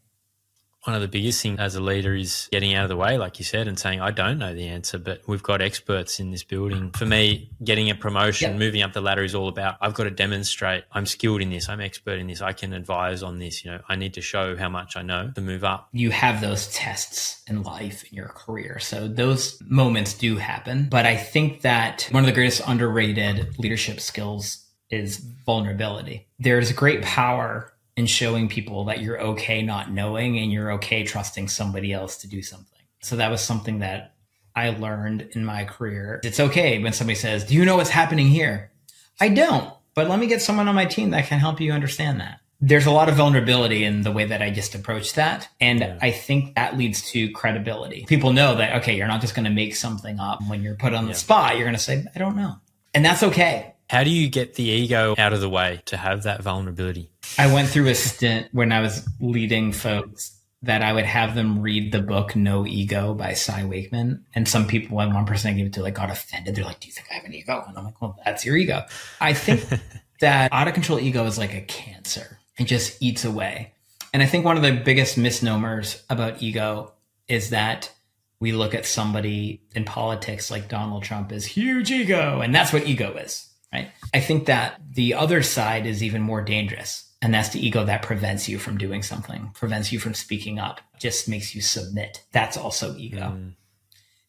One 0.87 0.95
of 0.95 1.03
the 1.03 1.09
biggest 1.09 1.43
things 1.43 1.59
as 1.59 1.75
a 1.75 1.81
leader 1.81 2.15
is 2.15 2.49
getting 2.53 2.75
out 2.75 2.85
of 2.85 2.89
the 2.89 2.97
way, 2.97 3.19
like 3.19 3.39
you 3.39 3.45
said, 3.45 3.67
and 3.67 3.79
saying, 3.79 4.01
I 4.01 4.11
don't 4.11 4.39
know 4.39 4.55
the 4.55 4.69
answer, 4.69 4.99
but 4.99 5.23
we've 5.27 5.43
got 5.43 5.61
experts 5.61 6.21
in 6.21 6.31
this 6.31 6.45
building. 6.45 6.91
For 6.93 7.07
me, 7.07 7.51
getting 7.63 7.91
a 7.91 7.95
promotion, 7.95 8.51
yep. 8.51 8.59
moving 8.59 8.83
up 8.83 8.93
the 8.93 9.01
ladder 9.01 9.25
is 9.25 9.35
all 9.35 9.49
about 9.49 9.77
I've 9.81 9.95
got 9.95 10.05
to 10.05 10.11
demonstrate 10.11 10.85
I'm 10.93 11.07
skilled 11.07 11.43
in 11.43 11.51
this, 11.51 11.69
I'm 11.69 11.81
expert 11.81 12.19
in 12.19 12.27
this, 12.27 12.41
I 12.41 12.53
can 12.53 12.73
advise 12.73 13.23
on 13.23 13.39
this. 13.39 13.65
You 13.65 13.73
know, 13.73 13.81
I 13.89 13.97
need 13.97 14.15
to 14.15 14.21
show 14.21 14.57
how 14.57 14.69
much 14.69 14.97
I 14.97 15.03
know 15.03 15.31
to 15.35 15.41
move 15.41 15.65
up. 15.65 15.89
You 15.93 16.11
have 16.11 16.41
those 16.41 16.69
tests 16.69 17.43
in 17.49 17.63
life, 17.63 18.05
in 18.05 18.15
your 18.15 18.29
career. 18.29 18.79
So 18.79 19.09
those 19.09 19.61
moments 19.67 20.15
do 20.15 20.37
happen. 20.37 20.89
But 20.91 21.07
I 21.07 21.17
think 21.17 21.63
that 21.63 22.09
one 22.11 22.23
of 22.23 22.27
the 22.27 22.33
greatest 22.33 22.63
underrated 22.67 23.59
leadership 23.59 24.01
skills 24.01 24.65
is 24.91 25.19
vulnerability. 25.45 26.29
There's 26.39 26.71
great 26.73 27.03
power 27.03 27.73
in 27.97 28.07
showing 28.07 28.49
people 28.49 28.85
that 28.85 29.01
you're 29.01 29.21
okay 29.21 29.63
not 29.63 29.91
knowing 29.91 30.39
and 30.39 30.53
you're 30.53 30.73
okay 30.73 31.03
trusting 31.03 31.49
somebody 31.49 31.93
else 31.93 32.19
to 32.19 32.29
do 32.29 32.43
something. 32.43 32.79
So 33.01 33.17
that 33.17 33.31
was 33.31 33.41
something 33.41 33.79
that 33.81 34.15
I 34.55 34.71
learned 34.71 35.31
in 35.33 35.45
my 35.45 35.65
career. 35.65 36.21
It's 36.25 36.41
okay 36.41 36.83
when 36.83 36.93
somebody 36.93 37.17
says, 37.17 37.45
Do 37.45 37.55
you 37.55 37.65
know 37.65 37.77
what's 37.77 37.91
happening 37.91 38.29
here? 38.29 38.71
I 39.21 39.29
don't, 39.29 39.73
but 39.95 40.09
let 40.09 40.19
me 40.19 40.27
get 40.27 40.43
someone 40.43 40.69
on 40.69 40.75
my 40.75 40.85
team 40.85 41.11
that 41.11 41.27
can 41.27 41.39
help 41.39 41.61
you 41.61 41.73
understand 41.73 42.21
that. 42.21 42.41
There's 42.61 42.87
a 42.87 42.91
lot 42.91 43.11
of 43.11 43.17
vulnerability 43.17 43.85
in 43.85 44.01
the 44.01 44.11
way 44.13 44.25
that 44.25 44.41
I 44.41 44.51
just 44.51 44.75
approach 44.75 45.13
that. 45.15 45.49
And 45.61 45.81
yeah. 45.81 45.99
I 46.01 46.11
think 46.11 46.55
that 46.55 46.77
leads 46.77 47.03
to 47.11 47.31
credibility. 47.33 48.07
People 48.09 48.33
know 48.33 48.55
that, 48.57 48.77
okay, 48.77 48.97
you're 48.97 49.07
not 49.07 49.21
just 49.21 49.35
going 49.35 49.45
to 49.45 49.51
make 49.51 49.77
something 49.77 50.19
up 50.19 50.41
when 50.49 50.63
you're 50.63 50.75
put 50.75 50.95
on 50.95 51.05
yeah. 51.05 51.13
the 51.13 51.19
spot. 51.19 51.57
You're 51.57 51.67
going 51.67 51.77
to 51.77 51.83
say, 51.83 52.05
I 52.15 52.19
don't 52.19 52.35
know. 52.35 52.57
And 52.95 53.05
that's 53.05 53.23
okay. 53.23 53.75
How 53.89 54.03
do 54.03 54.11
you 54.11 54.29
get 54.29 54.55
the 54.55 54.65
ego 54.65 55.15
out 55.17 55.33
of 55.33 55.41
the 55.41 55.49
way 55.49 55.81
to 55.87 55.97
have 55.97 56.25
that 56.25 56.43
vulnerability? 56.43 57.09
I 57.39 57.53
went 57.53 57.69
through 57.69 57.87
a 57.87 57.95
stint 57.95 58.49
when 58.53 58.73
I 58.73 58.81
was 58.81 59.09
leading 59.21 59.71
folks 59.71 60.37
that 60.63 60.83
I 60.83 60.93
would 60.93 61.05
have 61.05 61.37
them 61.37 61.61
read 61.61 61.93
the 61.93 62.01
book 62.01 62.35
No 62.35 62.67
Ego 62.67 63.15
by 63.15 63.35
Cy 63.35 63.65
Wakeman. 63.65 64.25
And 64.35 64.49
some 64.49 64.67
people, 64.67 64.97
when 64.97 65.15
one 65.15 65.25
person 65.25 65.53
I 65.53 65.55
gave 65.57 65.67
it 65.67 65.73
to, 65.75 65.83
like 65.83 65.95
got 65.95 66.11
offended. 66.11 66.57
They're 66.57 66.65
like, 66.65 66.81
Do 66.81 66.89
you 66.89 66.93
think 66.93 67.07
I 67.13 67.15
have 67.15 67.25
an 67.25 67.35
ego? 67.35 67.65
And 67.69 67.79
I'm 67.79 67.85
like, 67.85 68.03
Well, 68.03 68.19
that's 68.25 68.45
your 68.45 68.57
ego. 68.57 68.85
I 69.21 69.33
think 69.35 69.65
that 70.21 70.53
out 70.53 70.67
of 70.67 70.75
control 70.75 70.99
ego 70.99 71.25
is 71.25 71.39
like 71.39 71.55
a 71.55 71.61
cancer. 71.61 72.41
It 72.59 72.65
just 72.65 73.01
eats 73.01 73.25
away. 73.25 73.73
And 74.13 74.21
I 74.21 74.27
think 74.27 74.45
one 74.45 74.57
of 74.57 74.65
the 74.65 74.73
biggest 74.73 75.17
misnomers 75.17 76.03
about 76.11 76.43
ego 76.43 76.93
is 77.29 77.51
that 77.51 77.93
we 78.41 78.51
look 78.51 78.75
at 78.75 78.85
somebody 78.85 79.63
in 79.77 79.85
politics 79.85 80.51
like 80.51 80.69
Donald 80.69 81.05
Trump 81.05 81.31
as 81.33 81.45
huge 81.45 81.91
ego, 81.91 82.41
and 82.41 82.55
that's 82.55 82.73
what 82.73 82.87
ego 82.87 83.15
is 83.17 83.49
right? 83.73 83.91
I 84.15 84.21
think 84.21 84.47
that 84.47 84.81
the 84.93 85.15
other 85.15 85.43
side 85.43 85.87
is 85.87 86.03
even 86.03 86.23
more 86.23 86.43
dangerous. 86.43 87.03
And 87.23 87.33
that's 87.33 87.49
the 87.49 87.67
ego 87.67 87.85
that 87.85 88.03
prevents 88.03 88.49
you 88.49 88.59
from 88.59 88.79
doing 88.79 89.03
something, 89.03 89.51
prevents 89.55 89.91
you 89.91 89.99
from 89.99 90.15
speaking 90.15 90.59
up, 90.59 90.81
just 90.99 91.29
makes 91.29 91.55
you 91.55 91.63
submit. 91.63 92.23
That's 92.33 92.57
also 92.57 92.95
ego. 92.97 93.35
Mm. 93.37 93.55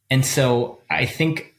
And 0.10 0.26
so 0.26 0.82
I 0.90 1.06
think 1.06 1.54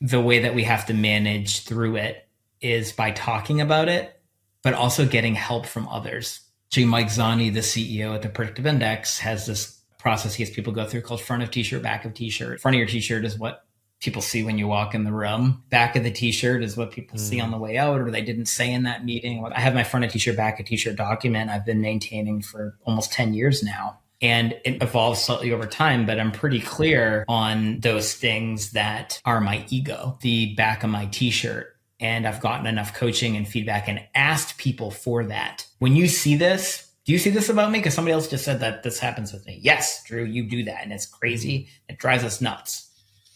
the 0.00 0.20
way 0.20 0.40
that 0.40 0.54
we 0.54 0.64
have 0.64 0.86
to 0.86 0.94
manage 0.94 1.64
through 1.64 1.96
it 1.96 2.28
is 2.60 2.92
by 2.92 3.10
talking 3.12 3.60
about 3.60 3.88
it, 3.88 4.20
but 4.62 4.74
also 4.74 5.06
getting 5.06 5.34
help 5.34 5.66
from 5.66 5.88
others. 5.88 6.40
So 6.70 6.84
Mike 6.84 7.06
Zani, 7.06 7.52
the 7.52 7.60
CEO 7.60 8.14
at 8.14 8.22
the 8.22 8.28
Predictive 8.28 8.66
Index, 8.66 9.18
has 9.20 9.46
this 9.46 9.80
process 9.98 10.34
he 10.34 10.42
has 10.42 10.50
people 10.50 10.72
go 10.72 10.84
through 10.84 11.00
called 11.00 11.22
front 11.22 11.42
of 11.42 11.50
t-shirt, 11.50 11.82
back 11.82 12.04
of 12.04 12.12
t-shirt. 12.12 12.60
Front 12.60 12.74
of 12.74 12.78
your 12.78 12.88
t-shirt 12.88 13.24
is 13.24 13.38
what 13.38 13.63
people 14.04 14.22
see 14.22 14.44
when 14.44 14.58
you 14.58 14.68
walk 14.68 14.94
in 14.94 15.04
the 15.04 15.12
room. 15.12 15.62
Back 15.70 15.96
of 15.96 16.04
the 16.04 16.10
t-shirt 16.10 16.62
is 16.62 16.76
what 16.76 16.90
people 16.90 17.16
mm. 17.16 17.20
see 17.20 17.40
on 17.40 17.50
the 17.50 17.56
way 17.56 17.78
out 17.78 17.98
or 17.98 18.10
they 18.10 18.22
didn't 18.22 18.46
say 18.46 18.70
in 18.70 18.82
that 18.82 19.04
meeting. 19.04 19.44
I 19.52 19.60
have 19.60 19.74
my 19.74 19.82
front 19.82 20.04
of 20.04 20.12
t-shirt, 20.12 20.36
back 20.36 20.60
of 20.60 20.66
t-shirt 20.66 20.96
document 20.96 21.50
I've 21.50 21.64
been 21.64 21.80
maintaining 21.80 22.42
for 22.42 22.76
almost 22.84 23.12
10 23.12 23.32
years 23.34 23.62
now. 23.62 23.98
And 24.20 24.52
it 24.64 24.82
evolves 24.82 25.22
slightly 25.22 25.52
over 25.52 25.66
time, 25.66 26.06
but 26.06 26.20
I'm 26.20 26.32
pretty 26.32 26.60
clear 26.60 27.24
on 27.28 27.80
those 27.80 28.14
things 28.14 28.72
that 28.72 29.20
are 29.24 29.40
my 29.40 29.64
ego, 29.68 30.18
the 30.20 30.54
back 30.54 30.84
of 30.84 30.90
my 30.90 31.06
t-shirt. 31.06 31.76
And 32.00 32.26
I've 32.26 32.40
gotten 32.40 32.66
enough 32.66 32.94
coaching 32.94 33.36
and 33.36 33.48
feedback 33.48 33.88
and 33.88 34.00
asked 34.14 34.58
people 34.58 34.90
for 34.90 35.24
that. 35.24 35.66
When 35.78 35.96
you 35.96 36.08
see 36.08 36.36
this, 36.36 36.90
do 37.04 37.12
you 37.12 37.18
see 37.18 37.30
this 37.30 37.48
about 37.48 37.70
me? 37.70 37.78
Because 37.78 37.94
somebody 37.94 38.12
else 38.12 38.28
just 38.28 38.44
said 38.44 38.60
that 38.60 38.82
this 38.82 38.98
happens 38.98 39.32
with 39.32 39.46
me. 39.46 39.58
Yes, 39.62 40.02
Drew, 40.04 40.24
you 40.24 40.48
do 40.48 40.64
that. 40.64 40.82
And 40.82 40.92
it's 40.92 41.06
crazy. 41.06 41.68
It 41.88 41.98
drives 41.98 42.24
us 42.24 42.40
nuts. 42.40 42.90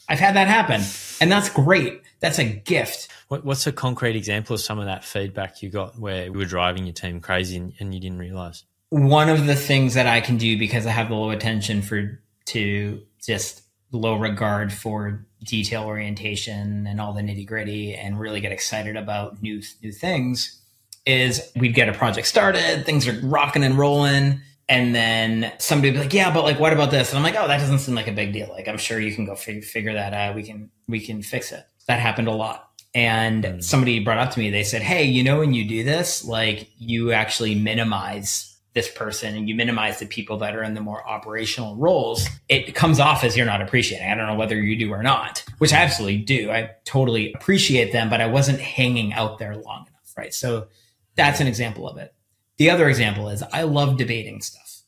I've 0.09 0.21
had 0.21 0.37
that 0.37 0.49
happen, 0.49 0.83
and 1.21 1.31
that's 1.31 1.49
great. 1.51 2.03
That's 2.21 2.39
a 2.39 2.45
gift. 2.45 3.09
What, 3.29 3.45
what's 3.45 3.67
a 3.67 3.73
concrete 3.73 4.17
example 4.17 4.55
of 4.55 4.61
some 4.61 4.79
of 4.79 4.87
that 4.87 5.05
feedback 5.05 5.63
you 5.63 5.69
got 5.69 5.99
where 5.99 6.25
you 6.25 6.33
were 6.33 6.45
driving 6.45 6.87
your 6.87 6.95
team 6.95 7.21
crazy 7.21 7.57
and, 7.57 7.75
and 7.79 7.95
you 7.95 8.01
didn't 8.01 8.19
realize? 8.19 8.65
One 8.91 9.29
of 9.29 9.47
the 9.47 9.55
things 9.55 9.95
that 9.95 10.07
I 10.07 10.21
can 10.21 10.39
do 10.39 10.59
because 10.59 10.87
I 10.87 10.91
have 10.91 11.11
the 11.11 11.15
low 11.15 11.31
attention 11.31 11.83
for 11.83 12.21
to 12.47 13.03
just 13.23 13.63
low 13.93 14.17
regard 14.17 14.73
for 14.73 15.27
detail 15.45 15.85
orientation 15.85 16.87
and 16.87 17.01
all 17.01 17.13
the 17.13 17.21
nitty 17.21 17.47
gritty 17.47 17.95
and 17.95 18.19
really 18.19 18.41
get 18.41 18.53
excited 18.53 18.97
about 18.97 19.43
new 19.43 19.63
new 19.83 19.93
things 19.93 20.61
is 21.07 21.51
we'd 21.57 21.75
get 21.75 21.89
a 21.89 21.93
project 21.93 22.27
started, 22.27 22.85
things 22.85 23.09
are 23.09 23.19
rocking 23.27 23.65
and 23.65 23.79
rolling, 23.79 24.41
and 24.69 24.95
then 24.95 25.53
somebody 25.59 25.93
be 25.93 25.99
like, 25.99 26.13
yeah, 26.13 26.33
but 26.33 26.45
like, 26.45 26.61
what 26.61 26.73
about 26.73 26.91
this? 26.91 27.11
And 27.11 27.19
I'm 27.19 27.25
like, 27.25 27.37
oh, 27.37 27.49
that 27.49 27.59
doesn't 27.59 27.79
seem 27.79 27.95
like 27.95 28.09
a 28.09 28.13
big 28.13 28.33
deal. 28.33 28.49
Like, 28.49 28.69
I'm 28.69 28.77
sure 28.77 29.01
you 29.01 29.15
can 29.15 29.25
go 29.25 29.35
fig- 29.35 29.65
figure 29.65 29.95
that 29.95 30.13
out. 30.13 30.35
We 30.35 30.43
can, 30.43 30.71
we 30.87 31.01
can 31.01 31.23
fix 31.23 31.53
it. 31.53 31.67
That 31.87 32.01
happened 32.01 32.29
a 32.29 32.33
lot. 32.33 32.69
And 32.95 33.45
mm. 33.45 33.65
somebody 33.65 34.01
brought 34.01 34.19
up 34.19 34.31
to 34.33 34.39
me, 34.39 34.51
they 34.51 34.65
said, 34.65 34.83
Hey, 34.83 35.05
you 35.05 35.23
know, 35.23 35.39
when 35.39 35.55
you 35.55 35.67
do 35.67 35.85
this, 35.85 36.25
like 36.25 36.69
you 36.79 37.13
actually 37.13 37.55
minimize 37.55 38.57
this 38.75 38.91
person 38.91 39.35
and 39.35 39.49
you 39.49 39.55
minimize 39.55 39.99
the 39.99 40.07
people 40.07 40.37
that 40.39 40.55
are 40.55 40.63
in 40.63 40.75
the 40.75 40.81
more 40.81 41.07
operational 41.09 41.77
roles, 41.77 42.29
it 42.49 42.75
comes 42.75 43.01
off 43.01 43.25
as 43.25 43.37
you're 43.37 43.47
not 43.47 43.63
appreciating. 43.63 44.09
I 44.09 44.15
don't 44.15 44.27
know 44.27 44.37
whether 44.37 44.61
you 44.61 44.77
do 44.77 44.93
or 44.93 45.03
not, 45.03 45.45
which 45.59 45.73
I 45.73 45.79
absolutely 45.79 46.19
do. 46.19 46.51
I 46.51 46.71
totally 46.85 47.33
appreciate 47.33 47.93
them, 47.93 48.09
but 48.11 48.21
I 48.21 48.27
wasn't 48.27 48.61
hanging 48.61 49.13
out 49.15 49.39
there 49.39 49.57
long 49.57 49.87
enough. 49.89 50.15
Right. 50.17 50.35
So 50.35 50.69
that's 51.17 51.41
an 51.41 51.47
example 51.47 51.89
of 51.89 51.97
it. 51.97 52.15
The 52.59 52.71
other 52.71 52.89
example 52.89 53.29
is 53.29 53.43
I 53.53 53.63
love 53.63 53.97
debating 53.97 54.43
stuff. 54.43 54.83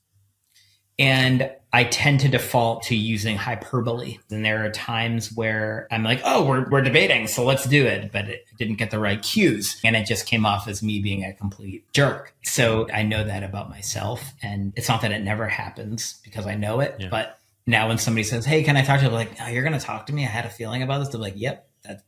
And 0.98 1.50
I 1.72 1.84
tend 1.84 2.20
to 2.20 2.28
default 2.28 2.82
to 2.84 2.96
using 2.96 3.36
hyperbole. 3.36 4.18
And 4.30 4.44
there 4.44 4.66
are 4.66 4.70
times 4.70 5.32
where 5.32 5.88
I'm 5.90 6.02
like, 6.02 6.20
oh, 6.24 6.44
we're, 6.44 6.68
we're 6.68 6.82
debating, 6.82 7.26
so 7.26 7.42
let's 7.44 7.64
do 7.64 7.86
it. 7.86 8.12
But 8.12 8.28
it 8.28 8.44
didn't 8.58 8.74
get 8.74 8.90
the 8.90 8.98
right 8.98 9.22
cues. 9.22 9.80
And 9.82 9.96
it 9.96 10.04
just 10.04 10.26
came 10.26 10.44
off 10.44 10.68
as 10.68 10.82
me 10.82 11.00
being 11.00 11.24
a 11.24 11.32
complete 11.32 11.90
jerk. 11.94 12.34
So 12.42 12.86
I 12.92 13.02
know 13.02 13.24
that 13.24 13.42
about 13.42 13.70
myself. 13.70 14.34
And 14.42 14.74
it's 14.76 14.88
not 14.88 15.00
that 15.02 15.12
it 15.12 15.22
never 15.22 15.46
happens 15.46 16.20
because 16.22 16.46
I 16.46 16.54
know 16.54 16.80
it. 16.80 16.96
Yeah. 16.98 17.08
But 17.08 17.38
now 17.66 17.88
when 17.88 17.96
somebody 17.96 18.24
says, 18.24 18.44
hey, 18.44 18.62
can 18.62 18.76
I 18.76 18.82
talk 18.82 19.00
to 19.00 19.06
you? 19.06 19.12
like, 19.12 19.30
oh, 19.40 19.48
you're 19.48 19.62
going 19.62 19.78
to 19.78 19.84
talk 19.84 20.06
to 20.06 20.12
me? 20.12 20.24
I 20.24 20.28
had 20.28 20.44
a 20.44 20.50
feeling 20.50 20.82
about 20.82 20.98
this. 20.98 21.08
They're 21.08 21.20
like, 21.20 21.34
yep, 21.36 21.66
that, 21.84 22.02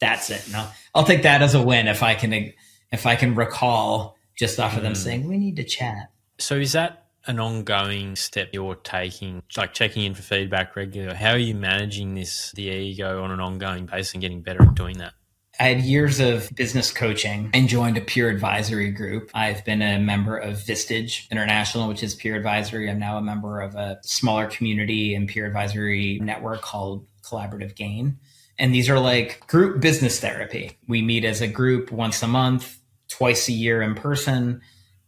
that's 0.00 0.30
it. 0.30 0.48
No, 0.50 0.66
I'll 0.94 1.04
take 1.04 1.24
that 1.24 1.42
as 1.42 1.54
a 1.54 1.62
win 1.62 1.86
if 1.86 2.02
I 2.02 2.14
can, 2.14 2.52
if 2.92 3.04
I 3.04 3.16
can 3.16 3.34
recall 3.34 4.16
just 4.42 4.58
off 4.58 4.76
of 4.76 4.82
them 4.82 4.94
mm. 4.94 4.96
saying 4.96 5.28
we 5.28 5.38
need 5.38 5.54
to 5.54 5.62
chat. 5.62 6.10
So 6.36 6.56
is 6.56 6.72
that 6.72 7.06
an 7.28 7.38
ongoing 7.38 8.16
step 8.16 8.48
you're 8.52 8.74
taking, 8.74 9.40
like 9.56 9.72
checking 9.72 10.04
in 10.04 10.14
for 10.14 10.22
feedback 10.22 10.74
regularly? 10.74 11.14
How 11.14 11.30
are 11.30 11.38
you 11.38 11.54
managing 11.54 12.16
this, 12.16 12.50
the 12.56 12.64
ego 12.64 13.22
on 13.22 13.30
an 13.30 13.38
ongoing 13.38 13.86
basis 13.86 14.14
and 14.14 14.20
getting 14.20 14.42
better 14.42 14.64
at 14.64 14.74
doing 14.74 14.98
that? 14.98 15.12
I 15.60 15.68
had 15.68 15.82
years 15.82 16.18
of 16.18 16.50
business 16.56 16.90
coaching 16.90 17.50
and 17.54 17.68
joined 17.68 17.96
a 17.96 18.00
peer 18.00 18.28
advisory 18.30 18.90
group. 18.90 19.30
I've 19.32 19.64
been 19.64 19.80
a 19.80 20.00
member 20.00 20.36
of 20.36 20.56
Vistage 20.56 21.30
International, 21.30 21.86
which 21.86 22.02
is 22.02 22.16
peer 22.16 22.34
advisory. 22.34 22.90
I'm 22.90 22.98
now 22.98 23.18
a 23.18 23.22
member 23.22 23.60
of 23.60 23.76
a 23.76 24.00
smaller 24.02 24.48
community 24.48 25.14
and 25.14 25.28
peer 25.28 25.46
advisory 25.46 26.18
network 26.20 26.62
called 26.62 27.06
Collaborative 27.22 27.76
Gain. 27.76 28.18
And 28.58 28.74
these 28.74 28.90
are 28.90 28.98
like 28.98 29.46
group 29.46 29.80
business 29.80 30.18
therapy. 30.18 30.78
We 30.88 31.00
meet 31.00 31.24
as 31.24 31.40
a 31.40 31.46
group 31.46 31.92
once 31.92 32.20
a 32.24 32.26
month 32.26 32.80
twice 33.12 33.48
a 33.48 33.52
year 33.52 33.82
in 33.82 33.94
person 33.94 34.60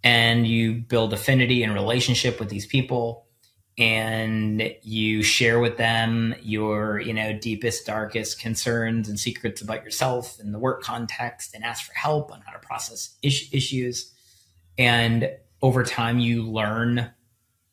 and 0.03 0.47
you 0.47 0.75
build 0.75 1.13
affinity 1.13 1.63
and 1.63 1.73
relationship 1.73 2.39
with 2.39 2.51
these 2.51 2.67
people 2.67 3.25
and 3.77 4.73
you 4.83 5.23
share 5.23 5.59
with 5.59 5.79
them 5.79 6.35
your 6.43 7.01
you 7.01 7.13
know 7.13 7.33
deepest 7.33 7.87
darkest 7.87 8.39
concerns 8.39 9.09
and 9.09 9.19
secrets 9.19 9.61
about 9.63 9.83
yourself 9.83 10.39
in 10.39 10.53
the 10.53 10.59
work 10.59 10.83
context 10.83 11.55
and 11.55 11.65
ask 11.65 11.87
for 11.87 11.95
help 11.95 12.31
on 12.31 12.41
how 12.47 12.53
to 12.53 12.59
process 12.61 13.17
is- 13.23 13.49
issues. 13.53 14.13
And 14.79 15.31
over 15.63 15.83
time 15.83 16.19
you 16.19 16.49
learn 16.49 17.11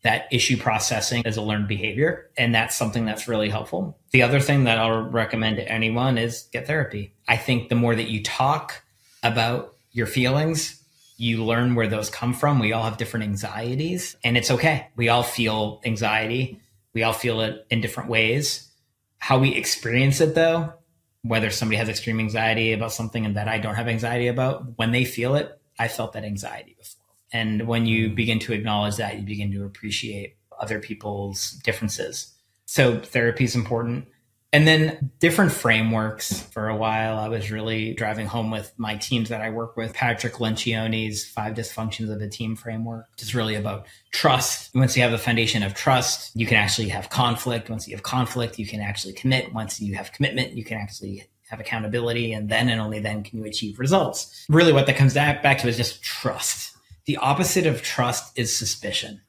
that 0.03 0.27
issue 0.31 0.57
processing 0.57 1.21
is 1.25 1.37
a 1.37 1.41
learned 1.43 1.67
behavior 1.67 2.31
and 2.35 2.55
that's 2.55 2.75
something 2.75 3.05
that's 3.05 3.27
really 3.27 3.49
helpful. 3.49 3.99
The 4.11 4.23
other 4.23 4.39
thing 4.39 4.63
that 4.63 4.79
i'll 4.79 5.03
recommend 5.03 5.57
to 5.57 5.71
anyone 5.71 6.17
is 6.17 6.47
get 6.51 6.65
therapy. 6.65 7.13
I 7.27 7.37
think 7.37 7.69
the 7.69 7.75
more 7.75 7.93
that 7.93 8.09
you 8.09 8.23
talk 8.23 8.81
about 9.21 9.75
your 9.91 10.07
feelings. 10.07 10.81
You 11.17 11.43
learn 11.43 11.75
where 11.75 11.87
those 11.87 12.09
come 12.09 12.33
from. 12.33 12.59
We 12.59 12.73
all 12.73 12.83
have 12.83 12.97
different 12.97 13.25
anxieties, 13.25 14.15
and 14.23 14.37
it's 14.37 14.49
okay. 14.49 14.87
We 14.95 15.09
all 15.09 15.23
feel 15.23 15.81
anxiety. 15.85 16.59
We 16.93 17.03
all 17.03 17.13
feel 17.13 17.41
it 17.41 17.65
in 17.69 17.81
different 17.81 18.09
ways. 18.09 18.71
How 19.19 19.37
we 19.37 19.53
experience 19.53 20.19
it, 20.19 20.33
though, 20.33 20.73
whether 21.21 21.51
somebody 21.51 21.77
has 21.77 21.89
extreme 21.89 22.19
anxiety 22.19 22.73
about 22.73 22.91
something 22.91 23.25
and 23.25 23.35
that 23.35 23.47
I 23.47 23.59
don't 23.59 23.75
have 23.75 23.87
anxiety 23.87 24.27
about, 24.27 24.77
when 24.77 24.91
they 24.91 25.05
feel 25.05 25.35
it, 25.35 25.59
I 25.77 25.87
felt 25.87 26.13
that 26.13 26.23
anxiety 26.23 26.75
before. 26.77 27.05
And 27.31 27.67
when 27.67 27.85
you 27.85 28.09
mm. 28.09 28.15
begin 28.15 28.39
to 28.39 28.53
acknowledge 28.53 28.97
that, 28.97 29.17
you 29.17 29.23
begin 29.23 29.51
to 29.53 29.65
appreciate 29.65 30.37
other 30.59 30.79
people's 30.79 31.51
differences. 31.63 32.33
So 32.65 32.99
therapy 32.99 33.43
is 33.43 33.55
important. 33.55 34.07
And 34.53 34.67
then 34.67 35.11
different 35.19 35.53
frameworks. 35.53 36.41
For 36.41 36.67
a 36.67 36.75
while, 36.75 37.17
I 37.17 37.29
was 37.29 37.51
really 37.51 37.93
driving 37.93 38.27
home 38.27 38.51
with 38.51 38.73
my 38.77 38.97
teams 38.97 39.29
that 39.29 39.39
I 39.41 39.49
work 39.49 39.77
with. 39.77 39.93
Patrick 39.93 40.33
Lencioni's 40.33 41.25
Five 41.25 41.53
Dysfunctions 41.53 42.13
of 42.13 42.21
a 42.21 42.27
Team 42.27 42.57
framework, 42.57 43.05
is 43.19 43.33
really 43.33 43.55
about 43.55 43.87
trust. 44.11 44.75
Once 44.75 44.97
you 44.97 45.03
have 45.03 45.13
a 45.13 45.17
foundation 45.17 45.63
of 45.63 45.73
trust, 45.73 46.35
you 46.35 46.45
can 46.45 46.57
actually 46.57 46.89
have 46.89 47.09
conflict. 47.09 47.69
Once 47.69 47.87
you 47.87 47.95
have 47.95 48.03
conflict, 48.03 48.59
you 48.59 48.67
can 48.67 48.81
actually 48.81 49.13
commit. 49.13 49.53
Once 49.53 49.79
you 49.79 49.95
have 49.95 50.11
commitment, 50.11 50.51
you 50.51 50.65
can 50.65 50.77
actually 50.77 51.23
have 51.49 51.61
accountability. 51.61 52.33
And 52.33 52.49
then 52.49 52.67
and 52.67 52.81
only 52.81 52.99
then 52.99 53.23
can 53.23 53.39
you 53.39 53.45
achieve 53.45 53.79
results. 53.79 54.45
Really, 54.49 54.73
what 54.73 54.85
that 54.87 54.97
comes 54.97 55.13
back 55.13 55.59
to 55.59 55.67
is 55.69 55.77
just 55.77 56.03
trust. 56.03 56.75
The 57.05 57.15
opposite 57.17 57.65
of 57.65 57.81
trust 57.81 58.37
is 58.37 58.53
suspicion. 58.55 59.21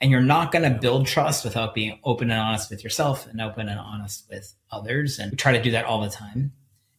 And 0.00 0.10
you're 0.10 0.20
not 0.20 0.52
going 0.52 0.70
to 0.70 0.78
build 0.78 1.06
trust 1.06 1.44
without 1.44 1.74
being 1.74 1.98
open 2.04 2.30
and 2.30 2.40
honest 2.40 2.70
with 2.70 2.84
yourself 2.84 3.26
and 3.26 3.40
open 3.40 3.68
and 3.68 3.78
honest 3.78 4.26
with 4.28 4.54
others. 4.70 5.18
And 5.18 5.30
we 5.30 5.36
try 5.36 5.52
to 5.52 5.62
do 5.62 5.70
that 5.70 5.86
all 5.86 6.02
the 6.02 6.10
time. 6.10 6.52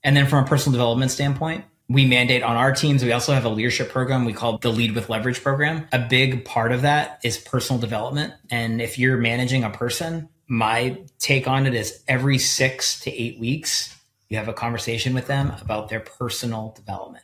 And 0.04 0.16
then 0.16 0.28
from 0.28 0.44
a 0.44 0.48
personal 0.48 0.74
development 0.74 1.12
standpoint, 1.12 1.66
we 1.88 2.06
mandate 2.06 2.42
on 2.42 2.56
our 2.56 2.74
teams. 2.74 3.04
We 3.04 3.12
also 3.12 3.34
have 3.34 3.46
a 3.46 3.50
leadership 3.50 3.90
program 3.90 4.26
we 4.26 4.34
call 4.34 4.58
the 4.58 4.72
Lead 4.72 4.96
with 4.96 5.10
Leverage 5.10 5.44
program. 5.44 5.88
A 5.92 6.00
big 6.00 6.46
part 6.46 6.72
of 6.72 6.82
that 6.82 7.20
is 7.24 7.38
personal 7.38 7.80
development. 7.80 8.34
And 8.50 8.82
if 8.82 8.98
you're 8.98 9.18
managing 9.18 9.64
a 9.64 9.70
person, 9.70 10.30
my 10.48 11.04
take 11.20 11.48
on 11.48 11.68
it 11.68 11.76
is 11.76 12.04
every 12.08 12.38
six 12.38 13.00
to 13.02 13.12
eight 13.12 13.40
weeks, 13.40 13.96
you 14.30 14.38
have 14.38 14.48
a 14.48 14.54
conversation 14.54 15.14
with 15.14 15.28
them 15.28 15.54
about 15.62 15.90
their 15.90 16.00
personal 16.00 16.74
development. 16.76 17.24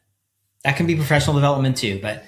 That 0.64 0.78
can 0.78 0.86
be 0.86 0.96
professional 0.96 1.36
development 1.36 1.78
too, 1.78 2.00
but 2.02 2.24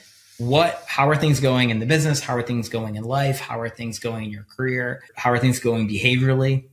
what 0.50 0.84
how 0.88 1.10
are 1.10 1.16
things 1.16 1.40
going 1.40 1.70
in 1.70 1.80
the 1.80 1.86
business? 1.86 2.20
How 2.22 2.36
are 2.36 2.42
things 2.42 2.70
going 2.70 2.96
in 2.96 3.04
life? 3.04 3.40
How 3.40 3.60
are 3.60 3.70
things 3.70 4.00
going 4.00 4.26
in 4.26 4.32
your 4.32 4.44
career? 4.44 5.04
How 5.16 5.32
are 5.32 5.40
things 5.40 5.60
going 5.60 5.88
behaviorally? 5.88 6.66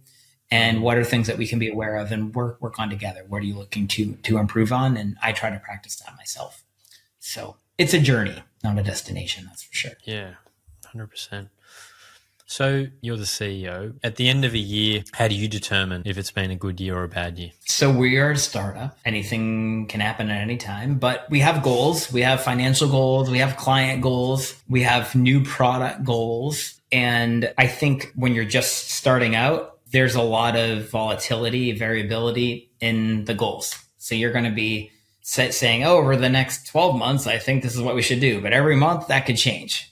And 0.51 0.83
what 0.83 0.99
are 0.99 1.05
things 1.05 1.29
that 1.29 1.39
we 1.39 1.47
can 1.47 1.59
be 1.59 1.69
aware 1.69 1.97
of 1.97 2.11
and 2.11 2.35
work 2.35 2.61
work 2.61 2.79
on 2.79 2.91
together? 2.91 3.25
What 3.29 3.43
are 3.43 3.47
you 3.47 3.55
looking 3.55 3.87
to 3.89 4.15
to 4.15 4.39
improve 4.39 4.73
on? 4.73 4.97
And 4.97 5.17
i 5.23 5.33
try 5.33 5.51
to 5.51 5.59
practice 5.59 5.97
that 5.97 6.17
myself. 6.17 6.65
So 7.19 7.57
it's 7.79 7.95
a 7.95 8.01
journey 8.01 8.43
not 8.63 8.79
a 8.79 8.83
destination 8.83 9.45
that's 9.47 9.63
for 9.63 9.75
sure. 9.75 9.93
Yeah 10.05 10.35
100% 10.95 11.49
so 12.51 12.89
you're 13.01 13.17
the 13.17 13.23
CEO. 13.23 13.95
At 14.03 14.17
the 14.17 14.29
end 14.29 14.45
of 14.45 14.55
a 14.55 14.59
year, 14.59 15.05
how 15.13 15.29
do 15.29 15.37
you 15.37 15.47
determine 15.47 16.03
if 16.05 16.19
it's 16.19 16.33
been 16.33 16.51
a 16.51 16.57
good 16.57 16.81
year 16.81 16.97
or 16.97 17.05
a 17.05 17.09
bad 17.09 17.39
year? 17.39 17.53
So 17.67 17.93
we 17.93 18.19
are 18.19 18.33
a 18.33 18.37
startup. 18.37 18.99
Anything 19.05 19.87
can 19.87 20.01
happen 20.01 20.31
at 20.31 20.41
any 20.41 20.57
time, 20.57 20.99
but 20.99 21.31
we 21.31 21.39
have 21.41 21.63
goals. 21.63 22.13
We 22.13 22.23
have 22.23 22.43
financial 22.43 22.89
goals. 22.89 23.31
We 23.31 23.39
have 23.39 23.57
client 23.57 24.03
goals. 24.03 24.61
We 24.69 24.83
have 24.83 25.15
new 25.15 25.45
product 25.45 26.03
goals. 26.03 26.81
And 26.91 27.53
I 27.57 27.69
think 27.69 28.11
when 28.17 28.35
you're 28.35 28.45
just 28.45 28.91
starting 28.91 29.37
out, 29.37 29.79
there's 29.93 30.17
a 30.17 30.23
lot 30.23 30.57
of 30.57 30.91
volatility, 30.91 31.71
variability 31.71 32.73
in 32.81 33.27
the 33.27 33.35
goals. 33.35 33.77
So 33.99 34.17
you're 34.17 34.33
going 34.33 34.45
to 34.45 34.51
be 34.51 34.91
saying, 35.23 35.85
oh, 35.85 35.99
over 35.99 36.17
the 36.17 36.29
next 36.29 36.67
12 36.67 36.97
months, 36.99 37.29
I 37.29 37.39
think 37.39 37.63
this 37.63 37.77
is 37.77 37.81
what 37.81 37.95
we 37.95 38.03
should 38.03 38.19
do. 38.19 38.41
But 38.41 38.53
every 38.53 38.75
month 38.75 39.07
that 39.07 39.25
could 39.27 39.37
change. 39.37 39.87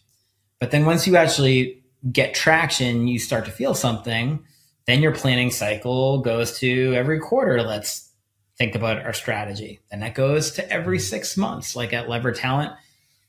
But 0.59 0.73
then 0.73 0.85
once 0.87 1.07
you 1.07 1.17
actually 1.17 1.85
get 2.13 2.35
traction, 2.35 3.09
you 3.09 3.19
start 3.19 3.45
to 3.45 3.51
feel 3.51 3.75
something, 3.75 4.45
then 4.87 5.03
your 5.03 5.15
planning 5.15 5.51
cycle 5.51 6.21
goes 6.21 6.59
to 6.61 6.95
every 6.95 7.21
quarter. 7.21 7.63
Let's 7.63 8.11
think 8.57 8.75
about 8.75 9.05
our 9.05 9.13
strategy. 9.13 9.81
Then 9.91 10.01
that 10.01 10.15
goes 10.15 10.53
to 10.53 10.71
every 10.71 10.99
mm-hmm. 10.99 11.05
six 11.05 11.37
months, 11.37 11.77
like 11.77 11.93
at 11.93 12.09
Lever 12.09 12.33
Talent. 12.33 12.73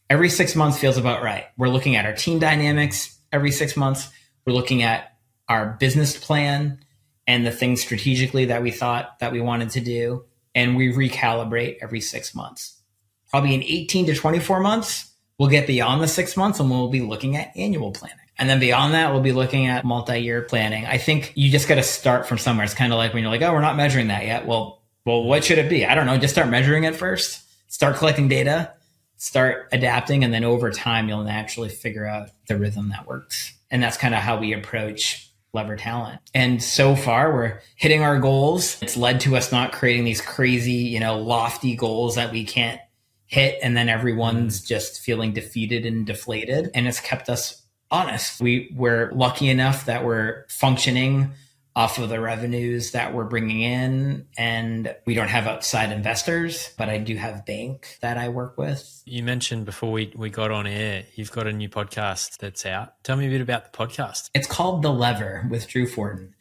Every 0.09 0.29
six 0.29 0.55
months 0.55 0.79
feels 0.79 0.97
about 0.97 1.21
right. 1.21 1.45
We're 1.57 1.69
looking 1.69 1.95
at 1.95 2.05
our 2.05 2.13
team 2.13 2.39
dynamics 2.39 3.19
every 3.31 3.51
six 3.51 3.77
months. 3.77 4.09
We're 4.45 4.53
looking 4.53 4.81
at 4.81 5.13
our 5.47 5.77
business 5.79 6.17
plan 6.17 6.79
and 7.27 7.45
the 7.45 7.51
things 7.51 7.81
strategically 7.81 8.45
that 8.45 8.63
we 8.63 8.71
thought 8.71 9.19
that 9.19 9.31
we 9.31 9.39
wanted 9.39 9.69
to 9.71 9.81
do. 9.81 10.25
And 10.55 10.75
we 10.75 10.91
recalibrate 10.91 11.77
every 11.81 12.01
six 12.01 12.33
months. 12.33 12.81
Probably 13.29 13.53
in 13.53 13.61
18 13.61 14.07
to 14.07 14.15
24 14.15 14.61
months, 14.61 15.13
we'll 15.37 15.49
get 15.49 15.67
beyond 15.67 16.01
the 16.01 16.07
six 16.07 16.35
months 16.35 16.59
and 16.59 16.71
we'll 16.71 16.89
be 16.89 17.01
looking 17.01 17.35
at 17.35 17.55
annual 17.55 17.91
planning. 17.91 18.17
And 18.39 18.49
then 18.49 18.59
beyond 18.59 18.93
that, 18.93 19.11
we'll 19.11 19.21
be 19.21 19.33
looking 19.33 19.67
at 19.67 19.83
multi-year 19.83 20.41
planning. 20.43 20.85
I 20.85 20.97
think 20.97 21.33
you 21.35 21.51
just 21.51 21.67
got 21.67 21.75
to 21.75 21.83
start 21.83 22.27
from 22.27 22.37
somewhere. 22.37 22.63
It's 22.63 22.73
kind 22.73 22.93
of 22.93 22.97
like 22.97 23.13
when 23.13 23.21
you're 23.21 23.31
like, 23.31 23.41
oh, 23.41 23.53
we're 23.53 23.61
not 23.61 23.75
measuring 23.75 24.07
that 24.07 24.25
yet. 24.25 24.47
Well, 24.47 24.81
well, 25.05 25.23
what 25.23 25.43
should 25.43 25.57
it 25.57 25.69
be? 25.69 25.85
I 25.85 25.93
don't 25.93 26.05
know. 26.05 26.17
Just 26.17 26.33
start 26.33 26.49
measuring 26.49 26.85
it 26.85 26.95
first. 26.95 27.43
Start 27.67 27.97
collecting 27.97 28.27
data, 28.27 28.73
start 29.17 29.67
adapting, 29.71 30.23
and 30.23 30.33
then 30.33 30.43
over 30.43 30.71
time, 30.71 31.07
you'll 31.07 31.23
naturally 31.23 31.69
figure 31.69 32.07
out 32.07 32.29
the 32.47 32.57
rhythm 32.57 32.89
that 32.89 33.05
works. 33.05 33.53
And 33.69 33.83
that's 33.83 33.97
kind 33.97 34.15
of 34.15 34.21
how 34.21 34.39
we 34.39 34.53
approach 34.53 35.29
Lever 35.53 35.75
Talent. 35.75 36.21
And 36.33 36.61
so 36.63 36.95
far, 36.95 37.33
we're 37.33 37.59
hitting 37.75 38.01
our 38.03 38.19
goals. 38.19 38.81
It's 38.81 38.97
led 38.97 39.19
to 39.21 39.35
us 39.35 39.51
not 39.51 39.71
creating 39.71 40.05
these 40.05 40.21
crazy, 40.21 40.73
you 40.73 40.99
know, 40.99 41.19
lofty 41.19 41.75
goals 41.75 42.15
that 42.15 42.31
we 42.31 42.45
can't 42.45 42.79
hit. 43.25 43.59
And 43.61 43.75
then 43.75 43.89
everyone's 43.89 44.61
mm. 44.61 44.67
just 44.67 45.01
feeling 45.01 45.33
defeated 45.33 45.85
and 45.85 46.05
deflated. 46.05 46.71
And 46.73 46.87
it's 46.87 46.99
kept 46.99 47.29
us 47.29 47.63
honest. 47.91 48.41
We 48.41 48.73
were 48.75 49.11
lucky 49.13 49.49
enough 49.49 49.85
that 49.85 50.05
we're 50.05 50.45
functioning 50.47 51.31
off 51.75 51.97
of 51.97 52.09
the 52.09 52.19
revenues 52.19 52.91
that 52.91 53.13
we're 53.13 53.23
bringing 53.23 53.61
in 53.61 54.27
and 54.37 54.93
we 55.05 55.13
don't 55.13 55.29
have 55.29 55.45
outside 55.45 55.91
investors 55.91 56.73
but 56.77 56.89
i 56.89 56.97
do 56.97 57.15
have 57.15 57.45
bank 57.45 57.95
that 58.01 58.17
i 58.17 58.27
work 58.27 58.57
with. 58.57 59.03
You 59.05 59.23
mentioned 59.23 59.65
before 59.65 59.91
we, 59.91 60.11
we 60.15 60.31
got 60.31 60.49
on 60.49 60.65
air 60.65 61.05
you've 61.13 61.31
got 61.31 61.45
a 61.45 61.53
new 61.53 61.69
podcast 61.69 62.37
that's 62.39 62.65
out. 62.65 63.01
Tell 63.03 63.15
me 63.15 63.27
a 63.27 63.29
bit 63.29 63.39
about 63.39 63.71
the 63.71 63.77
podcast. 63.77 64.31
It's 64.33 64.47
called 64.47 64.81
the 64.81 64.91
lever 64.91 65.47
with 65.49 65.67
Drew 65.67 65.85
Fortin 65.85 66.33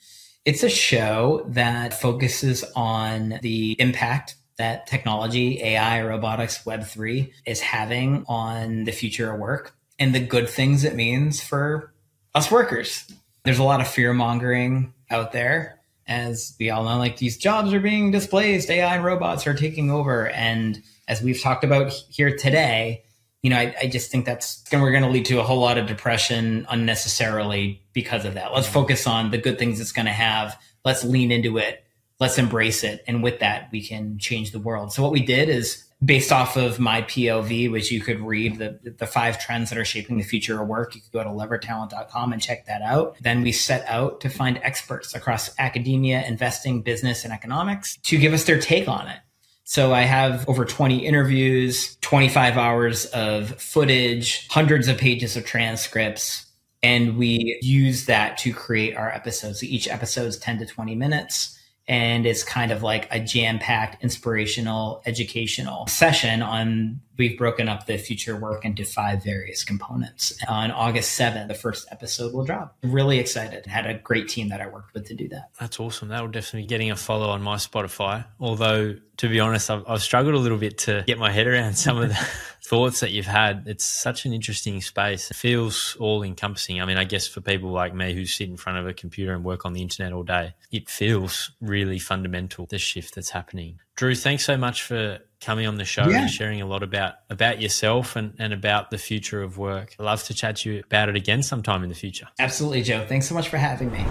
it's 0.49 0.63
a 0.63 0.71
show 0.71 1.45
that 1.49 1.93
focuses 1.93 2.65
on 2.75 3.39
the 3.43 3.77
impact 3.79 4.37
that 4.57 4.87
technology 4.87 5.63
ai 5.63 6.03
robotics 6.03 6.65
web3 6.65 7.31
is 7.45 7.61
having 7.61 8.25
on 8.29 8.85
the 8.85 8.93
future 8.93 9.31
of 9.31 9.39
work 9.39 9.75
and 9.99 10.15
the 10.15 10.21
good 10.21 10.49
things 10.49 10.85
it 10.85 10.95
means 10.95 11.43
for 11.43 11.93
us 12.35 12.51
workers. 12.51 13.11
There's 13.45 13.59
a 13.59 13.65
lot 13.65 13.81
of 13.81 13.89
fear 13.89 14.13
mongering 14.13 14.93
out 15.11 15.33
there. 15.33 15.81
As 16.07 16.57
we 16.59 16.71
all 16.71 16.85
know, 16.85 16.97
like 16.97 17.19
these 17.19 17.37
jobs 17.37 17.73
are 17.75 17.81
being 17.81 18.11
displaced, 18.11 18.71
AI 18.71 18.97
and 18.97 19.05
robots 19.05 19.47
are 19.47 19.55
taking 19.55 19.91
over. 19.91 20.29
And 20.29 20.83
as 21.07 21.23
we've 21.23 21.41
talked 21.41 21.65
about 21.65 21.93
here 22.09 22.35
today, 22.35 23.05
you 23.43 23.51
know, 23.51 23.57
I, 23.57 23.75
I 23.83 23.87
just 23.89 24.11
think 24.11 24.25
that's 24.25 24.65
we're 24.73 24.91
going 24.91 25.03
to 25.03 25.11
lead 25.11 25.27
to 25.27 25.39
a 25.39 25.43
whole 25.43 25.61
lot 25.61 25.79
of 25.79 25.87
depression 25.87 26.67
unnecessarily 26.71 27.83
because 27.93 28.25
of 28.25 28.35
that. 28.35 28.55
Let's 28.55 28.69
focus 28.69 29.07
on 29.07 29.31
the 29.31 29.39
good 29.39 29.59
things 29.59 29.81
it's 29.81 29.93
going 29.93 30.07
to 30.07 30.13
have. 30.13 30.59
Let's 30.85 31.05
lean 31.05 31.31
into 31.31 31.59
it. 31.59 31.85
Let's 32.21 32.39
embrace 32.39 32.83
it. 32.83 33.05
And 33.07 33.23
with 33.23 33.41
that, 33.41 33.69
we 33.71 33.83
can 33.83 34.19
change 34.19 34.51
the 34.51 34.59
world. 34.59 34.93
So 34.93 35.03
what 35.03 35.13
we 35.13 35.25
did 35.25 35.49
is 35.49 35.85
based 36.05 36.31
off 36.31 36.57
of 36.57 36.79
my 36.79 37.03
POV, 37.03 37.71
which 37.71 37.91
you 37.91 38.01
could 38.01 38.21
read 38.21 38.59
the, 38.59 38.79
the 38.99 39.07
five 39.07 39.41
trends 39.41 39.71
that 39.71 39.79
are 39.79 39.85
shaping 39.85 40.17
the 40.17 40.23
future 40.23 40.61
of 40.61 40.69
work. 40.69 40.95
You 40.95 41.01
could 41.01 41.13
go 41.13 41.25
to 41.25 41.31
levertalent.com 41.31 42.33
and 42.33 42.41
check 42.41 42.67
that 42.67 42.83
out. 42.83 43.17
Then 43.21 43.43
we 43.43 43.51
set 43.51 43.85
out 43.89 44.21
to 44.21 44.29
find 44.29 44.59
experts 44.63 45.15
across 45.15 45.51
academia, 45.59 46.25
investing, 46.25 46.83
business, 46.83 47.25
and 47.25 47.33
economics 47.33 47.97
to 48.05 48.17
give 48.17 48.33
us 48.33 48.45
their 48.45 48.61
take 48.61 48.87
on 48.87 49.09
it. 49.09 49.19
So 49.65 49.93
I 49.93 50.03
have 50.03 50.49
over 50.49 50.65
20 50.65 51.05
interviews, 51.05 51.97
25 52.01 52.57
hours 52.57 53.07
of 53.07 53.61
footage, 53.61 54.49
hundreds 54.49 54.89
of 54.89 54.97
pages 54.97 55.37
of 55.37 55.45
transcripts, 55.45 56.47
and 56.83 57.19
we 57.19 57.59
use 57.61 58.07
that 58.07 58.39
to 58.39 58.53
create 58.55 58.97
our 58.97 59.11
episodes. 59.11 59.61
So 59.61 59.67
each 59.67 59.89
episode 59.89 60.27
is 60.27 60.39
10 60.39 60.61
to 60.61 60.67
20 60.67 60.95
minutes 60.95 61.58
and 61.89 62.27
it's 62.27 62.45
kind 62.45 62.71
of 62.71 62.83
like 62.83 63.09
a 63.11 63.19
jam-packed 63.19 64.03
inspirational 64.05 65.03
educational 65.07 65.87
session 65.87 66.43
on 66.43 67.01
we've 67.17 67.37
broken 67.37 67.69
up 67.69 67.87
the 67.87 67.97
future 67.97 68.37
work 68.37 68.65
into 68.65 68.85
five 68.85 69.25
various 69.25 69.65
components. 69.65 70.39
On 70.49 70.71
august 70.71 71.19
7th 71.19 71.49
the 71.49 71.55
first 71.55 71.89
episode 71.91 72.35
will 72.35 72.45
drop. 72.45 72.77
Really 72.83 73.19
excited. 73.19 73.67
Had 73.67 73.87
a 73.87 73.95
great 73.95 74.29
team 74.29 74.51
that 74.51 74.61
i 74.61 74.69
worked 74.69 74.95
with 74.95 75.07
to 75.07 75.15
do 75.15 75.29
that. 75.29 75.51
That's 75.59 75.81
awesome. 75.81 76.09
That 76.09 76.21
will 76.21 76.31
definitely 76.31 76.63
be 76.63 76.69
getting 76.69 76.91
a 76.91 76.97
follow 76.97 77.31
on 77.31 77.43
my 77.43 77.57
spotify. 77.57 78.25
Although 78.39 78.97
to 79.17 79.29
be 79.29 79.41
honest 79.41 79.71
I've, 79.71 79.85
I've 79.89 80.03
struggled 80.03 80.35
a 80.35 80.39
little 80.39 80.59
bit 80.59 80.79
to 80.79 81.05
get 81.07 81.19
my 81.19 81.33
head 81.33 81.47
around 81.47 81.75
some 81.75 81.99
of 81.99 82.11
the 82.11 82.29
thoughts 82.69 83.01
that 83.01 83.13
you've 83.13 83.27
had. 83.27 83.65
It's 83.67 83.85
such 83.85 84.27
an 84.27 84.33
interesting 84.35 84.83
space. 84.83 85.31
It 85.31 85.37
feels 85.37 85.97
all 85.99 86.23
encompassing. 86.23 86.83
I 86.83 86.85
mean, 86.85 86.99
I 86.99 87.05
guess 87.05 87.27
for 87.27 87.41
people 87.41 87.71
like 87.71 87.95
me 87.95 88.13
who 88.13 88.27
sit 88.27 88.49
in 88.49 88.59
front 88.59 88.79
of 88.79 88.87
a 88.87 88.93
computer 88.93 89.33
and 89.33 89.43
work 89.43 89.65
on 89.65 89.73
the 89.73 89.81
internet 89.81 90.13
all 90.13 90.23
day, 90.23 90.55
it 90.71 90.89
feels 90.89 91.51
really 91.61 91.99
fundamental, 91.99 92.67
the 92.67 92.79
shift 92.79 93.15
that's 93.15 93.31
happening. 93.31 93.81
Drew, 93.97 94.15
thanks 94.15 94.45
so 94.45 94.57
much 94.57 94.83
for 94.83 95.19
coming 95.41 95.67
on 95.67 95.77
the 95.77 95.85
show 95.85 96.09
yeah. 96.09 96.23
and 96.23 96.31
sharing 96.31 96.61
a 96.61 96.67
lot 96.67 96.83
about 96.83 97.15
about 97.31 97.61
yourself 97.61 98.17
and, 98.17 98.35
and 98.39 98.53
about 98.53 98.91
the 98.91 98.99
future 98.99 99.43
of 99.43 99.57
work. 99.57 99.97
I'd 99.99 100.05
love 100.05 100.23
to 100.25 100.35
chat 100.35 100.57
to 100.57 100.73
you 100.73 100.81
about 100.81 101.09
it 101.09 101.17
again 101.17 101.43
sometime 101.43 101.83
in 101.83 101.89
the 101.89 101.95
future. 101.95 102.29
Absolutely, 102.39 102.83
Joe. 102.83 103.05
Thanks 103.09 103.29
so 103.29 103.35
much 103.35 103.49
for 103.49 103.57
having 103.57 103.91
me. 103.91 104.05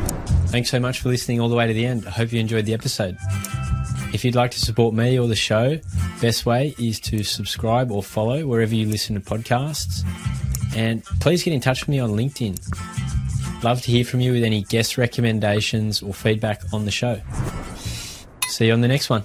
Thanks 0.47 0.69
so 0.69 0.79
much 0.79 1.01
for 1.01 1.09
listening 1.09 1.39
all 1.39 1.49
the 1.49 1.55
way 1.55 1.67
to 1.67 1.73
the 1.73 1.85
end. 1.85 2.07
I 2.07 2.11
hope 2.11 2.31
you 2.31 2.39
enjoyed 2.39 2.65
the 2.65 2.73
episode. 2.73 3.17
If 4.13 4.23
you'd 4.23 4.35
like 4.35 4.51
to 4.51 4.59
support 4.59 4.93
me 4.93 5.19
or 5.19 5.27
the 5.27 5.35
show, 5.35 5.79
best 6.21 6.45
way 6.45 6.73
is 6.79 6.99
to 7.01 7.23
subscribe 7.23 7.91
or 7.91 8.01
follow 8.01 8.45
wherever 8.45 8.73
you 8.73 8.87
listen 8.87 9.15
to 9.15 9.21
podcasts. 9.21 10.03
And 10.75 11.03
please 11.19 11.43
get 11.43 11.53
in 11.53 11.61
touch 11.61 11.81
with 11.81 11.89
me 11.89 11.99
on 11.99 12.11
LinkedIn. 12.11 13.63
Love 13.63 13.81
to 13.81 13.91
hear 13.91 14.05
from 14.05 14.19
you 14.19 14.33
with 14.33 14.43
any 14.43 14.63
guest 14.63 14.97
recommendations 14.97 16.01
or 16.01 16.13
feedback 16.13 16.61
on 16.73 16.85
the 16.85 16.91
show. 16.91 17.19
See 18.47 18.67
you 18.67 18.73
on 18.73 18.81
the 18.81 18.87
next 18.87 19.09
one. 19.09 19.23